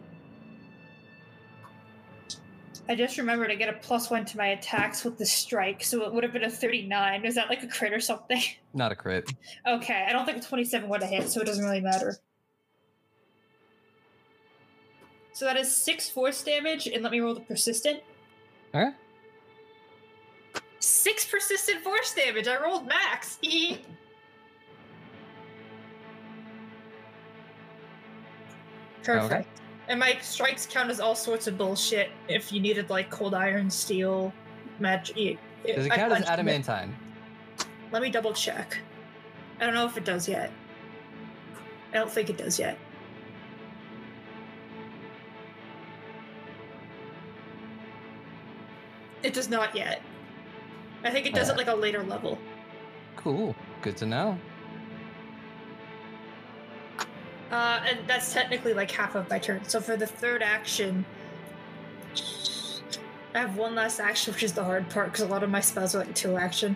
I 2.89 2.95
just 2.95 3.19
remembered 3.19 3.51
I 3.51 3.55
get 3.55 3.69
a 3.69 3.73
plus 3.73 4.09
one 4.09 4.25
to 4.25 4.37
my 4.37 4.47
attacks 4.47 5.03
with 5.03 5.19
the 5.19 5.27
strike, 5.27 5.83
so 5.83 6.03
it 6.05 6.11
would 6.11 6.23
have 6.23 6.33
been 6.33 6.43
a 6.43 6.49
39. 6.49 7.23
Is 7.23 7.35
that 7.35 7.49
like 7.49 7.61
a 7.61 7.67
crit 7.67 7.93
or 7.93 7.99
something? 7.99 8.41
Not 8.73 8.91
a 8.91 8.95
crit. 8.95 9.31
Okay, 9.67 10.07
I 10.09 10.11
don't 10.11 10.25
think 10.25 10.39
a 10.39 10.41
27 10.41 10.89
would 10.89 11.03
have 11.03 11.11
hit, 11.11 11.29
so 11.29 11.39
it 11.39 11.45
doesn't 11.45 11.63
really 11.63 11.81
matter. 11.81 12.17
So 15.33 15.45
that 15.45 15.55
is 15.55 15.75
six 15.75 16.09
force 16.09 16.43
damage, 16.43 16.87
and 16.87 17.03
let 17.03 17.11
me 17.11 17.19
roll 17.19 17.35
the 17.35 17.41
persistent. 17.41 18.01
Okay. 18.73 18.89
Six 20.83 21.25
persistent 21.25 21.79
force 21.79 22.13
damage. 22.13 22.45
I 22.45 22.61
rolled 22.61 22.85
max. 22.85 23.39
Perfect. 29.01 29.61
And 29.87 29.97
my 29.97 30.17
strikes 30.21 30.65
count 30.65 30.89
as 30.89 30.99
all 30.99 31.15
sorts 31.15 31.47
of 31.47 31.57
bullshit. 31.57 32.09
If 32.27 32.51
you 32.51 32.59
needed 32.59 32.89
like 32.89 33.09
cold 33.09 33.33
iron, 33.33 33.69
steel, 33.69 34.33
magic. 34.79 35.37
Does 35.65 35.85
it 35.85 35.93
count 35.93 36.11
as 36.11 36.25
adamantine? 36.25 36.93
Let 37.93 38.01
me 38.01 38.09
double 38.09 38.33
check. 38.33 38.77
I 39.61 39.65
don't 39.65 39.75
know 39.75 39.85
if 39.85 39.95
it 39.95 40.03
does 40.03 40.27
yet. 40.27 40.51
I 41.93 41.95
don't 41.95 42.11
think 42.11 42.29
it 42.29 42.37
does 42.37 42.59
yet. 42.59 42.77
It 49.23 49.33
does 49.33 49.49
not 49.49 49.73
yet. 49.73 50.01
I 51.03 51.09
think 51.11 51.25
it 51.25 51.33
does 51.33 51.49
Uh. 51.49 51.55
like 51.55 51.67
a 51.67 51.75
later 51.75 52.03
level. 52.03 52.37
Cool. 53.15 53.55
Good 53.81 53.97
to 53.97 54.05
know. 54.05 54.37
Uh, 57.51 57.81
and 57.87 57.99
that's 58.07 58.33
technically 58.33 58.73
like 58.73 58.89
half 58.89 59.15
of 59.15 59.29
my 59.29 59.37
turn. 59.37 59.63
So 59.65 59.79
for 59.79 59.95
the 59.95 60.07
third 60.07 60.41
action, 60.41 61.05
I 63.35 63.39
have 63.39 63.57
one 63.57 63.75
last 63.75 63.99
action, 63.99 64.33
which 64.33 64.43
is 64.43 64.53
the 64.53 64.63
hard 64.63 64.89
part 64.89 65.11
because 65.11 65.21
a 65.21 65.27
lot 65.27 65.43
of 65.43 65.49
my 65.49 65.59
spells 65.61 65.93
are 65.95 65.99
like 65.99 66.15
two 66.15 66.35
action. 66.37 66.75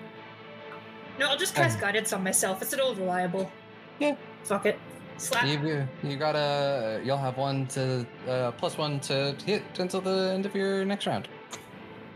No, 1.20 1.30
I'll 1.30 1.38
just 1.38 1.56
cast 1.56 1.76
Um. 1.78 1.82
guidance 1.82 2.14
on 2.14 2.24
myself. 2.24 2.62
It's 2.62 2.74
an 2.74 2.80
old 2.80 2.98
reliable. 3.00 3.52
Yeah. 4.00 4.16
Fuck 4.44 4.68
it. 4.68 4.80
Slap. 5.18 5.46
You 5.48 5.88
you 6.04 6.16
gotta 6.16 7.02
you'll 7.04 7.18
have 7.18 7.38
one 7.38 7.66
to 7.68 8.06
uh, 8.30 8.52
plus 8.52 8.78
one 8.78 9.00
to 9.02 9.36
hit 9.46 9.64
until 9.80 10.00
the 10.00 10.32
end 10.36 10.46
of 10.46 10.54
your 10.56 10.86
next 10.86 11.08
round. 11.08 11.28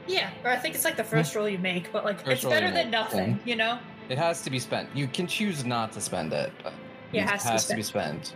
Yeah, 0.08 0.30
or 0.44 0.50
I 0.50 0.58
think 0.58 0.76
it's 0.76 0.86
like 0.86 0.98
the 0.98 1.04
first 1.04 1.36
roll 1.36 1.48
you 1.48 1.60
make, 1.60 1.92
but 1.92 2.06
like 2.06 2.18
First 2.24 2.44
it's 2.44 2.46
better 2.46 2.68
than 2.68 2.86
make, 2.86 2.90
nothing, 2.92 3.32
yeah. 3.32 3.38
you 3.46 3.56
know? 3.56 3.80
It 4.10 4.18
has 4.18 4.42
to 4.44 4.50
be 4.50 4.60
spent. 4.60 4.90
You 4.96 5.08
can 5.08 5.28
choose 5.28 5.64
not 5.66 5.92
to 5.94 6.02
spend 6.02 6.34
it. 6.34 6.52
but 6.64 6.74
Yeah, 7.12 7.34
it 7.34 7.42
has 7.42 7.68
to 7.68 7.74
be 7.74 7.78
be 7.78 7.84
spent. 7.84 8.36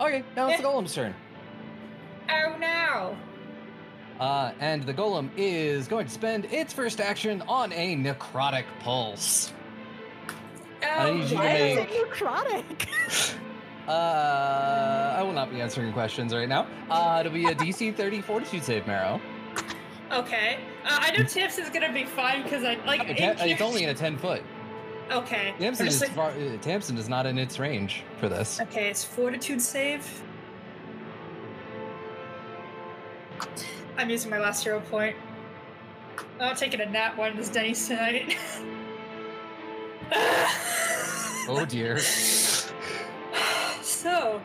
Okay, 0.00 0.24
now 0.36 0.48
it's 0.48 0.60
the 0.60 0.66
golem's 0.66 0.94
turn. 0.94 1.14
Oh 2.30 2.56
no! 2.58 3.16
Uh, 4.18 4.52
and 4.60 4.82
the 4.84 4.94
golem 4.94 5.30
is 5.36 5.86
going 5.88 6.06
to 6.06 6.12
spend 6.12 6.46
its 6.46 6.72
first 6.72 7.00
action 7.00 7.42
on 7.42 7.72
a 7.72 7.96
necrotic 7.96 8.64
pulse. 8.80 9.52
I 10.82 11.08
Oh, 11.08 11.14
need 11.14 11.22
you 11.22 11.28
to 11.28 11.34
Why 11.36 11.54
is 11.56 11.78
it 11.78 11.88
necrotic? 11.90 13.34
Uh, 13.88 15.16
I 15.18 15.22
will 15.24 15.32
not 15.32 15.50
be 15.50 15.60
answering 15.60 15.92
questions 15.92 16.32
right 16.32 16.48
now. 16.48 16.68
Uh, 16.88 17.16
it'll 17.18 17.32
be 17.32 17.46
a 17.46 17.54
DC 17.56 17.94
30 17.96 18.20
Fortitude 18.20 18.62
save, 18.62 18.86
Marrow. 18.86 19.20
Okay. 20.12 20.58
Uh, 20.84 20.98
I 21.00 21.10
know 21.16 21.24
Tips 21.24 21.58
is 21.58 21.68
gonna 21.70 21.92
be 21.92 22.04
fine 22.04 22.42
because 22.42 22.64
I 22.64 22.76
like. 22.86 23.02
It's 23.06 23.60
only 23.62 23.84
in 23.84 23.88
a 23.90 23.94
10 23.94 24.16
foot. 24.18 24.42
Okay. 25.10 25.54
Tamsin 25.58 25.86
is, 25.86 26.00
like- 26.00 26.10
far, 26.10 26.30
uh, 26.30 26.56
Tamsin 26.62 26.96
is 26.96 27.08
not 27.08 27.26
in 27.26 27.38
its 27.38 27.58
range 27.58 28.02
for 28.18 28.28
this. 28.28 28.60
Okay, 28.60 28.88
it's 28.88 29.04
fortitude 29.04 29.60
save. 29.60 30.22
I'm 33.98 34.08
using 34.08 34.30
my 34.30 34.38
last 34.38 34.64
hero 34.64 34.80
point. 34.80 35.16
I'm 36.40 36.56
taking 36.56 36.80
a 36.80 36.86
nat 36.86 37.16
one 37.16 37.36
this 37.36 37.48
dice 37.48 37.88
tonight. 37.88 38.36
Oh 41.48 41.64
dear. 41.68 41.98
so, 43.82 44.40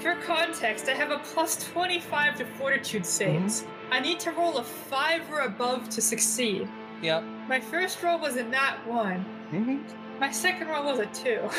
for 0.00 0.16
context, 0.16 0.88
I 0.88 0.94
have 0.94 1.10
a 1.10 1.18
plus 1.18 1.56
25 1.72 2.36
to 2.38 2.44
fortitude 2.44 3.06
saves. 3.06 3.64
I 3.90 4.00
need 4.00 4.18
to 4.20 4.32
roll 4.32 4.58
a 4.58 4.64
5 4.64 5.30
or 5.30 5.40
above 5.40 5.88
to 5.90 6.00
succeed. 6.00 6.68
Yep. 7.02 7.22
My 7.48 7.60
first 7.60 8.02
roll 8.02 8.18
was 8.18 8.36
a 8.36 8.44
nat 8.44 8.78
1. 8.86 9.24
Mm-hmm. 9.52 10.18
My 10.20 10.30
second 10.30 10.68
roll 10.68 10.84
was 10.84 10.98
a 11.00 11.06
2. 11.06 11.40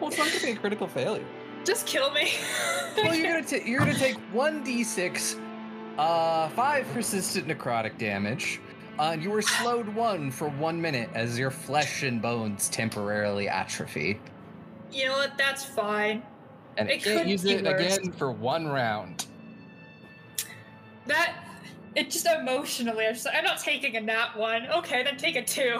Well, 0.00 0.08
it's 0.10 0.18
not 0.18 0.26
gonna 0.28 0.40
be 0.44 0.50
a 0.50 0.56
critical 0.56 0.88
failure. 0.88 1.24
Just 1.64 1.86
kill 1.86 2.10
me. 2.10 2.28
Well, 2.96 3.14
you're 3.14 3.32
gonna 3.32 3.44
ta- 3.60 3.64
you're 3.64 3.78
gonna 3.78 3.94
take 3.94 4.16
one 4.32 4.64
d6, 4.66 5.38
uh, 5.96 6.48
five 6.48 6.84
persistent 6.92 7.46
necrotic 7.46 7.96
damage. 7.96 8.60
Uh, 8.98 9.10
and 9.12 9.22
you 9.22 9.30
were 9.30 9.40
slowed 9.40 9.88
one 9.88 10.32
for 10.32 10.48
one 10.48 10.80
minute 10.82 11.08
as 11.14 11.38
your 11.38 11.52
flesh 11.52 12.02
and 12.02 12.20
bones 12.20 12.68
temporarily 12.68 13.48
atrophy, 13.48 14.18
You 14.92 15.06
know 15.06 15.12
what? 15.12 15.38
That's 15.38 15.64
fine. 15.64 16.24
and 16.76 16.90
It 16.90 16.94
it 16.96 17.02
can't 17.04 17.28
use 17.28 17.44
it 17.44 17.64
worse. 17.64 17.96
again 17.98 18.12
for 18.12 18.32
one 18.32 18.66
round. 18.66 19.26
That 21.06 21.36
it 21.94 22.10
just 22.10 22.26
emotionally, 22.26 23.06
I'm 23.06 23.14
just 23.14 23.26
like, 23.26 23.36
I'm 23.36 23.44
not 23.44 23.58
taking 23.58 23.96
a 23.96 24.00
nat 24.00 24.36
one. 24.36 24.66
Okay, 24.68 25.02
then 25.02 25.16
take 25.16 25.36
a 25.36 25.44
two. 25.44 25.78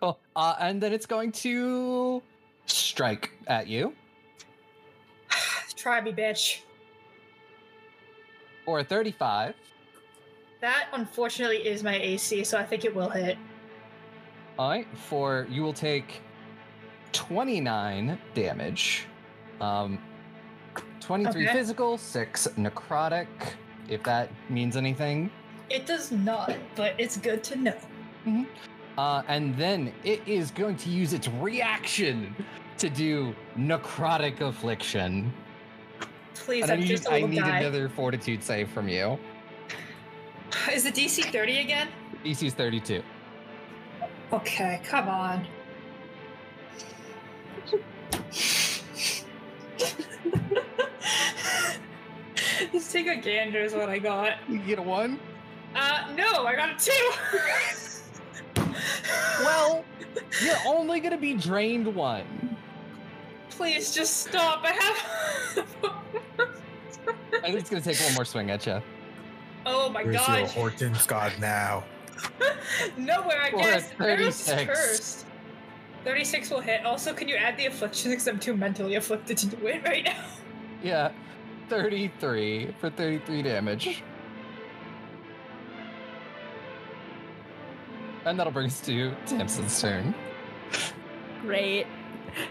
Cool. 0.00 0.18
Uh, 0.36 0.54
and 0.60 0.82
then 0.82 0.92
it's 0.92 1.06
going 1.06 1.32
to 1.32 2.22
strike 2.66 3.32
at 3.46 3.66
you 3.66 3.94
Try 5.76 6.02
me, 6.02 6.12
bitch. 6.12 6.60
Or 8.66 8.80
a 8.80 8.84
35. 8.84 9.54
That 10.60 10.88
unfortunately 10.92 11.66
is 11.66 11.82
my 11.82 11.96
AC, 11.96 12.44
so 12.44 12.58
I 12.58 12.64
think 12.64 12.84
it 12.84 12.94
will 12.94 13.08
hit. 13.08 13.38
All 14.58 14.70
right, 14.70 14.86
for 14.94 15.46
you 15.50 15.62
will 15.62 15.72
take 15.72 16.22
29 17.12 18.18
damage. 18.34 19.06
Um, 19.60 19.98
23 21.00 21.44
Okay. 21.44 21.52
physical, 21.52 21.98
6 21.98 22.48
necrotic, 22.58 23.26
if 23.88 24.02
that 24.04 24.30
means 24.48 24.76
anything. 24.76 25.30
It 25.70 25.86
does 25.86 26.12
not, 26.12 26.56
but 26.74 26.94
it's 26.98 27.16
good 27.16 27.42
to 27.44 27.56
know. 27.56 27.76
Uh, 28.98 29.22
and 29.28 29.54
then 29.56 29.92
it 30.04 30.20
is 30.26 30.50
going 30.50 30.76
to 30.76 30.88
use 30.90 31.12
its 31.12 31.28
reaction 31.28 32.34
to 32.78 32.88
do 32.88 33.34
necrotic 33.56 34.40
affliction. 34.40 35.32
Please, 36.34 36.62
and 36.62 36.70
I 36.72 36.74
I'm 36.74 36.80
need, 36.80 36.88
just 36.88 37.06
a 37.06 37.10
I 37.10 37.14
little 37.14 37.28
need 37.28 37.40
guy. 37.40 37.58
another 37.60 37.88
fortitude 37.88 38.42
save 38.42 38.68
from 38.70 38.88
you. 38.88 39.18
Is 40.72 40.86
it 40.86 40.94
DC 40.94 41.24
30 41.32 41.58
again? 41.58 41.88
DC's 42.24 42.54
32. 42.54 43.02
Okay, 44.32 44.80
come 44.84 45.08
on. 45.08 45.46
Just 52.72 52.92
take 52.92 53.06
a 53.06 53.16
gander 53.16 53.60
is 53.60 53.74
what 53.74 53.88
I 53.88 53.98
got. 53.98 54.34
You 54.48 54.58
get 54.58 54.78
a 54.78 54.82
1? 54.82 55.18
Uh, 55.74 56.12
no, 56.16 56.46
I 56.46 56.54
got 56.56 56.70
a 56.70 56.76
two. 56.84 57.10
Well, 59.40 59.84
you're 60.42 60.56
only 60.66 61.00
going 61.00 61.12
to 61.12 61.18
be 61.18 61.34
drained 61.34 61.92
1. 61.94 62.56
please 63.50 63.92
just 63.94 64.26
stop. 64.26 64.62
I 64.64 64.72
have. 64.72 65.66
I 67.34 67.40
think 67.42 67.58
it's 67.58 67.70
going 67.70 67.82
to 67.82 67.88
take 67.92 68.00
one 68.04 68.14
more 68.14 68.24
swing 68.24 68.50
at 68.50 68.64
you. 68.66 68.80
oh 69.66 69.90
my 69.90 70.02
Where's 70.02 70.16
your 70.16 70.26
god. 70.26 70.48
Horton's 70.48 71.06
god 71.06 71.32
now? 71.38 71.84
Nowhere, 72.96 73.42
I 73.42 73.50
For 73.50 73.58
a 73.58 73.62
guess. 73.62 73.92
Eros 74.00 74.40
36. 74.46 74.66
cursed. 74.66 75.26
36 76.04 76.50
will 76.50 76.60
hit. 76.60 76.84
Also, 76.86 77.12
can 77.12 77.28
you 77.28 77.36
add 77.36 77.56
the 77.58 77.66
affliction 77.66 78.12
because 78.12 78.26
I'm 78.28 78.38
too 78.38 78.56
mentally 78.56 78.94
afflicted 78.94 79.36
to 79.38 79.46
do 79.46 79.66
it 79.66 79.82
right 79.84 80.04
now? 80.04 80.24
Yeah, 80.82 81.10
33 81.68 82.74
for 82.78 82.90
33 82.90 83.42
damage. 83.42 84.02
And 88.24 88.38
that'll 88.38 88.52
bring 88.52 88.66
us 88.66 88.80
to 88.82 89.14
Tamsin's 89.26 89.80
turn. 89.80 90.14
Great. 91.42 91.86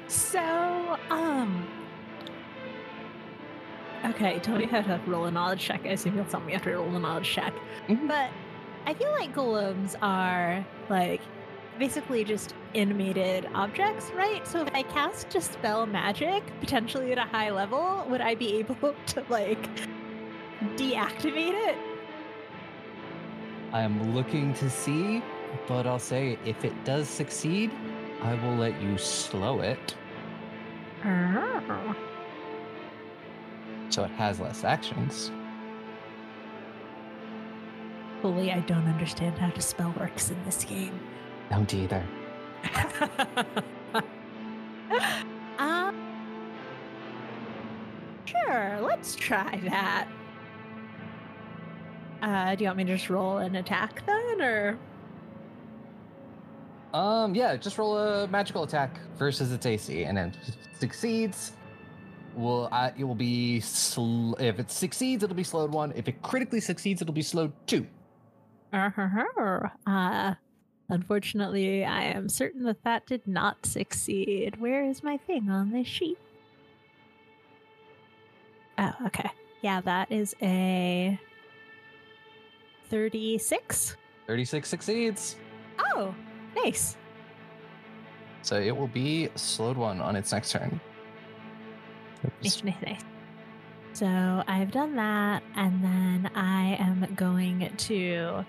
So, 0.07 0.97
um. 1.09 1.67
Okay, 4.05 4.39
me 4.57 4.65
how 4.65 4.81
to 4.81 5.01
roll 5.07 5.25
a 5.25 5.31
knowledge 5.31 5.61
check. 5.61 5.81
I 5.83 5.89
assume 5.89 6.15
you'll 6.15 6.25
tell 6.25 6.39
me 6.39 6.53
after 6.53 6.71
I 6.71 6.75
roll 6.75 6.95
a 6.95 6.99
knowledge 6.99 7.29
check. 7.29 7.53
Mhm. 7.87 8.07
But 8.07 8.29
I 8.85 8.93
feel 8.93 9.11
like 9.11 9.33
golems 9.33 9.95
are 10.01 10.65
like 10.89 11.21
basically 11.77 12.23
just 12.23 12.53
animated 12.73 13.47
objects, 13.53 14.11
right? 14.15 14.45
So 14.47 14.61
if 14.61 14.73
I 14.73 14.83
cast 14.83 15.29
dispel 15.29 15.85
magic, 15.85 16.43
potentially 16.59 17.11
at 17.11 17.17
a 17.17 17.21
high 17.21 17.51
level, 17.51 18.05
would 18.09 18.21
I 18.21 18.35
be 18.35 18.57
able 18.57 18.95
to 19.07 19.23
like 19.29 19.69
deactivate 20.75 21.53
it? 21.69 21.77
I 23.73 23.81
am 23.81 24.15
looking 24.15 24.53
to 24.55 24.69
see, 24.69 25.21
but 25.67 25.85
I'll 25.85 25.99
say 25.99 26.37
if 26.45 26.63
it 26.63 26.83
does 26.85 27.09
succeed, 27.09 27.71
I 28.21 28.33
will 28.35 28.55
let 28.55 28.81
you 28.81 28.97
slow 28.97 29.59
it 29.61 29.95
Oh. 31.07 31.95
so 33.89 34.03
it 34.03 34.11
has 34.11 34.39
less 34.39 34.63
actions. 34.63 35.31
Fully, 38.21 38.51
I 38.51 38.61
don't 38.61 38.87
understand 38.87 39.37
how 39.37 39.49
to 39.51 39.61
spell 39.61 39.93
works 39.99 40.31
in 40.31 40.43
this 40.45 40.63
game. 40.63 40.99
Don't 41.49 41.73
either. 41.73 42.03
um, 45.59 45.95
sure, 48.25 48.79
let's 48.81 49.15
try 49.15 49.59
that. 49.65 50.07
Uh, 52.21 52.55
do 52.55 52.63
you 52.63 52.67
want 52.69 52.77
me 52.77 52.83
to 52.85 52.95
just 52.95 53.09
roll 53.09 53.37
an 53.37 53.55
attack 53.55 54.03
then, 54.05 54.41
or 54.41 54.77
Um, 56.93 57.35
yeah, 57.35 57.55
just 57.55 57.77
roll 57.77 57.97
a 57.97 58.27
magical 58.27 58.63
attack 58.63 58.99
versus 59.17 59.51
its 59.51 59.65
AC, 59.65 60.05
and 60.05 60.17
then 60.17 60.33
succeeds. 60.79 61.51
Will 62.35 62.67
uh, 62.71 62.91
it 62.97 63.03
will 63.03 63.15
be 63.15 63.59
sl- 63.61 64.33
if 64.39 64.59
it 64.59 64.71
succeeds, 64.71 65.23
it'll 65.23 65.35
be 65.35 65.43
slowed 65.43 65.71
one. 65.71 65.93
If 65.95 66.07
it 66.07 66.21
critically 66.21 66.59
succeeds, 66.59 67.01
it'll 67.01 67.13
be 67.13 67.21
slowed 67.21 67.53
two. 67.67 67.85
Uh-huh. 68.73 69.69
uh, 69.87 70.33
unfortunately, 70.89 71.83
I 71.85 72.03
am 72.03 72.29
certain 72.29 72.63
that 72.63 72.83
that 72.83 73.05
did 73.05 73.27
not 73.27 73.65
succeed. 73.65 74.59
Where 74.59 74.85
is 74.85 75.03
my 75.03 75.17
thing 75.17 75.49
on 75.49 75.71
this 75.71 75.87
sheet? 75.87 76.17
Oh, 78.77 78.93
okay. 79.07 79.29
Yeah, 79.61 79.81
that 79.81 80.11
is 80.11 80.35
a 80.41 81.19
thirty-six. 82.89 83.97
36 84.27 84.67
succeeds. 84.67 85.35
Oh, 85.77 86.13
nice. 86.55 86.97
So 88.41 88.59
it 88.59 88.75
will 88.75 88.87
be 88.87 89.29
slowed 89.35 89.77
one 89.77 90.01
on 90.01 90.15
its 90.15 90.31
next 90.31 90.51
turn. 90.51 90.79
Nice, 92.41 92.63
nice, 92.63 92.75
nice. 92.85 93.01
So 93.93 94.43
I've 94.47 94.71
done 94.71 94.95
that, 94.95 95.43
and 95.55 95.83
then 95.83 96.31
I 96.35 96.75
am 96.79 97.07
going 97.15 97.71
to 97.75 98.45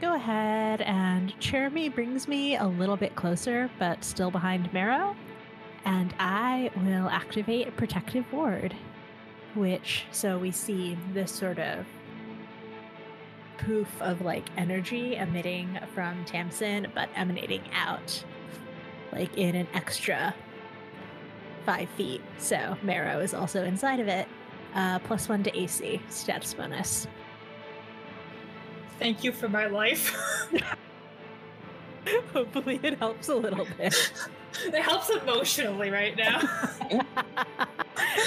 go 0.00 0.14
ahead 0.14 0.80
and 0.82 1.38
Cherami 1.40 1.94
brings 1.94 2.26
me 2.26 2.56
a 2.56 2.66
little 2.66 2.96
bit 2.96 3.14
closer, 3.16 3.70
but 3.78 4.02
still 4.02 4.30
behind 4.30 4.72
Marrow, 4.72 5.14
and 5.84 6.14
I 6.18 6.70
will 6.76 7.08
activate 7.08 7.76
Protective 7.76 8.30
Ward. 8.32 8.74
which 9.54 10.04
so 10.12 10.38
we 10.38 10.50
see 10.50 10.96
this 11.12 11.32
sort 11.32 11.58
of 11.58 11.84
poof 13.58 13.88
of 14.00 14.20
like 14.22 14.48
energy 14.56 15.16
emitting 15.16 15.78
from 15.94 16.24
Tamsin, 16.24 16.86
but 16.94 17.08
emanating 17.16 17.62
out 17.74 18.24
like 19.12 19.36
in 19.36 19.56
an 19.56 19.66
extra 19.74 20.34
five 21.66 21.88
feet. 21.90 22.22
So 22.38 22.76
Marrow 22.82 23.20
is 23.20 23.34
also 23.34 23.64
inside 23.64 24.00
of 24.00 24.08
it. 24.08 24.28
Uh, 24.74 25.00
plus 25.00 25.28
one 25.28 25.42
to 25.42 25.58
AC 25.58 26.00
status 26.08 26.54
bonus. 26.54 27.08
Thank 29.00 29.24
you 29.24 29.32
for 29.32 29.48
my 29.48 29.66
life. 29.66 30.14
Hopefully, 32.32 32.78
it 32.82 32.98
helps 32.98 33.28
a 33.28 33.34
little 33.34 33.66
bit. 33.78 34.12
it 34.66 34.82
helps 34.82 35.10
emotionally 35.10 35.90
right 35.90 36.14
now. 36.16 36.40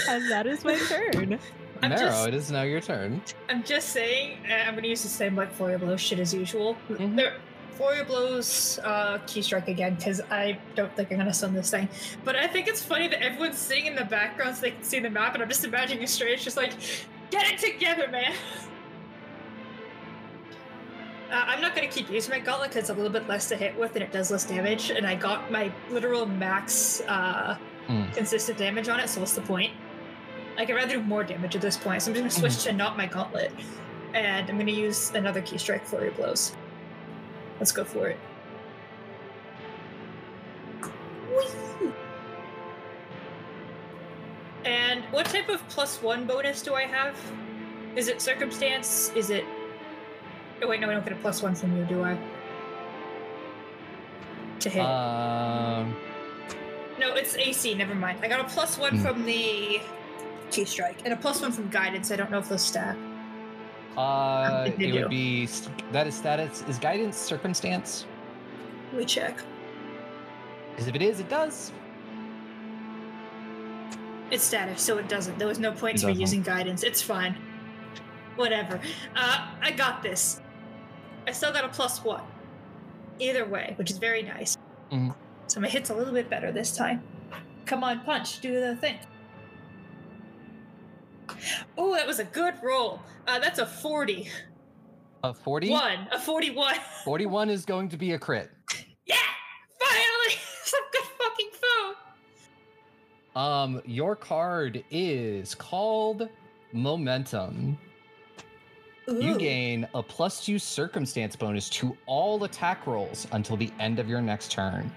and 0.10 0.30
that 0.32 0.46
is 0.48 0.66
my 0.66 0.76
turn. 0.78 1.40
I'm 1.84 1.90
Marrow, 1.90 2.02
just- 2.10 2.28
it 2.28 2.34
is 2.34 2.52
now 2.52 2.64
your 2.64 2.82
turn. 2.82 3.22
I'm 3.50 3.64
just 3.64 3.90
saying, 3.90 4.40
I'm 4.52 4.74
gonna 4.76 4.88
use 4.88 5.04
the 5.04 5.10
same 5.10 5.36
like 5.36 5.52
Flurry 5.54 5.78
Blow 5.78 5.96
shit 5.96 6.20
as 6.20 6.34
usual. 6.34 6.76
Mhm. 6.90 7.16
There, 7.16 7.36
Flurry 7.76 8.04
Blows 8.04 8.80
uh, 8.84 9.20
ki 9.28 9.42
strike 9.44 9.68
again 9.68 9.94
because 9.96 10.22
I 10.32 10.58
don't 10.76 10.96
think 10.96 11.12
I'm 11.12 11.18
gonna 11.20 11.34
stun 11.34 11.54
this 11.54 11.70
thing. 11.70 11.88
But 12.24 12.36
I 12.36 12.48
think 12.48 12.68
it's 12.68 12.82
funny 12.84 13.08
that 13.10 13.22
everyone's 13.22 13.60
sitting 13.60 13.86
in 13.86 13.96
the 13.96 14.06
background 14.06 14.56
so 14.56 14.62
they 14.62 14.72
can 14.72 14.84
see 14.84 15.00
the 15.00 15.10
map, 15.10 15.34
and 15.36 15.44
I'm 15.44 15.50
just 15.50 15.66
imagining 15.66 16.04
a 16.04 16.08
Strange 16.08 16.44
just 16.44 16.58
like, 16.58 16.74
get 17.32 17.46
it 17.52 17.60
together, 17.60 18.08
man. 18.08 18.34
Uh, 21.34 21.44
I'm 21.48 21.60
not 21.62 21.74
gonna 21.76 21.88
keep 21.88 22.10
using 22.12 22.30
my 22.32 22.40
gauntlet 22.40 22.70
because 22.70 22.82
it's 22.82 22.90
a 22.92 22.94
little 22.94 23.12
bit 23.12 23.28
less 23.28 23.50
to 23.50 23.56
hit 23.58 23.76
with 23.78 23.96
and 23.96 24.04
it 24.04 24.12
does 24.12 24.30
less 24.30 24.46
damage, 24.46 24.92
and 24.92 25.06
I 25.06 25.16
got 25.16 25.52
my 25.52 25.72
literal 25.90 26.26
max 26.26 27.02
uh, 27.08 27.58
Mm. 27.90 28.14
consistent 28.14 28.58
damage 28.58 28.88
on 28.88 28.98
it. 29.02 29.10
So 29.10 29.20
what's 29.20 29.34
the 29.34 29.42
point? 29.42 29.74
Like 30.56 30.70
I'd 30.70 30.76
rather 30.76 30.94
do 30.94 31.04
more 31.04 31.24
damage 31.26 31.54
at 31.56 31.62
this 31.62 31.76
point, 31.76 32.02
so 32.02 32.12
I'm 32.12 32.16
just 32.16 32.40
gonna 32.40 32.50
switch 32.52 32.64
to 32.66 32.72
not 32.72 32.96
my 32.96 33.08
gauntlet, 33.08 33.52
and 34.14 34.50
I'm 34.50 34.58
gonna 34.58 34.72
use 34.72 35.12
another 35.16 35.42
ki 35.42 35.58
strike 35.58 35.84
flurry 35.86 36.12
blows. 36.12 36.56
Let's 37.60 37.72
go 37.74 37.84
for 37.84 38.08
it. 38.08 38.20
Whee! 41.36 41.92
And 44.66 45.04
what 45.12 45.26
type 45.26 45.50
of 45.50 45.68
plus 45.68 46.02
one 46.02 46.26
bonus 46.26 46.62
do 46.62 46.74
I 46.76 46.84
have? 46.84 47.18
Is 47.98 48.08
it 48.08 48.22
circumstance? 48.22 49.12
Is 49.16 49.30
it? 49.30 49.44
Oh 50.64 50.68
wait, 50.70 50.80
no, 50.80 50.90
I 50.90 50.94
don't 50.94 51.04
get 51.04 51.14
a 51.14 51.18
plus 51.18 51.44
one 51.44 51.56
from 51.56 51.76
you, 51.78 51.84
do 51.86 52.04
I? 52.04 52.18
To 54.62 54.70
hit. 54.70 54.82
Um, 54.86 55.94
No, 57.00 57.14
it's 57.16 57.36
AC. 57.36 57.74
Never 57.76 57.94
mind. 57.96 58.20
I 58.24 58.28
got 58.30 58.40
a 58.40 58.46
plus 58.46 58.78
one 58.78 58.96
Hmm. 58.98 59.02
from 59.04 59.26
the 59.26 59.82
ki 60.52 60.64
strike 60.66 61.00
and 61.04 61.14
a 61.14 61.18
plus 61.18 61.42
one 61.42 61.52
from 61.52 61.68
guidance. 61.70 62.12
I 62.12 62.16
don't 62.16 62.32
know 62.32 62.38
if 62.40 62.48
those 62.48 62.62
stack. 62.62 62.96
uh, 63.98 64.64
it 64.68 64.80
do. 64.80 64.94
would 64.94 65.10
be 65.10 65.48
that 65.92 66.08
is 66.08 66.16
status 66.16 66.64
is 66.68 66.80
guidance 66.80 67.18
circumstance. 67.18 68.06
Let 68.92 69.00
me 69.00 69.06
check. 69.06 69.38
Because 70.72 70.88
if 70.88 70.96
it 70.96 71.02
is, 71.02 71.20
it 71.20 71.30
does. 71.30 71.72
It's 74.32 74.44
status, 74.44 74.82
so 74.82 74.98
it 74.98 75.08
doesn't. 75.10 75.38
There 75.38 75.48
was 75.48 75.60
no 75.60 75.72
point 75.74 76.04
me 76.04 76.14
using 76.14 76.42
guidance. 76.42 76.82
It's 76.84 77.02
fine. 77.04 77.36
Whatever. 78.36 78.80
Uh, 79.16 79.48
I 79.62 79.72
got 79.72 80.02
this. 80.02 80.40
I 81.28 81.32
still 81.32 81.52
got 81.52 81.64
a 81.66 81.70
plus 81.70 82.04
one. 82.04 82.22
Either 83.20 83.46
way, 83.46 83.74
which 83.78 83.92
is 83.92 83.98
very 83.98 84.24
nice. 84.24 84.58
Mhm. 84.92 85.16
So 85.48 85.60
my 85.60 85.68
hit's 85.68 85.90
a 85.90 85.94
little 85.96 86.14
bit 86.14 86.30
better 86.30 86.52
this 86.52 86.76
time. 86.76 87.04
Come 87.66 87.84
on, 87.84 88.02
punch. 88.02 88.40
Do 88.42 88.60
the 88.60 88.76
thing. 88.76 88.98
Oh, 91.78 91.94
that 91.96 92.06
was 92.06 92.20
a 92.20 92.26
good 92.26 92.56
roll. 92.62 93.00
Uh, 93.28 93.40
that's 93.40 93.60
a 93.60 93.66
40. 93.66 94.30
A 95.24 95.34
40? 95.34 95.70
One. 95.70 96.08
A 96.12 96.20
41. 96.20 96.76
41 97.06 97.50
is 97.50 97.66
going 97.66 97.90
to 97.90 97.98
be 97.98 98.12
a 98.14 98.20
crit. 98.20 98.52
Yeah! 99.06 99.16
Finally! 99.80 100.36
Some 100.64 100.82
good 100.92 101.04
fucking 101.18 101.50
food! 101.54 103.40
Um, 103.40 103.82
your 103.86 104.16
card 104.16 104.84
is 104.92 105.56
called 105.56 106.28
Momentum. 106.74 107.78
You 109.08 109.38
gain 109.38 109.88
a 109.94 110.02
plus 110.02 110.46
two 110.46 110.58
circumstance 110.58 111.36
bonus 111.36 111.70
to 111.72 111.96
all 112.06 112.44
attack 112.46 112.88
rolls 112.88 113.28
until 113.34 113.58
the 113.58 113.72
end 113.80 114.00
of 114.00 114.08
your 114.08 114.22
next 114.22 114.52
turn. 114.52 114.92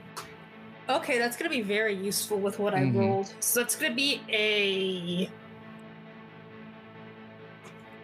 Okay, 0.88 1.18
that's 1.18 1.36
gonna 1.36 1.50
be 1.50 1.62
very 1.62 1.94
useful 1.94 2.38
with 2.38 2.58
what 2.60 2.72
Mhm. 2.74 2.94
I 2.94 2.98
rolled. 2.98 3.34
So 3.40 3.60
that's 3.60 3.74
gonna 3.74 3.94
be 3.94 4.20
a. 4.28 5.28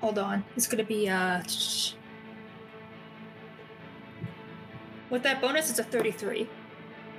Hold 0.00 0.18
on. 0.18 0.42
It's 0.56 0.66
gonna 0.66 0.82
be 0.82 1.06
a. 1.06 1.44
With 5.10 5.22
that 5.22 5.40
bonus, 5.40 5.70
it's 5.70 5.78
a 5.78 5.84
33. 5.84 6.48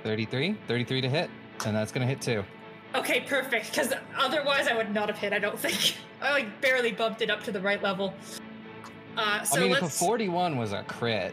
33, 0.02 0.56
33 0.68 1.00
to 1.00 1.08
hit, 1.08 1.30
and 1.64 1.74
that's 1.74 1.92
gonna 1.92 2.06
hit 2.06 2.20
too. 2.20 2.44
Okay, 2.94 3.20
perfect. 3.22 3.70
Because 3.70 3.94
otherwise, 4.18 4.68
I 4.68 4.74
would 4.76 4.92
not 4.92 5.08
have 5.08 5.16
hit. 5.18 5.32
I 5.32 5.38
don't 5.38 5.58
think. 5.58 5.96
I 6.20 6.32
like 6.32 6.60
barely 6.60 6.92
bumped 6.92 7.22
it 7.22 7.30
up 7.30 7.42
to 7.44 7.52
the 7.52 7.60
right 7.60 7.82
level. 7.82 8.12
Uh, 9.16 9.42
so 9.44 9.58
I 9.58 9.60
mean, 9.60 9.72
if 9.72 9.82
let's. 9.82 10.00
a 10.00 10.04
41 10.04 10.56
was 10.56 10.72
a 10.72 10.82
crit, 10.84 11.32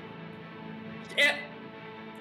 Yeah, 1.17 1.35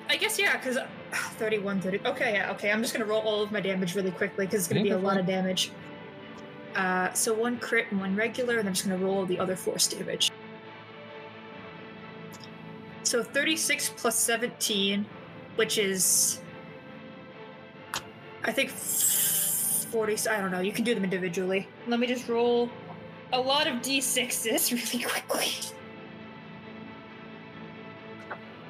I 0.09 0.17
guess 0.17 0.39
yeah, 0.39 0.57
because 0.57 0.79
31, 1.13 1.81
30. 1.81 2.01
Okay, 2.07 2.35
yeah, 2.35 2.51
okay. 2.53 2.71
I'm 2.71 2.83
just 2.83 2.93
gonna 2.93 3.05
roll 3.05 3.23
all 3.23 3.43
of 3.43 3.53
my 3.53 3.61
damage 3.61 3.95
really 3.95 4.11
quickly 4.11 4.47
because 4.47 4.61
it's 4.61 4.69
gonna 4.69 4.83
be 4.83 4.91
a 4.91 4.99
lot 4.99 5.19
of 5.19 5.27
damage. 5.27 5.73
Uh, 6.75 7.13
so 7.13 7.35
one 7.35 7.59
crit 7.59 7.87
and 7.91 8.01
one 8.01 8.15
regular, 8.17 8.59
and 8.59 8.69
I'm 8.69 8.75
just 8.75 8.89
gonna 8.89 9.03
roll 9.03 9.27
the 9.27 9.39
other 9.39 9.57
force 9.57 9.89
damage. 9.89 10.31
So 13.03 13.23
36 13.23 13.93
plus 13.97 14.17
17, 14.17 15.05
which 15.57 15.79
is, 15.79 16.41
I 18.45 18.53
think 18.53 18.71
40. 18.71 20.29
I 20.29 20.41
don't 20.41 20.53
know. 20.53 20.61
You 20.61 20.71
can 20.71 20.85
do 20.85 20.95
them 20.95 21.03
individually. 21.03 21.67
Let 21.89 21.99
me 21.99 22.07
just 22.07 22.29
roll 22.29 22.71
a 23.33 23.41
lot 23.41 23.67
of 23.67 23.75
d6s 23.77 24.71
really 24.93 25.05
quickly. 25.05 25.49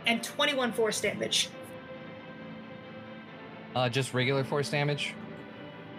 And 0.07 0.23
21 0.23 0.73
force 0.73 1.01
damage. 1.01 1.51
uh, 3.77 3.89
just 3.89 4.13
regular 4.15 4.43
force 4.45 4.71
damage. 4.71 5.15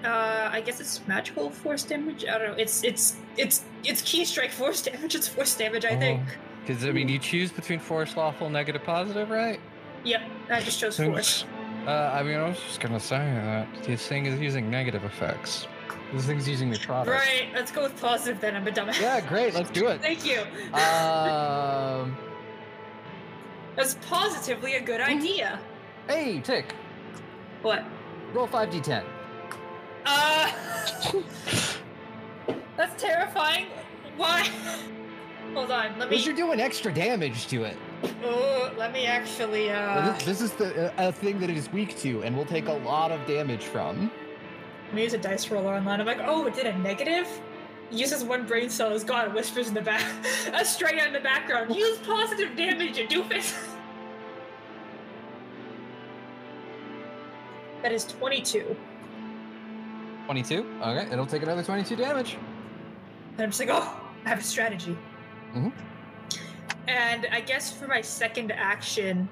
Uh, 0.04 0.50
I 0.52 0.62
guess 0.62 0.80
it's 0.82 1.06
magical 1.08 1.50
force 1.52 1.84
damage. 1.84 2.26
I 2.26 2.38
don't 2.40 2.48
know. 2.50 2.56
It's 2.58 2.84
it's 2.84 3.18
it's 3.38 3.64
it's 3.84 4.02
ki 4.02 4.26
strike 4.26 4.52
force 4.52 4.82
damage. 4.90 5.14
It's 5.16 5.28
force 5.28 5.56
damage. 5.56 5.86
I 5.86 5.96
think. 5.96 6.22
Because, 6.66 6.84
I 6.86 6.92
mean, 6.92 7.08
you 7.08 7.20
choose 7.20 7.52
between 7.52 7.80
force, 7.80 8.16
lawful, 8.18 8.50
negative, 8.50 8.84
positive, 8.84 9.30
right? 9.30 9.60
Yep. 10.04 10.22
I 10.50 10.60
just 10.62 10.80
chose 10.80 10.98
force. 10.98 11.46
Uh, 11.88 12.12
I 12.14 12.22
mean, 12.24 12.38
I 12.38 12.48
was 12.50 12.60
just 12.60 12.80
gonna 12.80 13.00
say 13.00 13.18
that 13.18 13.68
this 13.84 14.08
thing 14.08 14.26
is 14.26 14.40
using 14.40 14.70
negative 14.70 15.04
effects. 15.04 15.68
This 16.14 16.26
thing's 16.26 16.48
using 16.48 16.70
the 16.70 16.78
product. 16.80 17.10
Right. 17.10 17.48
Let's 17.54 17.72
go 17.72 17.84
with 17.84 18.00
positive 18.00 18.42
then. 18.42 18.56
I'm 18.56 18.68
a 18.68 18.72
dumbass. 18.72 19.00
Yeah, 19.00 19.22
great. 19.22 19.54
Let's 19.54 19.70
do 19.70 19.88
it. 19.88 20.02
Thank 20.02 20.26
you. 20.26 20.42
Um, 20.74 22.18
That's 23.76 23.96
positively 24.08 24.76
a 24.76 24.82
good 24.82 25.00
idea. 25.02 25.60
hey, 26.08 26.42
Tick, 26.42 26.76
What? 27.62 27.86
roll 28.34 28.48
5d10. 28.48 29.04
Uh. 30.06 30.52
That's 32.78 33.02
terrifying. 33.02 33.68
Why? 34.18 34.50
Hold 35.54 35.72
on. 35.72 35.98
Let 35.98 36.00
me. 36.00 36.06
Because 36.10 36.26
you're 36.26 36.36
doing 36.36 36.60
extra 36.60 36.94
damage 36.94 37.48
to 37.48 37.64
it. 37.64 37.78
Oh, 38.24 38.72
let 38.78 38.92
me 38.94 39.06
actually. 39.06 39.68
Well, 39.68 40.00
Uh. 40.00 40.12
This, 40.14 40.24
this 40.26 40.42
is 40.42 40.52
the 40.54 40.88
uh, 41.00 41.10
a 41.10 41.12
thing 41.12 41.40
that 41.40 41.50
it 41.50 41.58
is 41.58 41.72
weak 41.72 41.98
to, 42.00 42.24
and 42.24 42.36
will 42.36 42.46
take 42.46 42.68
a 42.68 42.74
lot 42.74 43.12
of 43.12 43.26
damage 43.28 43.64
from. 43.66 44.12
Me 44.94 45.04
use 45.04 45.14
a 45.14 45.18
dice 45.18 45.50
roller 45.50 45.74
online. 45.74 46.00
I'm 46.02 46.06
like, 46.06 46.20
oh, 46.22 46.46
it 46.48 46.54
did 46.54 46.66
a 46.68 46.78
negative? 46.80 47.28
Uses 47.92 48.24
one 48.24 48.46
brain 48.46 48.70
cell 48.70 48.92
as 48.94 49.04
God 49.04 49.34
whispers 49.34 49.68
in 49.68 49.74
the 49.74 49.82
back, 49.82 50.04
a 50.48 50.56
out 50.56 51.08
in 51.08 51.14
the 51.14 51.20
background. 51.20 51.76
Use 51.76 51.98
positive 52.00 52.56
damage, 52.56 52.98
you 52.98 53.08
doofus. 53.08 53.68
That 57.82 57.92
is 57.92 58.06
22. 58.06 58.76
22. 60.26 60.66
Okay, 60.84 61.12
it'll 61.12 61.26
take 61.26 61.42
another 61.42 61.64
22 61.64 61.96
damage. 61.96 62.38
And 63.34 63.42
I'm 63.42 63.50
just 63.50 63.60
like, 63.60 63.70
oh, 63.72 64.00
I 64.24 64.30
have 64.30 64.38
a 64.40 64.44
strategy. 64.44 64.96
Mhm. 65.56 65.74
And 66.88 67.28
I 67.32 67.42
guess 67.42 67.72
for 67.72 67.88
my 67.88 68.02
second 68.02 68.52
action, 68.52 69.28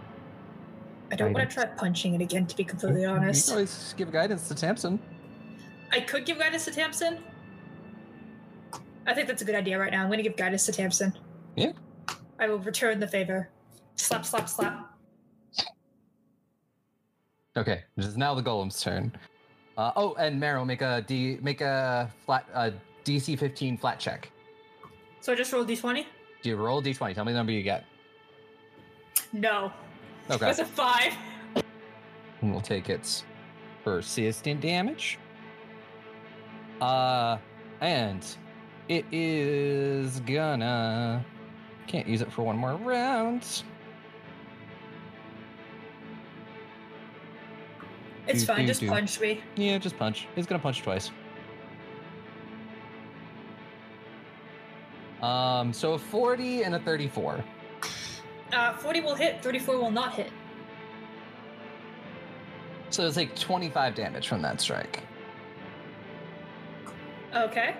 I 1.11 1.15
don't 1.15 1.31
want 1.33 1.47
to 1.49 1.53
try 1.53 1.65
punching 1.65 2.15
it 2.15 2.21
again, 2.21 2.47
to 2.47 2.55
be 2.55 2.63
completely 2.63 3.05
honest. 3.05 3.47
You 3.47 3.51
can 3.51 3.57
always 3.57 3.93
give 3.97 4.11
guidance 4.11 4.47
to 4.47 4.55
Tamsin. 4.55 4.99
I 5.91 5.99
could 6.01 6.25
give 6.25 6.39
guidance 6.39 6.65
to 6.65 6.71
Tamsin. 6.71 7.19
I 9.07 9.13
think 9.13 9.27
that's 9.27 9.41
a 9.41 9.45
good 9.45 9.55
idea 9.55 9.79
right 9.79 9.91
now. 9.91 10.01
I'm 10.01 10.07
going 10.07 10.17
to 10.17 10.23
give 10.23 10.37
guidance 10.37 10.65
to 10.67 10.71
Tamsin. 10.71 11.13
Yeah. 11.55 11.71
I 12.39 12.47
will 12.47 12.59
return 12.59 12.99
the 12.99 13.07
favor. 13.07 13.49
Slap, 13.95 14.25
slap, 14.25 14.47
slap. 14.47 14.95
Okay, 17.57 17.83
this 17.95 18.05
is 18.05 18.15
now 18.15 18.33
the 18.35 18.43
golem's 18.43 18.81
turn. 18.81 19.11
Uh, 19.77 19.91
oh, 19.95 20.13
and 20.19 20.39
Marrow, 20.39 20.63
make 20.63 20.81
a 20.81 21.03
d 21.07 21.39
make 21.41 21.61
a 21.61 22.09
flat 22.25 22.45
uh, 22.53 22.71
DC 23.03 23.37
15 23.37 23.77
flat 23.77 23.99
check. 23.99 24.31
So 25.19 25.33
I 25.33 25.35
just 25.35 25.51
rolled 25.51 25.67
d20? 25.67 26.05
Do 26.41 26.49
you 26.49 26.55
roll 26.55 26.81
d20? 26.81 27.15
Tell 27.15 27.25
me 27.25 27.31
the 27.33 27.37
number 27.37 27.51
you 27.51 27.63
get. 27.63 27.85
No. 29.33 29.71
Okay. 30.29 30.45
That's 30.45 30.59
a 30.59 30.65
five. 30.65 31.13
And 32.41 32.51
we'll 32.51 32.61
take 32.61 32.89
its 32.89 33.25
persistent 33.83 34.61
damage. 34.61 35.17
Uh, 36.81 37.37
and 37.81 38.25
it 38.87 39.05
is 39.11 40.19
gonna. 40.21 41.25
Can't 41.87 42.07
use 42.07 42.21
it 42.21 42.31
for 42.31 42.43
one 42.43 42.57
more 42.57 42.75
round. 42.75 43.63
It's 48.27 48.41
Do, 48.41 48.45
fine, 48.45 48.61
do, 48.61 48.67
just 48.67 48.79
do. 48.81 48.87
punch 48.89 49.19
me. 49.19 49.41
Yeah, 49.55 49.77
just 49.79 49.97
punch. 49.97 50.27
It's 50.35 50.45
gonna 50.45 50.61
punch 50.61 50.83
twice. 50.83 51.11
Um, 55.21 55.73
so 55.73 55.93
a 55.93 55.99
40 55.99 56.63
and 56.63 56.75
a 56.75 56.79
34. 56.79 57.43
Uh, 58.53 58.73
40 58.77 59.01
will 59.01 59.15
hit, 59.15 59.43
34 59.43 59.77
will 59.77 59.91
not 59.91 60.13
hit. 60.13 60.31
So 62.89 63.05
it's 63.05 63.17
like 63.17 63.35
25 63.35 63.95
damage 63.95 64.27
from 64.27 64.41
that 64.41 64.61
strike. 64.61 65.03
Okay. 67.35 67.75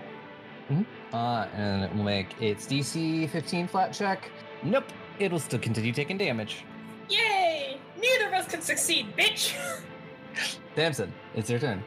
Uh, 1.13 1.47
and 1.55 1.83
it 1.83 1.95
will 1.95 2.03
make 2.03 2.39
its 2.41 2.67
DC 2.67 3.29
15 3.29 3.67
flat 3.67 3.91
check. 3.91 4.29
Nope, 4.61 4.85
it'll 5.17 5.39
still 5.39 5.59
continue 5.59 5.91
taking 5.91 6.17
damage. 6.17 6.63
Yay! 7.09 7.79
Neither 7.99 8.27
of 8.27 8.33
us 8.33 8.47
can 8.47 8.61
succeed, 8.61 9.07
bitch! 9.17 9.55
Tamsin, 10.75 11.11
it's 11.33 11.49
your 11.49 11.59
turn. 11.59 11.83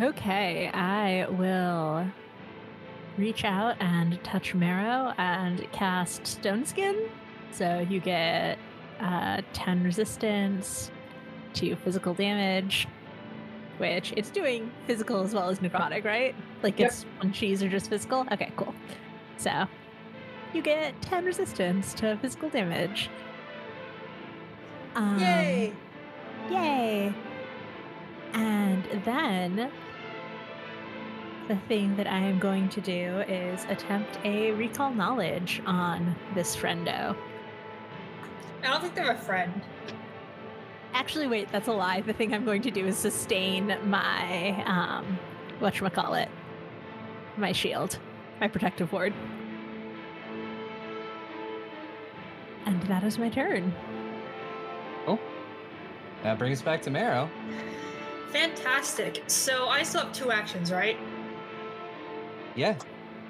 Okay, 0.00 0.70
I 0.72 1.26
will 1.30 2.06
reach 3.18 3.44
out 3.44 3.76
and 3.80 4.22
touch 4.22 4.54
Marrow 4.54 5.12
and 5.18 5.70
cast 5.72 6.26
Stone 6.26 6.64
Skin. 6.64 7.08
So 7.50 7.84
you 7.90 7.98
get 7.98 8.58
uh, 9.00 9.42
10 9.52 9.82
resistance 9.82 10.92
to 11.54 11.74
physical 11.76 12.14
damage, 12.14 12.86
which 13.80 14.12
it's 14.16 14.30
doing 14.30 14.70
physical 14.86 15.22
as 15.22 15.34
well 15.34 15.48
as 15.48 15.58
necrotic, 15.58 16.04
right? 16.04 16.34
Like 16.62 16.78
Yep. 16.78 16.88
its 16.90 17.06
punchies 17.20 17.62
are 17.62 17.68
just 17.68 17.88
physical? 17.90 18.26
Okay, 18.30 18.52
cool. 18.56 18.74
So 19.38 19.66
you 20.52 20.62
get 20.62 21.00
10 21.02 21.24
resistance 21.24 21.94
to 21.94 22.16
physical 22.18 22.48
damage. 22.50 23.08
Um, 24.94 25.18
Yay! 25.18 25.72
Yay! 26.50 27.14
And 28.34 28.84
then 29.04 29.70
the 31.48 31.56
thing 31.68 31.96
that 31.96 32.06
I 32.06 32.18
am 32.18 32.38
going 32.38 32.68
to 32.70 32.80
do 32.80 33.20
is 33.28 33.64
attempt 33.68 34.18
a 34.24 34.52
recall 34.52 34.92
knowledge 34.92 35.62
on 35.66 36.14
this 36.34 36.54
friendo. 36.54 37.16
I 38.62 38.66
don't 38.68 38.82
think 38.82 38.94
they're 38.94 39.12
a 39.12 39.18
friend. 39.18 39.62
Actually, 41.00 41.28
wait, 41.28 41.50
that's 41.50 41.66
a 41.66 41.72
lie. 41.72 42.02
The 42.02 42.12
thing 42.12 42.34
I'm 42.34 42.44
going 42.44 42.60
to 42.60 42.70
do 42.70 42.86
is 42.86 42.94
sustain 42.94 43.74
my 43.84 44.62
um 44.66 45.18
call 45.94 46.12
it, 46.12 46.28
My 47.38 47.52
shield. 47.52 47.98
My 48.38 48.48
protective 48.48 48.92
ward. 48.92 49.14
And 52.66 52.82
that 52.82 53.02
is 53.02 53.18
my 53.18 53.30
turn. 53.30 53.74
Oh, 55.06 55.18
that 56.22 56.38
brings 56.38 56.58
us 56.58 56.62
back 56.62 56.82
to 56.82 56.90
Marrow. 56.90 57.30
Fantastic. 58.30 59.22
So 59.26 59.68
I 59.68 59.82
still 59.82 60.02
have 60.02 60.12
two 60.12 60.30
actions, 60.30 60.70
right? 60.70 60.98
Yeah. 62.54 62.76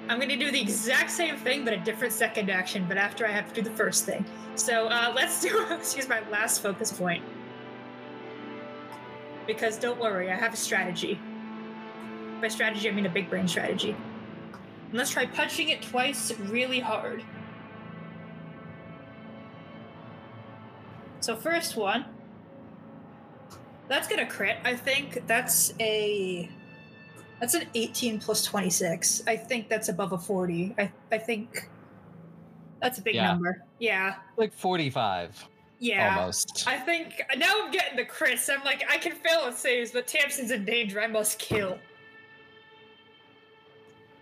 I'm 0.09 0.19
gonna 0.19 0.35
do 0.35 0.51
the 0.51 0.59
exact 0.59 1.09
same 1.09 1.37
thing, 1.37 1.63
but 1.63 1.73
a 1.73 1.77
different 1.77 2.11
second 2.11 2.49
action, 2.49 2.83
but 2.89 2.97
after 2.97 3.25
I 3.25 3.31
have 3.31 3.53
to 3.53 3.61
do 3.61 3.69
the 3.69 3.75
first 3.77 4.03
thing. 4.05 4.25
So 4.55 4.87
uh, 4.87 5.13
let's 5.15 5.41
do 5.41 5.57
let's 5.69 5.95
my 6.09 6.19
last 6.29 6.61
focus 6.61 6.91
point. 6.91 7.23
Because 9.47 9.77
don't 9.77 9.99
worry, 9.99 10.31
I 10.31 10.35
have 10.35 10.53
a 10.53 10.57
strategy. 10.57 11.19
By 12.41 12.47
strategy, 12.47 12.89
I 12.89 12.91
mean 12.91 13.05
a 13.05 13.09
big 13.09 13.29
brain 13.29 13.47
strategy. 13.47 13.91
And 14.89 14.93
let's 14.97 15.11
try 15.11 15.25
punching 15.25 15.69
it 15.69 15.81
twice 15.81 16.31
really 16.39 16.79
hard. 16.79 17.23
So 21.19 21.35
first 21.35 21.77
one. 21.77 22.05
That's 23.87 24.07
gonna 24.07 24.25
crit. 24.25 24.57
I 24.63 24.75
think 24.75 25.27
that's 25.27 25.73
a 25.79 26.49
that's 27.39 27.55
an 27.55 27.63
18 27.73 28.19
plus 28.19 28.43
26. 28.45 29.23
I 29.27 29.35
think 29.35 29.67
that's 29.67 29.89
above 29.89 30.13
a 30.13 30.17
40. 30.17 30.75
I, 30.77 30.91
I 31.11 31.17
think 31.17 31.69
that's 32.81 32.99
a 32.99 33.01
big 33.01 33.15
Yeah. 33.15 33.27
number. 33.27 33.63
Yeah. 33.79 34.15
Like 34.37 34.53
45 34.53 35.47
Yeah. 35.81 36.19
almost. 36.19 36.63
I 36.67 36.77
think 36.77 37.23
now 37.37 37.63
I'm 37.63 37.71
getting 37.71 37.97
the 37.97 38.05
crits. 38.05 38.47
I'm 38.53 38.63
like, 38.63 38.85
I 38.87 38.99
can 38.99 39.13
fail 39.13 39.41
at 39.47 39.57
saves, 39.57 39.91
but 39.91 40.07
Tamsin's 40.07 40.51
in 40.51 40.63
danger. 40.63 41.01
I 41.01 41.07
must 41.07 41.39
kill. 41.39 41.79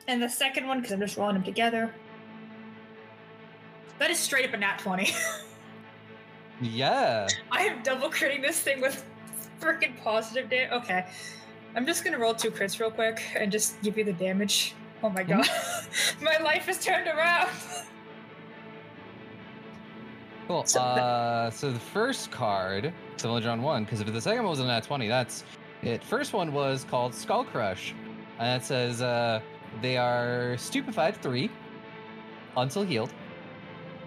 And 0.07 0.23
the 0.23 0.29
second 0.29 0.67
one, 0.67 0.79
because 0.79 0.93
I'm 0.93 1.01
just 1.01 1.17
rolling 1.17 1.35
them 1.35 1.43
together. 1.43 1.93
That 3.99 4.09
is 4.09 4.17
straight 4.17 4.47
up 4.47 4.53
a 4.53 4.57
nat 4.57 4.79
20. 4.79 5.11
yeah. 6.61 7.27
I 7.51 7.63
am 7.63 7.83
double 7.83 8.09
critting 8.09 8.41
this 8.41 8.61
thing 8.61 8.79
with 8.79 9.05
freaking 9.59 10.01
positive 10.01 10.49
damage. 10.49 10.71
Okay. 10.71 11.05
I'm 11.75 11.85
just 11.85 12.05
gonna 12.05 12.17
roll 12.17 12.33
two 12.33 12.51
crits 12.51 12.79
real 12.79 12.89
quick 12.89 13.21
and 13.35 13.51
just 13.51 13.81
give 13.81 13.97
you 13.97 14.05
the 14.05 14.13
damage. 14.13 14.75
Oh 15.03 15.09
my 15.09 15.25
mm-hmm. 15.25 15.41
god. 15.41 15.49
my 16.21 16.41
life 16.41 16.67
has 16.67 16.83
turned 16.83 17.07
around. 17.07 17.49
Cool. 20.49 20.65
So 20.65 20.79
the- 20.79 20.85
uh, 20.85 21.51
so 21.51 21.71
the 21.71 21.79
first 21.79 22.31
card, 22.31 22.91
it's 23.13 23.23
only 23.23 23.39
drawn 23.39 23.61
one, 23.61 23.83
because 23.83 24.01
if 24.01 24.11
the 24.11 24.19
second 24.19 24.41
one 24.41 24.49
was 24.49 24.59
a 24.59 24.65
nat 24.65 24.81
20, 24.83 25.07
that's 25.07 25.43
it. 25.83 26.03
First 26.03 26.33
one 26.33 26.51
was 26.51 26.87
called 26.89 27.13
Skull 27.13 27.43
Crush. 27.43 27.93
And 28.39 28.59
it 28.59 28.65
says 28.65 28.99
uh, 29.03 29.41
they 29.83 29.95
are 29.95 30.57
stupefied 30.57 31.15
three 31.17 31.51
until 32.57 32.81
healed. 32.81 33.13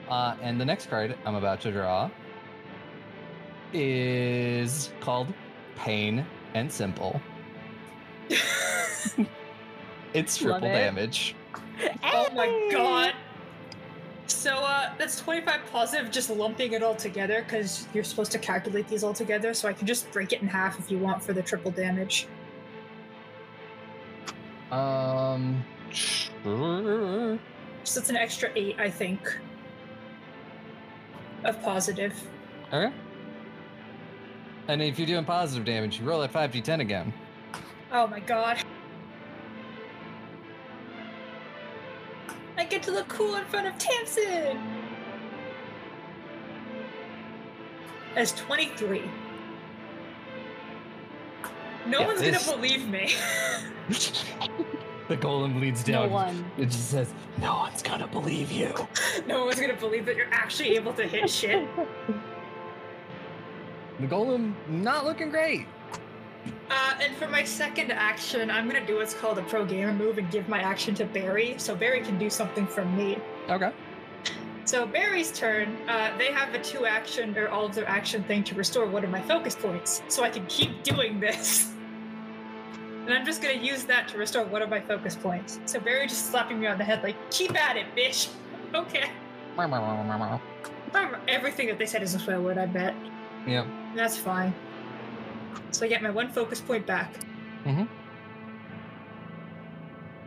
Uh, 0.08 0.34
and 0.42 0.60
the 0.60 0.64
next 0.64 0.90
card 0.90 1.16
I'm 1.24 1.36
about 1.36 1.60
to 1.60 1.70
draw 1.70 2.10
is 3.72 4.92
called 5.00 5.32
Pain 5.76 6.26
and 6.54 6.70
Simple. 6.70 7.20
It's 10.14 10.36
triple 10.36 10.68
it. 10.68 10.72
damage. 10.72 11.34
oh 12.04 12.26
my 12.34 12.68
god. 12.70 13.14
So 14.26 14.54
uh 14.56 14.94
that's 14.98 15.20
25 15.20 15.60
positive 15.70 16.10
just 16.10 16.30
lumping 16.30 16.72
it 16.72 16.82
all 16.82 16.94
together 16.94 17.42
because 17.42 17.86
you're 17.92 18.04
supposed 18.04 18.32
to 18.32 18.38
calculate 18.38 18.88
these 18.88 19.04
all 19.04 19.14
together, 19.14 19.54
so 19.54 19.68
I 19.68 19.72
can 19.72 19.86
just 19.86 20.10
break 20.10 20.32
it 20.32 20.40
in 20.42 20.48
half 20.48 20.78
if 20.78 20.90
you 20.90 20.98
want 20.98 21.22
for 21.22 21.32
the 21.32 21.42
triple 21.42 21.70
damage. 21.70 22.26
Um, 24.70 25.62
sure. 25.90 27.38
So 27.84 28.00
it's 28.00 28.08
an 28.08 28.16
extra 28.16 28.50
eight, 28.56 28.80
I 28.80 28.88
think. 28.88 29.20
Of 31.44 31.60
positive. 31.62 32.14
Okay. 32.72 32.92
And 34.68 34.80
if 34.80 34.98
you're 34.98 35.06
doing 35.06 35.24
positive 35.24 35.66
damage, 35.66 35.98
you 35.98 36.06
roll 36.06 36.20
that 36.20 36.32
5d10 36.32 36.80
again. 36.80 37.12
Oh 37.90 38.06
my 38.06 38.20
god. 38.20 38.62
To 42.82 42.90
look 42.92 43.08
cool 43.08 43.36
in 43.36 43.44
front 43.46 43.66
of 43.66 43.78
Tamsin! 43.78 44.58
As 48.16 48.32
23. 48.32 49.02
No 51.86 52.00
Yeah, 52.00 52.06
one's 52.06 52.20
this- 52.20 52.46
gonna 52.46 52.56
believe 52.60 52.88
me. 52.88 53.12
the 55.08 55.16
golem 55.16 55.60
leads 55.60 55.86
No 55.88 56.02
down. 56.02 56.10
one. 56.10 56.44
It 56.58 56.66
just 56.66 56.90
says, 56.90 57.12
"No 57.38 57.56
one's 57.56 57.82
gonna 57.82 58.06
believe 58.06 58.52
you." 58.52 58.72
no 59.26 59.46
one's 59.46 59.58
gonna 59.60 59.74
believe 59.74 60.06
that 60.06 60.14
you're 60.16 60.30
actually 60.32 60.76
able 60.76 60.92
to 60.94 61.06
hit 61.06 61.28
shit. 61.28 61.66
The 63.98 64.06
golem 64.06 64.54
not 64.68 65.04
looking 65.04 65.30
great. 65.30 65.66
Uh, 66.72 66.94
and 67.02 67.14
for 67.16 67.28
my 67.28 67.44
second 67.44 67.92
action, 67.92 68.50
I'm 68.50 68.66
gonna 68.66 68.86
do 68.86 68.96
what's 68.96 69.12
called 69.12 69.36
a 69.36 69.42
pro 69.42 69.62
gamer 69.66 69.92
move 69.92 70.16
and 70.16 70.30
give 70.30 70.48
my 70.48 70.60
action 70.60 70.94
to 70.94 71.04
Barry, 71.04 71.54
so 71.58 71.76
Barry 71.76 72.00
can 72.00 72.18
do 72.18 72.30
something 72.30 72.66
from 72.66 72.96
me. 72.96 73.18
Okay. 73.50 73.72
So 74.64 74.86
Barry's 74.86 75.30
turn, 75.32 75.76
uh, 75.86 76.16
they 76.16 76.32
have 76.32 76.54
a 76.54 76.58
two 76.58 76.86
action 76.86 77.36
or 77.36 77.48
all 77.48 77.66
of 77.66 77.74
their 77.74 77.86
action 77.86 78.22
thing 78.24 78.42
to 78.44 78.54
restore 78.54 78.86
one 78.86 79.04
of 79.04 79.10
my 79.10 79.20
focus 79.20 79.54
points, 79.54 80.02
so 80.08 80.24
I 80.24 80.30
can 80.30 80.46
keep 80.46 80.82
doing 80.82 81.20
this. 81.20 81.68
And 83.04 83.12
I'm 83.12 83.26
just 83.26 83.42
gonna 83.42 83.54
use 83.54 83.82
that 83.86 84.06
to 84.10 84.16
restore 84.16 84.44
one 84.44 84.62
of 84.62 84.68
my 84.68 84.80
focus 84.80 85.16
points. 85.16 85.58
So 85.66 85.80
Barry 85.80 86.06
just 86.06 86.30
slapping 86.30 86.60
me 86.60 86.68
on 86.68 86.78
the 86.78 86.84
head 86.84 87.02
like, 87.02 87.16
keep 87.32 87.60
at 87.60 87.76
it, 87.76 87.86
bitch. 87.96 88.28
Okay. 88.74 89.10
Everything 91.26 91.66
that 91.66 91.78
they 91.78 91.84
said 91.84 92.02
is 92.02 92.14
a 92.14 92.20
swear 92.20 92.40
word, 92.40 92.58
I 92.58 92.66
bet. 92.66 92.94
Yeah. 93.44 93.66
That's 93.96 94.16
fine. 94.16 94.54
So 95.70 95.84
I 95.84 95.88
get 95.88 96.02
my 96.02 96.10
one 96.10 96.30
focus 96.30 96.60
point 96.60 96.86
back. 96.86 97.14
Mm-hmm. 97.64 97.84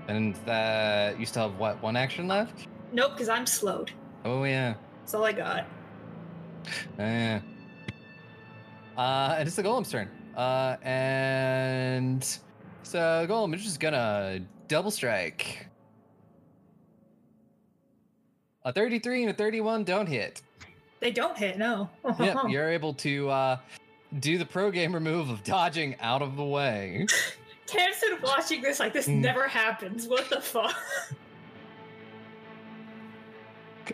And 0.08 0.36
that 0.46 1.20
you 1.20 1.26
still 1.26 1.50
have 1.50 1.60
what 1.60 1.82
one 1.82 1.96
action 1.96 2.28
left? 2.28 2.68
Nope, 2.92 3.14
because 3.14 3.30
I'm 3.30 3.46
slowed. 3.46 3.92
Oh 4.24 4.44
yeah. 4.44 4.76
That's 5.00 5.14
all 5.14 5.24
I 5.24 5.32
got. 5.32 5.66
Yeah. 6.98 7.42
Uh, 8.98 9.36
and 9.38 9.48
it's 9.48 9.56
the 9.56 9.64
golem's 9.64 9.90
turn. 9.90 10.10
Uh, 10.36 10.78
and 10.84 12.24
so 12.84 13.26
golem 13.30 13.54
is 13.56 13.64
just 13.64 13.80
gonna 13.80 14.40
double 14.68 14.92
strike. 14.92 15.68
A 18.64 18.74
33 18.74 19.24
and 19.24 19.32
a 19.32 19.34
31 19.34 19.84
don't 19.84 20.08
hit. 20.08 20.42
They 21.00 21.12
don't 21.12 21.38
hit, 21.38 21.58
no. 21.58 21.90
Yep, 22.20 22.38
you're 22.50 22.70
able 22.70 22.94
to 22.96 23.30
uh, 23.30 23.58
do 24.20 24.38
the 24.38 24.46
pro 24.46 24.72
gamer 24.72 25.00
move 25.00 25.30
of 25.30 25.44
dodging 25.44 25.96
out 26.00 26.22
of 26.22 26.36
the 26.36 26.44
way. 26.44 27.06
Tamsin 27.66 28.18
watching 28.24 28.62
this 28.62 28.80
like 28.80 28.94
this 28.94 29.08
Mm. 29.08 29.20
never 29.22 29.48
happens. 29.48 30.08
What 30.08 30.30
the 30.30 30.42
fuck? 30.42 30.76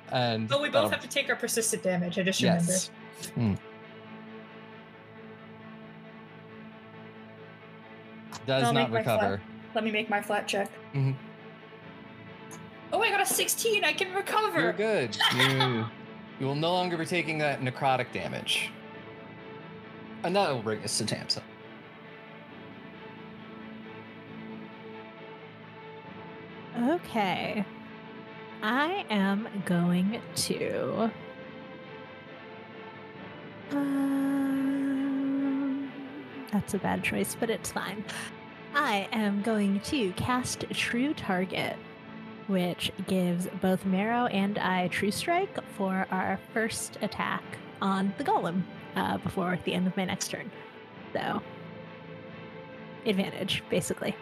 And 0.09 0.49
Oh, 0.49 0.61
we 0.61 0.69
both 0.69 0.73
that'll- 0.73 0.89
have 0.91 1.01
to 1.01 1.07
take 1.09 1.29
our 1.29 1.35
persistent 1.35 1.83
damage. 1.83 2.17
I 2.17 2.23
just 2.23 2.41
remember. 2.41 2.71
Yes. 2.71 2.91
Hmm. 3.35 3.55
Does 8.47 8.63
I'll 8.63 8.73
not 8.73 8.91
recover. 8.91 9.41
Let 9.75 9.83
me 9.83 9.91
make 9.91 10.09
my 10.09 10.21
flat 10.21 10.47
check. 10.47 10.69
Mhm. 10.93 11.13
Oh, 12.93 13.01
I 13.01 13.09
got 13.09 13.21
a 13.21 13.25
16. 13.25 13.83
I 13.83 13.91
can 13.93 14.13
recover. 14.13 14.61
You're 14.61 14.73
good. 14.73 15.17
You, 15.35 15.85
you 16.39 16.45
will 16.45 16.55
no 16.55 16.71
longer 16.73 16.97
be 16.97 17.05
taking 17.05 17.37
that 17.39 17.59
necrotic 17.61 18.11
damage. 18.13 18.69
And 20.23 20.35
that 20.35 20.51
will 20.51 20.61
bring 20.61 20.83
us 20.83 20.97
to 20.99 21.05
Tamsin. 21.05 21.43
Okay. 26.77 27.65
I 28.61 29.05
am 29.09 29.47
going 29.65 30.21
to. 30.35 31.11
Um, 33.71 34.21
that's 36.51 36.75
a 36.75 36.77
bad 36.77 37.03
choice, 37.03 37.35
but 37.39 37.49
it's 37.49 37.71
fine. 37.71 38.05
I 38.75 39.07
am 39.11 39.41
going 39.41 39.79
to 39.81 40.11
cast 40.13 40.69
True 40.71 41.13
Target, 41.13 41.75
which 42.47 42.91
gives 43.07 43.47
both 43.61 43.83
Marrow 43.85 44.27
and 44.27 44.59
I 44.59 44.87
True 44.89 45.11
Strike 45.11 45.57
for 45.75 46.07
our 46.11 46.39
first 46.53 46.97
attack 47.01 47.43
on 47.81 48.13
the 48.17 48.23
Golem 48.23 48.63
uh, 48.95 49.17
before 49.17 49.57
the 49.63 49.73
end 49.73 49.87
of 49.87 49.95
my 49.97 50.05
next 50.05 50.29
turn. 50.29 50.51
So, 51.13 51.41
advantage, 53.05 53.63
basically, 53.69 54.15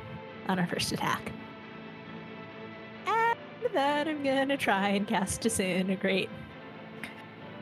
on 0.48 0.60
our 0.60 0.68
first 0.68 0.92
attack. 0.92 1.32
And 3.08 3.74
then 3.74 4.08
I'm 4.08 4.24
gonna 4.24 4.58
try 4.58 4.90
and 4.90 5.08
cast 5.08 5.42
Disintegrate. 5.42 6.30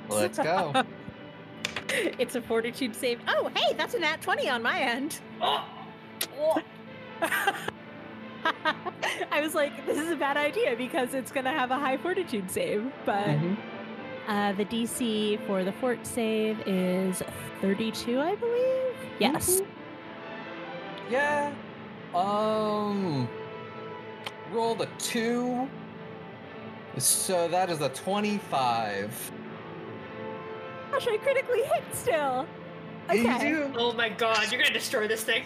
Let's 0.10 0.38
go. 0.38 0.72
it's 1.90 2.36
a 2.36 2.42
fortitude 2.42 2.96
save. 2.96 3.20
Oh, 3.28 3.52
hey, 3.56 3.74
that's 3.76 3.94
a 3.94 4.00
nat 4.00 4.22
20 4.22 4.50
on 4.50 4.64
my 4.64 4.80
end. 4.80 5.20
I 9.32 9.42
was 9.42 9.54
like, 9.56 9.86
this 9.86 9.98
is 9.98 10.10
a 10.12 10.16
bad 10.16 10.38
idea 10.38 10.76
because 10.78 11.14
it's 11.14 11.32
gonna 11.32 11.52
have 11.52 11.72
a 11.72 11.76
high 11.76 11.98
fortitude 11.98 12.50
save, 12.50 12.90
but 13.06 13.26
Mhm. 13.26 13.58
Uh, 14.28 14.54
the 14.54 14.66
DC 14.66 15.46
for 15.48 15.64
the 15.64 15.72
fort 15.72 16.06
save 16.06 16.60
is 16.68 17.22
32, 17.62 18.20
I 18.20 18.36
believe. 18.36 18.96
Yes. 19.20 19.62
Yeah. 21.10 21.54
Um. 22.14 23.28
Roll 24.52 24.76
the 24.76 24.88
two. 24.98 25.68
So 26.98 27.48
that 27.50 27.70
is 27.70 27.82
a 27.82 27.90
25. 27.90 29.32
Gosh, 30.92 31.08
I 31.08 31.18
critically 31.18 31.62
hit 31.64 31.84
still. 31.94 32.48
You 33.14 33.22
Okay. 33.30 33.40
do. 33.52 33.72
Oh 33.78 33.94
my 33.94 34.10
god, 34.10 34.52
you're 34.52 34.62
gonna 34.62 34.74
destroy 34.74 35.08
this 35.08 35.24
thing. 35.24 35.44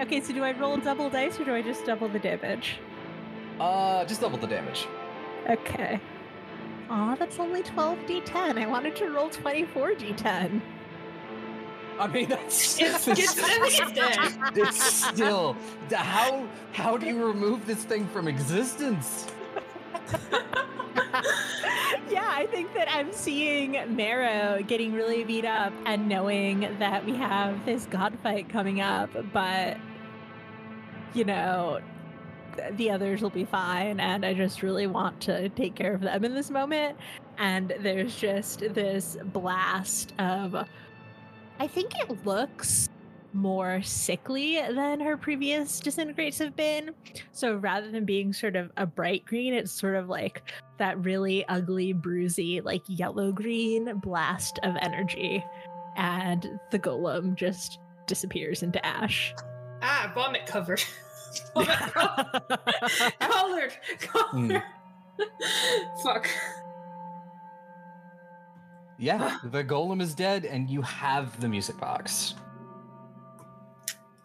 Okay, 0.00 0.20
so 0.20 0.32
do 0.32 0.42
I 0.42 0.52
roll 0.52 0.76
double 0.76 1.10
dice 1.10 1.38
or 1.40 1.44
do 1.44 1.54
I 1.54 1.62
just 1.62 1.84
double 1.84 2.08
the 2.08 2.18
damage? 2.18 2.76
Uh, 3.60 4.04
just 4.04 4.20
double 4.20 4.38
the 4.38 4.46
damage. 4.46 4.86
Okay. 5.48 6.00
Aw, 6.90 7.14
that's 7.16 7.38
only 7.38 7.62
12d10. 7.62 8.58
I 8.58 8.66
wanted 8.66 8.94
to 8.96 9.08
roll 9.10 9.30
24d10. 9.30 10.60
I 11.98 12.06
mean, 12.08 12.28
that's 12.28 12.78
It's, 12.80 13.08
it's, 13.08 13.36
it's 13.38 14.56
it's 14.56 14.82
still 14.82 15.56
how 15.92 16.46
how 16.72 16.96
do 16.96 17.06
you 17.06 17.24
remove 17.24 17.66
this 17.66 17.84
thing 17.84 18.06
from 18.08 18.26
existence? 18.28 19.28
yeah, 22.10 22.28
I 22.30 22.46
think 22.50 22.74
that 22.74 22.92
I'm 22.92 23.12
seeing 23.12 23.78
Marrow 23.94 24.62
getting 24.62 24.92
really 24.92 25.24
beat 25.24 25.44
up 25.44 25.72
and 25.86 26.08
knowing 26.08 26.68
that 26.78 27.04
we 27.04 27.14
have 27.14 27.64
this 27.64 27.86
god 27.86 28.18
fight 28.22 28.48
coming 28.48 28.80
up, 28.80 29.10
but 29.32 29.76
you 31.14 31.24
know, 31.24 31.78
th- 31.80 31.93
the 32.76 32.90
others 32.90 33.22
will 33.22 33.30
be 33.30 33.44
fine, 33.44 34.00
and 34.00 34.24
I 34.24 34.34
just 34.34 34.62
really 34.62 34.86
want 34.86 35.20
to 35.22 35.48
take 35.50 35.74
care 35.74 35.94
of 35.94 36.00
them 36.00 36.24
in 36.24 36.34
this 36.34 36.50
moment. 36.50 36.96
And 37.38 37.74
there's 37.80 38.16
just 38.16 38.60
this 38.74 39.16
blast 39.24 40.12
of. 40.18 40.54
I 41.58 41.66
think 41.68 41.92
it 42.00 42.24
looks 42.24 42.88
more 43.34 43.82
sickly 43.82 44.60
than 44.72 45.00
her 45.00 45.16
previous 45.16 45.80
disintegrates 45.80 46.38
have 46.38 46.54
been. 46.54 46.90
So 47.32 47.56
rather 47.56 47.90
than 47.90 48.04
being 48.04 48.32
sort 48.32 48.56
of 48.56 48.70
a 48.76 48.86
bright 48.86 49.24
green, 49.24 49.52
it's 49.52 49.72
sort 49.72 49.96
of 49.96 50.08
like 50.08 50.42
that 50.78 51.02
really 51.04 51.46
ugly, 51.48 51.92
bruisey, 51.92 52.64
like 52.64 52.82
yellow 52.86 53.32
green 53.32 53.98
blast 53.98 54.60
of 54.62 54.76
energy. 54.80 55.44
And 55.96 56.58
the 56.70 56.78
golem 56.78 57.34
just 57.34 57.80
disappears 58.06 58.62
into 58.62 58.84
ash. 58.84 59.34
Ah, 59.82 60.10
vomit 60.14 60.46
covered. 60.46 60.82
vomit 61.54 61.68
covered. 61.94 63.18
Colored. 63.20 63.72
Colored. 64.00 64.62
Fuck. 66.02 66.28
Yeah, 68.98 69.38
the 69.44 69.64
golem 69.64 70.00
is 70.00 70.14
dead, 70.14 70.44
and 70.44 70.70
you 70.70 70.80
have 70.82 71.40
the 71.40 71.48
music 71.48 71.78
box. 71.78 72.34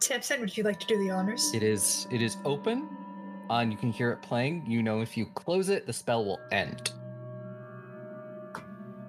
Tamsin, 0.00 0.40
would 0.40 0.56
you 0.56 0.64
like 0.64 0.80
to 0.80 0.86
do 0.86 0.98
the 0.98 1.10
honors? 1.10 1.52
It 1.52 1.62
is 1.62 2.06
it 2.10 2.22
is 2.22 2.36
open, 2.44 2.88
uh, 3.50 3.54
and 3.54 3.72
you 3.72 3.78
can 3.78 3.92
hear 3.92 4.10
it 4.12 4.22
playing. 4.22 4.64
You 4.66 4.82
know, 4.82 5.00
if 5.00 5.16
you 5.16 5.26
close 5.34 5.68
it, 5.68 5.86
the 5.86 5.92
spell 5.92 6.24
will 6.24 6.40
end. 6.50 6.92
Do 8.54 8.62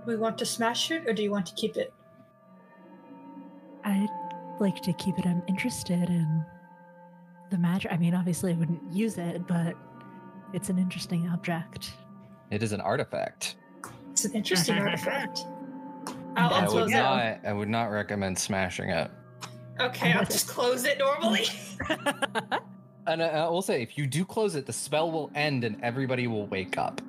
we 0.07 0.17
want 0.17 0.37
to 0.39 0.45
smash 0.45 0.89
it 0.91 1.07
or 1.07 1.13
do 1.13 1.21
you 1.21 1.31
want 1.31 1.45
to 1.45 1.53
keep 1.53 1.77
it? 1.77 1.93
I'd 3.83 4.09
like 4.59 4.81
to 4.81 4.93
keep 4.93 5.17
it. 5.19 5.25
I'm 5.25 5.43
interested 5.47 6.09
in 6.09 6.45
the 7.51 7.57
magic. 7.57 7.91
I 7.91 7.97
mean, 7.97 8.15
obviously, 8.15 8.51
I 8.53 8.55
wouldn't 8.55 8.81
use 8.91 9.17
it, 9.19 9.45
but 9.47 9.75
it's 10.53 10.69
an 10.69 10.79
interesting 10.79 11.29
object. 11.29 11.91
It 12.49 12.63
is 12.63 12.71
an 12.71 12.81
artifact. 12.81 13.55
It's 14.11 14.25
an 14.25 14.33
interesting 14.33 14.77
artifact. 14.79 15.45
I 16.35 16.45
I'll, 16.47 16.53
I 16.53 16.61
would 16.61 16.69
close 16.69 16.91
not. 16.91 17.39
I 17.45 17.53
would 17.53 17.69
not 17.69 17.85
recommend 17.91 18.39
smashing 18.39 18.89
it. 18.89 19.11
Okay, 19.79 20.13
I'll 20.13 20.25
just 20.25 20.47
close 20.47 20.85
it 20.85 20.97
normally. 20.97 21.45
And 23.07 23.23
I, 23.23 23.29
I 23.29 23.49
will 23.49 23.63
say, 23.63 23.81
if 23.81 23.97
you 23.97 24.05
do 24.05 24.23
close 24.23 24.53
it, 24.53 24.67
the 24.67 24.71
spell 24.73 25.09
will 25.11 25.31
end, 25.33 25.63
and 25.63 25.75
everybody 25.83 26.27
will 26.27 26.45
wake 26.45 26.77
up. 26.77 27.01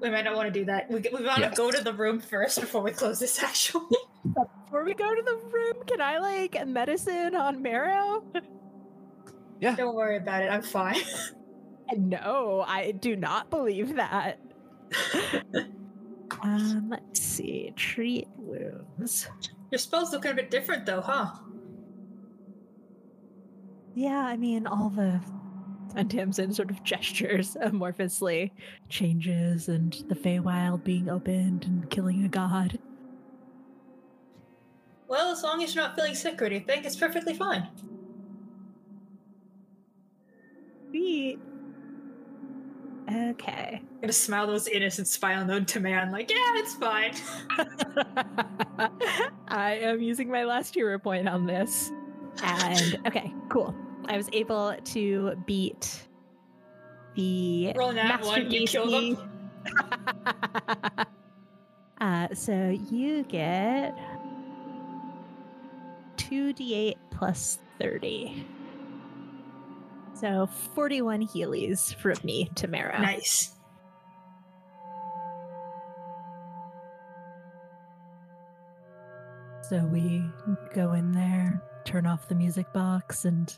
we 0.00 0.08
might 0.08 0.24
not 0.24 0.34
want 0.34 0.52
to 0.52 0.58
do 0.60 0.64
that. 0.64 0.90
We, 0.90 1.00
we 1.12 1.22
want 1.22 1.40
Yes. 1.40 1.50
to 1.50 1.56
go 1.56 1.70
to 1.70 1.84
the 1.84 1.92
room 1.92 2.18
first 2.18 2.58
before 2.58 2.80
we 2.82 2.92
close 2.92 3.18
this, 3.18 3.40
actually. 3.42 3.84
Before 4.24 4.84
we 4.84 4.94
go 4.94 5.14
to 5.14 5.20
the 5.22 5.36
room, 5.52 5.74
can 5.86 6.00
I 6.00 6.16
like 6.18 6.66
medicine 6.66 7.36
on 7.36 7.60
Marrow? 7.60 8.24
Don't 9.60 9.94
worry 9.94 10.16
about 10.16 10.42
it. 10.42 10.50
I'm 10.50 10.62
fine. 10.62 11.00
No, 11.96 12.64
I 12.66 12.92
do 12.92 13.16
not 13.16 13.48
believe 13.48 13.96
that. 13.96 14.38
um, 16.42 16.88
let's 16.90 17.18
see. 17.18 17.72
Treat 17.76 18.28
wounds. 18.36 19.30
Your 19.70 19.78
spell's 19.78 20.12
looking 20.12 20.32
a 20.32 20.34
bit 20.34 20.50
different, 20.50 20.84
though, 20.84 21.00
huh? 21.00 21.30
Yeah, 23.94 24.20
I 24.20 24.36
mean, 24.36 24.66
all 24.66 24.90
the 24.90 25.18
and 25.96 26.10
Tamsin 26.10 26.52
sort 26.52 26.70
of 26.70 26.82
gestures 26.84 27.56
amorphously 27.62 28.50
changes 28.88 29.68
and 29.68 29.92
the 30.08 30.14
Feywild 30.14 30.84
being 30.84 31.08
opened 31.08 31.64
and 31.64 31.90
killing 31.90 32.24
a 32.24 32.28
god. 32.28 32.78
Well, 35.08 35.32
as 35.32 35.42
long 35.42 35.62
as 35.62 35.74
you're 35.74 35.82
not 35.82 35.96
feeling 35.96 36.14
sick 36.14 36.40
or 36.42 36.44
anything, 36.44 36.84
it's 36.84 36.96
perfectly 36.96 37.34
fine. 37.34 37.66
Sweet. 40.90 41.38
Okay. 43.10 43.80
I'm 43.82 44.00
gonna 44.00 44.12
smile 44.12 44.46
those 44.46 44.68
innocent 44.68 45.08
smile 45.08 45.44
known 45.44 45.64
to 45.66 45.80
man, 45.80 46.10
like, 46.12 46.30
yeah, 46.30 46.36
it's 46.56 46.74
fine. 46.74 47.14
I 49.48 49.76
am 49.76 50.02
using 50.02 50.30
my 50.30 50.44
last 50.44 50.74
hero 50.74 50.98
point 50.98 51.28
on 51.28 51.46
this. 51.46 51.90
And 52.42 53.00
okay, 53.06 53.32
cool. 53.48 53.74
I 54.06 54.16
was 54.16 54.28
able 54.32 54.76
to 54.84 55.34
beat 55.46 56.06
the 57.14 57.72
Roll 57.76 57.92
that 57.92 58.20
master 58.20 58.26
one, 58.26 58.50
you 58.50 58.66
kill 58.66 58.90
them. 58.90 59.18
Uh, 62.00 62.28
so 62.32 62.78
you 62.90 63.24
get 63.24 63.98
2d8 66.16 66.94
plus 67.10 67.58
30. 67.80 68.46
So 70.20 70.46
41 70.74 71.26
Heelys 71.28 71.94
from 71.94 72.16
me 72.24 72.50
to 72.56 72.66
Marrow. 72.66 73.00
Nice. 73.00 73.52
So 79.62 79.84
we 79.84 80.22
go 80.74 80.92
in 80.92 81.12
there, 81.12 81.62
turn 81.84 82.06
off 82.06 82.28
the 82.28 82.34
music 82.34 82.72
box, 82.72 83.24
and 83.24 83.54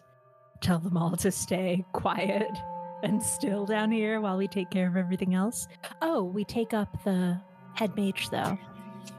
tell 0.61 0.79
them 0.79 0.97
all 0.97 1.17
to 1.17 1.31
stay 1.31 1.85
quiet 1.93 2.49
and 3.03 3.23
still 3.23 3.65
down 3.65 3.91
here 3.91 4.21
while 4.21 4.37
we 4.37 4.49
take 4.49 4.71
care 4.71 4.89
of 4.89 4.97
everything 4.97 5.35
else. 5.35 5.69
Oh, 6.03 6.23
we 6.25 6.45
take 6.45 6.75
up 6.75 7.05
the 7.05 7.41
head 7.75 7.95
mage 7.97 8.29
though. 8.31 8.59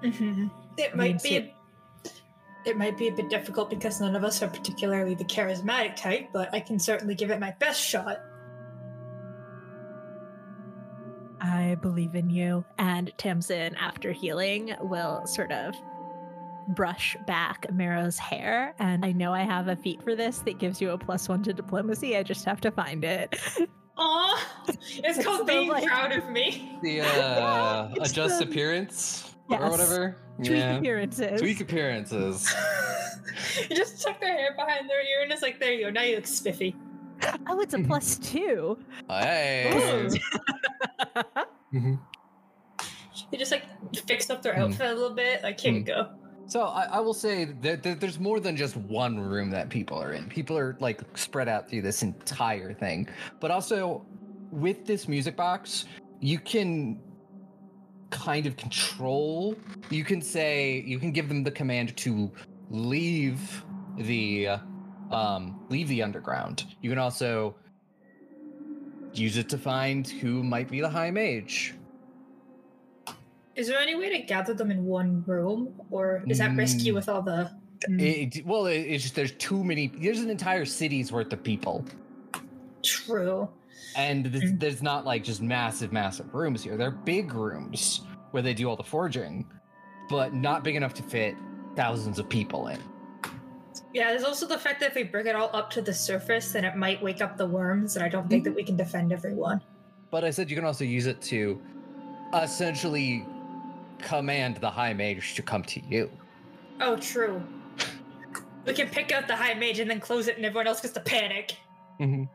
hmm 0.03 0.47
It 0.77 0.95
might 0.95 1.21
be. 1.23 1.29
so- 1.29 1.35
a- 1.37 1.55
it 2.65 2.77
might 2.77 2.97
be 2.97 3.07
a 3.07 3.11
bit 3.11 3.29
difficult 3.29 3.69
because 3.69 3.99
none 3.99 4.15
of 4.15 4.23
us 4.23 4.41
are 4.43 4.47
particularly 4.47 5.15
the 5.15 5.25
charismatic 5.25 5.95
type, 5.95 6.29
but 6.31 6.53
I 6.53 6.59
can 6.59 6.77
certainly 6.79 7.15
give 7.15 7.31
it 7.31 7.39
my 7.39 7.55
best 7.59 7.81
shot. 7.81 8.17
I 11.39 11.75
believe 11.81 12.15
in 12.15 12.29
you. 12.29 12.63
And 12.77 13.11
Tamsin, 13.17 13.75
after 13.75 14.11
healing, 14.11 14.75
will 14.81 15.25
sort 15.25 15.51
of 15.51 15.73
brush 16.69 17.17
back 17.25 17.65
Marrow's 17.73 18.17
hair. 18.19 18.75
And 18.77 19.03
I 19.03 19.11
know 19.11 19.33
I 19.33 19.41
have 19.41 19.67
a 19.67 19.75
feat 19.75 20.03
for 20.03 20.15
this 20.15 20.39
that 20.39 20.59
gives 20.59 20.79
you 20.79 20.91
a 20.91 20.97
plus 20.97 21.27
one 21.27 21.41
to 21.43 21.53
diplomacy. 21.53 22.15
I 22.15 22.23
just 22.23 22.45
have 22.45 22.61
to 22.61 22.71
find 22.71 23.03
it. 23.03 23.35
Aw, 23.97 24.47
it's 24.67 25.17
So, 25.17 25.23
called 25.23 25.47
being 25.47 25.67
like- 25.69 25.85
proud 25.85 26.11
of 26.11 26.29
me. 26.29 26.77
The 26.83 27.01
uh, 27.01 27.89
it's 27.95 28.11
adjust 28.11 28.39
the- 28.39 28.45
appearance 28.45 29.30
Yes. 29.51 29.61
or 29.61 29.69
whatever. 29.69 30.15
Tweak 30.37 30.49
yeah. 30.51 30.77
appearances. 30.77 31.41
Tweak 31.41 31.61
appearances. 31.61 32.53
you 33.69 33.75
just 33.75 34.01
tuck 34.01 34.19
their 34.19 34.33
hair 34.35 34.53
behind 34.55 34.89
their 34.89 35.01
ear 35.01 35.23
and 35.23 35.31
it's 35.31 35.41
like, 35.41 35.59
there 35.59 35.73
you 35.73 35.85
go, 35.85 35.89
now 35.91 36.01
you 36.03 36.15
look 36.15 36.25
spiffy. 36.27 36.75
Oh, 37.47 37.59
it's 37.59 37.73
a 37.73 37.79
plus 37.83 38.17
two. 38.17 38.77
Hey. 39.09 40.09
Mhm. 41.73 41.97
You 43.31 43.37
just 43.39 43.51
like 43.51 43.63
fix 44.05 44.29
up 44.29 44.41
their 44.41 44.53
Hmm. 44.55 44.63
outfit 44.63 44.87
a 44.89 44.93
little 44.93 45.15
bit, 45.15 45.41
like, 45.41 45.57
here 45.59 45.71
you 45.71 45.79
Hmm. 45.79 45.85
go. 45.85 46.09
So 46.47 46.63
I, 46.63 46.83
I 46.83 46.99
will 46.99 47.13
say 47.13 47.45
that, 47.61 47.81
that 47.83 48.01
there's 48.01 48.19
more 48.19 48.41
than 48.41 48.57
just 48.57 48.75
one 48.75 49.17
room 49.17 49.49
that 49.51 49.69
people 49.69 49.97
are 49.97 50.11
in. 50.11 50.27
People 50.27 50.57
are 50.57 50.75
like 50.81 51.01
spread 51.17 51.47
out 51.47 51.69
through 51.69 51.83
this 51.83 52.03
entire 52.03 52.73
thing. 52.73 53.07
But 53.39 53.51
also 53.51 54.05
with 54.51 54.85
this 54.85 55.07
music 55.07 55.37
box, 55.37 55.85
you 56.19 56.39
can 56.39 56.99
kind 58.11 58.45
of 58.45 58.55
control. 58.57 59.55
You 59.89 60.03
can 60.03 60.21
say 60.21 60.83
you 60.85 60.99
can 60.99 61.11
give 61.11 61.27
them 61.27 61.43
the 61.43 61.51
command 61.51 61.97
to 61.97 62.31
leave 62.69 63.63
the 63.97 64.49
um 65.11 65.59
leave 65.69 65.87
the 65.87 66.03
underground. 66.03 66.65
You 66.81 66.89
can 66.91 66.99
also 66.99 67.55
use 69.13 69.37
it 69.37 69.49
to 69.49 69.57
find 69.57 70.07
who 70.07 70.43
might 70.43 70.69
be 70.69 70.79
the 70.81 70.89
high 70.89 71.11
mage. 71.11 71.73
Is 73.55 73.67
there 73.67 73.79
any 73.79 73.95
way 73.95 74.09
to 74.17 74.19
gather 74.23 74.53
them 74.53 74.71
in 74.71 74.85
one 74.85 75.23
room, 75.27 75.73
or 75.89 76.23
is 76.27 76.37
that 76.37 76.55
risky 76.55 76.91
Mm. 76.91 76.95
with 76.95 77.09
all 77.09 77.21
the. 77.21 77.51
Mm, 77.89 78.37
It, 78.37 78.45
well, 78.45 78.67
it, 78.67 78.77
it's 78.77 79.03
just 79.03 79.15
there's 79.15 79.33
too 79.33 79.63
many. 79.63 79.87
There's 79.87 80.19
an 80.19 80.29
entire 80.29 80.63
city's 80.65 81.11
worth 81.11 81.33
of 81.33 81.43
people. 81.43 81.83
true. 82.83 83.49
And 83.95 84.25
this, 84.25 84.43
Mm. 84.43 84.59
there's 84.59 84.81
not 84.81 85.05
like 85.05 85.23
just 85.23 85.41
massive, 85.41 85.91
massive 85.91 86.33
rooms 86.33 86.63
here. 86.63 86.77
They're 86.77 86.91
big 86.91 87.33
rooms 87.33 88.01
where 88.31 88.41
they 88.43 88.53
do 88.53 88.69
all 88.69 88.75
the 88.75 88.83
forging, 88.83 89.45
but 90.09 90.33
not 90.33 90.63
big 90.63 90.75
enough 90.75 90.93
to 90.95 91.03
fit 91.03 91.35
thousands 91.75 92.19
of 92.19 92.29
people 92.29 92.67
in. 92.67 92.79
Yeah, 93.93 94.09
there's 94.11 94.23
also 94.23 94.47
the 94.47 94.57
fact 94.57 94.79
that 94.79 94.89
if 94.89 94.95
we 94.95 95.03
bring 95.03 95.27
it 95.27 95.35
all 95.35 95.49
up 95.53 95.69
to 95.71 95.81
the 95.81 95.93
surface, 95.93 96.53
then 96.53 96.63
it 96.63 96.75
might 96.77 97.01
wake 97.01 97.21
up 97.21 97.37
the 97.37 97.45
worms, 97.45 97.95
and 97.97 98.05
I 98.05 98.09
don't 98.09 98.29
think 98.29 98.43
that 98.45 98.55
we 98.55 98.63
can 98.63 98.77
defend 98.77 99.11
everyone. 99.11 99.61
But 100.11 100.23
I 100.23 100.29
said 100.29 100.49
you 100.49 100.55
can 100.55 100.65
also 100.65 100.83
use 100.85 101.07
it 101.07 101.21
to 101.23 101.61
essentially 102.33 103.25
command 103.99 104.57
the 104.57 104.69
high 104.69 104.93
mage 104.93 105.35
to 105.35 105.41
come 105.41 105.63
to 105.63 105.79
you. 105.85 106.09
Oh, 106.79 106.95
true. 106.97 107.41
We 108.65 108.73
can 108.73 108.87
pick 108.89 109.11
out 109.11 109.27
the 109.27 109.35
high 109.35 109.53
mage 109.55 109.79
and 109.79 109.89
then 109.89 109.99
close 109.99 110.27
it, 110.27 110.37
and 110.37 110.45
everyone 110.45 110.67
else 110.67 110.81
gets 110.81 110.93
to 110.93 110.99
panic. 111.01 111.55
Mhm. 111.99 112.29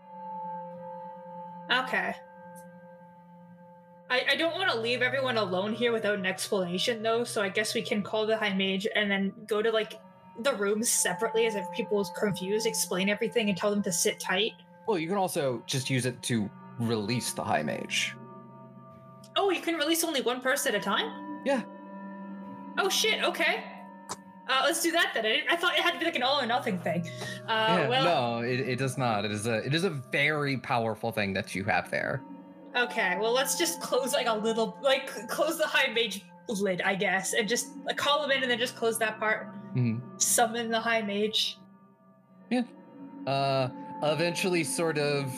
Okay. 1.71 2.15
I, 4.09 4.23
I 4.31 4.37
don't 4.37 4.55
want 4.55 4.71
to 4.71 4.79
leave 4.79 5.03
everyone 5.03 5.37
alone 5.37 5.73
here 5.75 5.93
without 5.93 6.19
an 6.19 6.27
explanation, 6.27 7.03
though, 7.03 7.25
so 7.25 7.43
I 7.43 7.49
guess 7.49 7.75
we 7.75 7.83
can 7.83 8.03
call 8.03 8.27
the 8.27 8.37
high 8.37 8.55
mage 8.55 8.87
and 8.95 9.11
then 9.11 9.33
go 9.47 9.63
to, 9.63 9.71
like, 9.71 10.01
the 10.41 10.55
rooms 10.55 10.89
separately 10.89 11.47
as 11.47 11.57
if 11.57 11.65
people 11.75 12.01
is 12.01 12.11
confused, 12.17 12.67
explain 12.67 13.09
everything, 13.09 13.49
and 13.49 13.59
tell 13.59 13.71
them 13.71 13.83
to 13.83 13.93
sit 13.93 14.21
tight. 14.21 14.53
Well, 14.87 14.99
you 14.99 15.09
can 15.09 15.17
also 15.17 15.63
just 15.67 15.91
use 15.91 16.07
it 16.07 16.23
to 16.23 16.49
release 16.79 17.33
the 17.33 17.43
high 17.43 17.63
mage. 17.63 18.15
Oh, 19.35 19.51
you 19.51 19.61
can 19.61 19.75
release 19.75 20.05
only 20.05 20.23
one 20.23 20.41
person 20.41 20.75
at 20.75 20.81
a 20.81 20.85
time? 20.85 21.43
Yeah. 21.45 21.63
Oh, 22.79 22.89
shit, 22.89 23.25
okay. 23.25 23.65
Uh, 24.49 24.63
let's 24.65 24.83
do 24.83 24.93
that 24.93 25.11
then. 25.15 25.25
I, 25.27 25.29
didn't- 25.29 25.51
I 25.53 25.57
thought 25.57 25.75
it 25.77 25.81
had 25.83 25.93
to 25.93 25.99
be 25.99 26.05
like 26.05 26.17
an 26.17 26.23
all 26.23 26.41
or 26.41 26.47
nothing 26.47 26.79
thing. 26.79 27.09
Uh, 27.49 27.79
yeah, 27.81 27.89
well, 27.89 28.05
no, 28.41 28.47
it, 28.49 28.61
it 28.61 28.77
does 28.79 28.97
not. 28.97 29.25
It 29.25 29.31
is 29.33 29.47
a 29.47 29.57
it 29.67 29.75
is 29.75 29.85
a 29.85 29.91
very 29.91 30.57
powerful 30.59 31.11
thing 31.13 31.33
that 31.35 31.55
you 31.55 31.65
have 31.65 31.91
there. 31.91 32.23
Okay, 32.77 33.17
well, 33.21 33.33
let's 33.33 33.57
just 33.59 33.81
close 33.81 34.13
like 34.13 34.27
a 34.27 34.35
little, 34.35 34.77
like 34.83 35.07
close 35.29 35.59
the 35.59 35.67
high 35.67 35.91
mage 35.93 36.25
lid, 36.49 36.81
I 36.83 36.95
guess, 36.95 37.33
and 37.35 37.49
just 37.49 37.69
like, 37.85 37.97
call 37.97 38.23
him 38.25 38.31
in 38.31 38.43
and 38.43 38.51
then 38.51 38.59
just 38.59 38.77
close 38.77 38.99
that 38.99 39.19
part. 39.19 39.49
Mhm. 39.75 40.01
Summon 40.23 40.71
the 40.71 40.79
high 40.81 41.03
mage. 41.03 41.59
uh 43.27 43.69
eventually 44.03 44.63
sort 44.63 44.99
of 44.99 45.33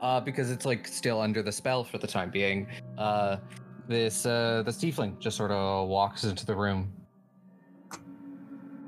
uh 0.00 0.20
because 0.20 0.50
it's 0.50 0.64
like 0.64 0.86
still 0.86 1.20
under 1.20 1.42
the 1.42 1.50
spell 1.50 1.82
for 1.82 1.98
the 1.98 2.06
time 2.06 2.30
being 2.30 2.68
uh 2.98 3.38
this 3.88 4.26
uh 4.26 4.62
this 4.64 4.76
tiefling 4.76 5.18
just 5.18 5.36
sort 5.36 5.50
of 5.50 5.88
walks 5.88 6.22
into 6.24 6.46
the 6.46 6.54
room 6.54 6.92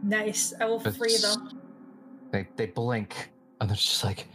Nice. 0.05 0.53
I 0.61 0.67
will 0.67 0.81
free 0.81 1.17
them. 1.17 1.61
they 2.31 2.47
they 2.57 2.67
blink 2.67 3.31
and 3.61 3.71
they're 3.71 3.77
just 3.77 4.05
like 4.05 4.27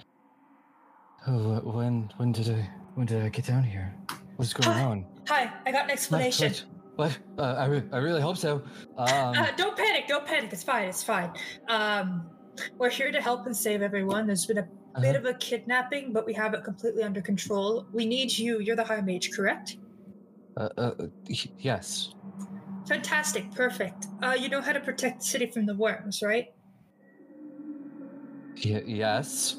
oh 1.28 1.60
when 1.60 2.10
when 2.18 2.32
did 2.32 2.50
i 2.50 2.68
when 2.96 3.06
did 3.06 3.22
i 3.22 3.30
get 3.30 3.46
down 3.46 3.62
here 3.64 3.94
what's 4.38 4.54
going 4.54 4.76
Hi, 4.76 4.84
on 4.84 5.06
Hi, 5.28 5.54
I 5.66 5.72
got 5.72 5.84
an 5.86 5.92
explanation. 5.92 6.54
what, 6.96 7.20
what? 7.36 7.46
Uh, 7.46 7.54
I, 7.60 7.66
re- 7.66 7.84
I 7.92 7.98
really 7.98 8.22
hope 8.22 8.38
so 8.38 8.64
um 8.98 9.38
uh, 9.38 9.52
don't 9.56 9.78
panic. 9.78 10.08
Don't 10.08 10.26
panic. 10.26 10.52
It's 10.52 10.64
fine. 10.64 10.88
It's 10.88 11.04
fine. 11.04 11.32
Um, 11.68 12.26
we're 12.78 12.90
here 12.90 13.12
to 13.12 13.22
help 13.22 13.46
and 13.46 13.56
save 13.56 13.82
everyone. 13.84 14.26
There's 14.26 14.46
been 14.48 14.58
a 14.58 14.68
bit 15.00 15.16
uh-huh. 15.16 15.20
of 15.20 15.26
a 15.26 15.34
kidnapping, 15.36 16.12
but 16.14 16.26
we 16.26 16.34
have 16.34 16.54
it 16.56 16.64
completely 16.64 17.04
under 17.04 17.22
control. 17.22 17.86
We 17.94 18.06
need 18.06 18.36
you. 18.36 18.60
You're 18.60 18.76
the 18.76 18.84
high 18.84 19.02
mage, 19.02 19.32
correct? 19.32 19.78
uh, 20.58 20.70
uh, 20.78 20.92
yes 21.60 22.14
Fantastic. 22.90 23.52
Perfect. 23.54 24.08
Uh, 24.24 24.36
you 24.38 24.50
know 24.50 24.62
how 24.62 24.74
to 24.74 24.80
protect 24.80 25.20
the 25.20 25.26
city 25.26 25.46
from 25.46 25.68
the 25.68 25.76
worms, 25.76 26.24
right? 26.24 26.52
y- 28.66 28.84
yes 28.86 29.58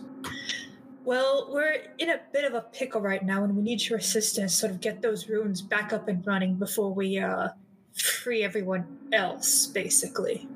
Well, 1.05 1.49
we're 1.53 1.77
in 1.99 2.11
a 2.11 2.21
bit 2.33 2.45
of 2.45 2.55
a 2.55 2.61
pickle 2.61 3.01
right 3.01 3.25
now, 3.25 3.45
and 3.45 3.57
we 3.57 3.63
need 3.63 3.89
your 3.89 3.99
assistance 4.01 4.55
to 4.55 4.59
sort 4.59 4.73
of 4.73 4.81
get 4.81 5.01
those 5.01 5.29
runes 5.29 5.63
back 5.63 5.93
up 5.93 6.09
and 6.09 6.27
running 6.27 6.57
before 6.57 6.93
we 6.93 7.21
uh, 7.21 7.51
free 7.95 8.43
everyone 8.43 8.99
else, 9.13 9.67
basically. 9.67 10.49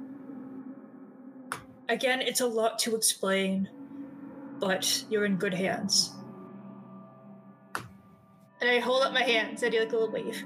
Again, 1.89 2.21
it's 2.23 2.41
a 2.41 2.47
lot 2.47 2.81
to 2.81 2.97
explain, 2.97 3.69
but 4.59 5.05
you're 5.09 5.25
in 5.25 5.37
good 5.37 5.55
hands. 5.55 6.13
And 8.61 8.69
I 8.69 8.81
hold 8.81 9.05
up 9.05 9.13
my 9.13 9.23
hands. 9.23 9.63
I 9.63 9.69
do 9.69 9.79
like 9.79 9.93
a 9.93 9.97
little 9.97 10.11
wave. 10.11 10.45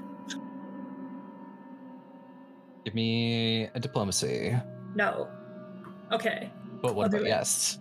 Give 2.89 2.95
me 2.95 3.69
a 3.75 3.79
diplomacy 3.79 4.55
No. 4.95 5.27
Okay. 6.11 6.51
but 6.81 6.95
what 6.95 7.13
I'll 7.13 7.19
about 7.19 7.27
yes 7.27 7.77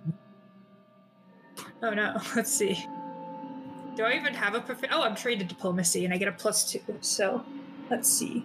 Oh 1.83 1.91
no. 1.91 2.17
Let's 2.37 2.51
see. 2.53 2.75
Do 3.97 4.05
I 4.05 4.13
even 4.15 4.35
have 4.35 4.55
a 4.55 4.61
profi- 4.61 4.89
Oh, 4.93 5.03
I'm 5.03 5.15
trained 5.15 5.41
in 5.41 5.47
diplomacy, 5.49 6.05
and 6.05 6.13
I 6.13 6.17
get 6.19 6.27
a 6.29 6.33
plus 6.33 6.71
two. 6.71 6.81
So, 7.01 7.45
let's 7.91 8.09
see. 8.09 8.45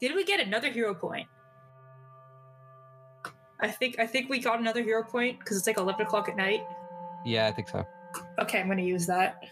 Did 0.00 0.14
we 0.14 0.24
get 0.24 0.40
another 0.40 0.70
hero 0.70 0.92
point? 0.94 1.26
I 3.60 3.68
think 3.68 3.98
I 4.00 4.06
think 4.06 4.28
we 4.28 4.40
got 4.40 4.58
another 4.60 4.82
hero 4.82 5.02
point 5.04 5.38
because 5.38 5.56
it's 5.56 5.66
like 5.66 5.78
eleven 5.78 6.02
o'clock 6.02 6.28
at 6.28 6.36
night. 6.36 6.62
yeah 7.24 7.46
i 7.46 7.52
think 7.52 7.68
so 7.68 7.84
Okay, 8.40 8.60
I'm 8.60 8.68
gonna 8.68 8.82
use 8.82 9.06
that. 9.06 9.42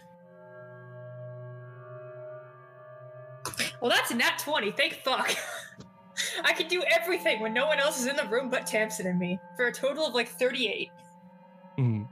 Well, 3.83 3.91
that's 3.91 4.11
a 4.11 4.15
nat 4.15 4.39
20. 4.39 4.71
Thank 4.71 5.01
fuck. 5.03 5.29
I 6.45 6.53
can 6.53 6.69
do 6.69 6.81
everything 6.83 7.41
when 7.41 7.53
no 7.53 7.67
one 7.67 7.79
else 7.79 7.99
is 7.99 8.07
in 8.07 8.15
the 8.15 8.23
room 8.23 8.49
but 8.49 8.65
Tamsin 8.65 9.07
and 9.07 9.19
me 9.19 9.37
for 9.57 9.67
a 9.67 9.73
total 9.73 10.07
of 10.07 10.13
like 10.13 10.29
38. 10.29 10.89
Mhm. 11.77 12.07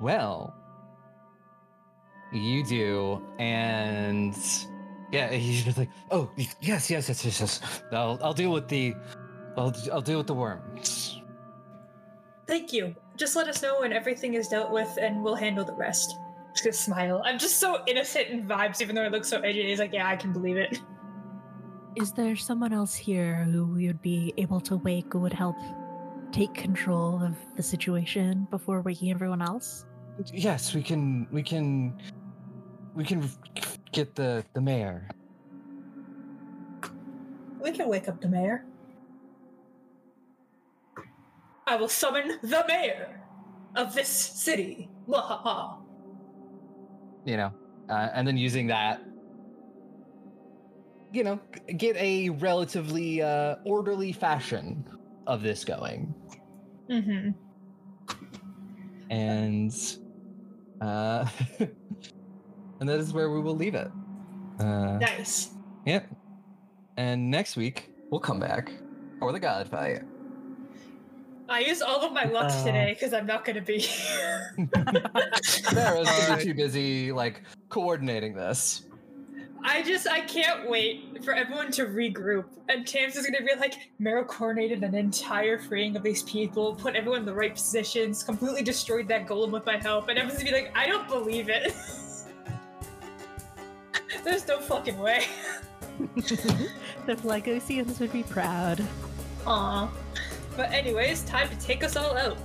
Well, 0.00 0.52
you 2.32 2.64
do, 2.64 3.22
and 3.38 4.36
yeah, 5.12 5.30
he's 5.30 5.64
just 5.64 5.78
like, 5.78 5.90
oh 6.10 6.28
yes, 6.36 6.90
yes, 6.90 7.08
yes, 7.08 7.24
yes, 7.24 7.40
yes. 7.40 7.82
I'll 7.92 8.18
I'll 8.22 8.32
deal 8.34 8.50
with 8.50 8.66
the, 8.66 8.96
I'll 9.56 9.72
I'll 9.92 10.02
deal 10.02 10.18
with 10.18 10.26
the 10.26 10.34
worms. 10.34 11.20
Thank 12.48 12.72
you. 12.72 12.96
Just 13.16 13.36
let 13.36 13.46
us 13.46 13.62
know 13.62 13.78
when 13.80 13.92
everything 13.92 14.34
is 14.34 14.48
dealt 14.48 14.72
with, 14.72 14.98
and 15.00 15.22
we'll 15.22 15.36
handle 15.36 15.64
the 15.64 15.74
rest. 15.74 16.16
Just 16.52 16.64
gonna 16.64 16.72
smile. 16.72 17.22
I'm 17.24 17.38
just 17.38 17.58
so 17.58 17.82
innocent 17.86 18.28
in 18.28 18.46
vibes, 18.46 18.80
even 18.80 18.94
though 18.94 19.04
I 19.04 19.08
look 19.08 19.24
so 19.24 19.40
edgy. 19.40 19.66
He's 19.68 19.78
like, 19.78 19.92
yeah, 19.92 20.08
I 20.08 20.16
can 20.16 20.32
believe 20.32 20.56
it. 20.56 20.80
Is 21.96 22.12
there 22.12 22.36
someone 22.36 22.72
else 22.72 22.94
here 22.94 23.44
who 23.44 23.66
we 23.66 23.86
would 23.86 24.02
be 24.02 24.32
able 24.36 24.60
to 24.60 24.76
wake 24.76 25.12
who 25.12 25.20
would 25.20 25.32
help 25.32 25.56
take 26.32 26.54
control 26.54 27.22
of 27.22 27.36
the 27.56 27.62
situation 27.62 28.46
before 28.50 28.80
waking 28.82 29.10
everyone 29.10 29.42
else? 29.42 29.86
Yes, 30.32 30.74
we 30.74 30.82
can. 30.82 31.26
We 31.30 31.42
can. 31.42 32.00
We 32.94 33.04
can 33.04 33.28
get 33.92 34.14
the 34.14 34.44
the 34.52 34.60
mayor. 34.60 35.08
We 37.62 37.72
can 37.72 37.88
wake 37.88 38.08
up 38.08 38.20
the 38.20 38.28
mayor. 38.28 38.64
I 41.66 41.76
will 41.76 41.88
summon 41.88 42.38
the 42.42 42.64
mayor 42.66 43.20
of 43.76 43.94
this 43.94 44.08
city. 44.08 44.90
Mwahaha. 45.08 45.79
You 47.24 47.36
know, 47.36 47.52
uh, 47.88 48.08
and 48.14 48.26
then 48.26 48.36
using 48.36 48.66
that, 48.68 49.02
you 51.12 51.22
know, 51.24 51.38
get 51.76 51.96
a 51.96 52.30
relatively 52.30 53.20
uh, 53.22 53.56
orderly 53.64 54.12
fashion 54.12 54.84
of 55.26 55.42
this 55.42 55.64
going, 55.64 56.14
Mm-hmm. 56.90 57.30
and 59.10 59.72
uh, 60.80 61.26
and 62.80 62.88
that 62.88 62.98
is 62.98 63.12
where 63.12 63.30
we 63.30 63.40
will 63.40 63.56
leave 63.56 63.74
it. 63.74 63.90
Uh, 64.58 64.98
Nice. 64.98 65.50
Yep. 65.86 66.08
And 66.96 67.30
next 67.30 67.56
week 67.56 67.90
we'll 68.10 68.20
come 68.20 68.40
back 68.40 68.72
for 69.18 69.32
the 69.32 69.40
God 69.40 69.68
fight. 69.68 70.02
I 71.50 71.60
used 71.60 71.82
all 71.82 72.00
of 72.06 72.12
my 72.12 72.24
lucks 72.24 72.54
Uh. 72.54 72.64
today 72.66 72.94
because 72.94 73.12
I'm 73.12 73.26
not 73.26 73.44
gonna 73.44 73.60
be 73.60 73.78
here. 73.78 74.56
Sarah's 75.42 76.08
gonna 76.08 76.36
be 76.38 76.44
too 76.44 76.54
busy 76.54 77.10
like 77.12 77.42
coordinating 77.68 78.34
this. 78.34 78.82
I 79.62 79.82
just 79.82 80.08
I 80.08 80.20
can't 80.20 80.70
wait 80.70 81.22
for 81.24 81.34
everyone 81.34 81.70
to 81.72 81.86
regroup. 81.86 82.44
And 82.68 82.86
Tams 82.86 83.16
is 83.16 83.26
gonna 83.26 83.44
be 83.44 83.52
like, 83.58 83.74
Meryl 84.00 84.26
coordinated 84.26 84.84
an 84.84 84.94
entire 84.94 85.58
freeing 85.58 85.96
of 85.96 86.02
these 86.04 86.22
people, 86.22 86.74
put 86.76 86.94
everyone 86.94 87.18
in 87.20 87.26
the 87.26 87.34
right 87.34 87.52
positions, 87.52 88.22
completely 88.22 88.62
destroyed 88.62 89.08
that 89.08 89.26
golem 89.26 89.50
with 89.50 89.66
my 89.66 89.76
help, 89.76 90.08
and 90.08 90.18
everyone's 90.18 90.42
gonna 90.42 90.56
be 90.56 90.62
like, 90.62 90.72
I 90.78 90.86
don't 90.86 91.08
believe 91.08 91.48
it. 91.50 91.74
There's 94.24 94.46
no 94.46 94.60
fucking 94.60 94.98
way. 94.98 95.24
the 96.16 97.16
Flagosians 97.16 97.98
would 98.00 98.12
be 98.12 98.22
proud. 98.22 98.82
Aw. 99.46 99.90
But 100.60 100.72
anyways, 100.72 101.22
time 101.22 101.48
to 101.48 101.56
take 101.56 101.82
us 101.82 101.96
all 101.96 102.14
out. 102.18 102.36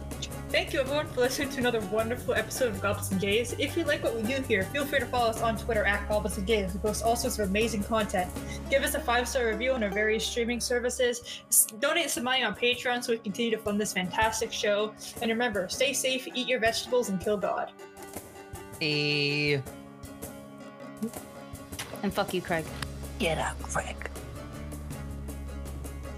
Thank 0.47 0.71
you 0.71 0.79
everyone 0.79 1.05
for 1.07 1.19
listening 1.19 1.49
to 1.49 1.57
another 1.57 1.81
wonderful 1.81 2.33
episode 2.33 2.69
of 2.69 2.81
Goblins 2.81 3.11
and 3.11 3.19
Gays. 3.19 3.53
If 3.59 3.75
you 3.75 3.83
like 3.83 4.01
what 4.01 4.15
we 4.15 4.21
do 4.21 4.41
here, 4.43 4.63
feel 4.63 4.85
free 4.85 4.99
to 4.99 5.05
follow 5.05 5.31
us 5.31 5.41
on 5.41 5.57
Twitter 5.57 5.83
at 5.83 6.07
Goblins 6.07 6.37
and 6.37 6.47
Gays. 6.47 6.73
We 6.73 6.79
post 6.79 7.03
all 7.03 7.17
sorts 7.17 7.39
of 7.39 7.49
amazing 7.49 7.83
content. 7.83 8.31
Give 8.69 8.83
us 8.83 8.95
a 8.95 9.01
five-star 9.01 9.47
review 9.47 9.73
on 9.73 9.83
our 9.83 9.89
various 9.89 10.25
streaming 10.25 10.61
services. 10.61 11.43
Donate 11.81 12.09
some 12.09 12.23
money 12.23 12.41
on 12.41 12.55
Patreon 12.55 13.03
so 13.03 13.11
we 13.11 13.17
continue 13.17 13.51
to 13.51 13.57
fund 13.57 13.81
this 13.81 13.91
fantastic 13.91 14.49
show. 14.49 14.93
And 15.21 15.29
remember, 15.29 15.67
stay 15.67 15.91
safe, 15.91 16.25
eat 16.33 16.47
your 16.47 16.61
vegetables, 16.61 17.09
and 17.09 17.19
kill 17.19 17.35
God. 17.35 17.73
A 18.81 19.61
And 22.01 22.13
fuck 22.13 22.33
you, 22.33 22.41
Craig. 22.41 22.63
Get 23.19 23.39
up, 23.39 23.61
Craig. 23.61 24.09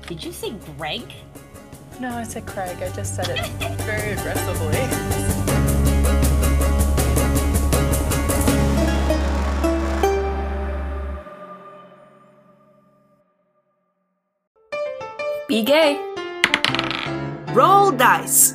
Did 0.05 0.23
you 0.23 0.31
say 0.31 0.51
Greg? 0.77 1.01
No, 1.99 2.15
I 2.15 2.23
said 2.23 2.45
Craig. 2.45 2.77
I 2.83 2.89
just 2.89 3.15
said 3.15 3.27
it 3.29 3.39
very 3.81 4.11
aggressively. 4.11 4.77
Be 15.47 15.63
gay. 15.63 15.95
Roll 17.53 17.91
dice. 17.91 18.51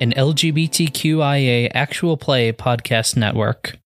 An 0.00 0.12
LGBTQIA 0.12 1.70
actual 1.74 2.16
play 2.16 2.50
podcast 2.52 3.14
network. 3.16 3.78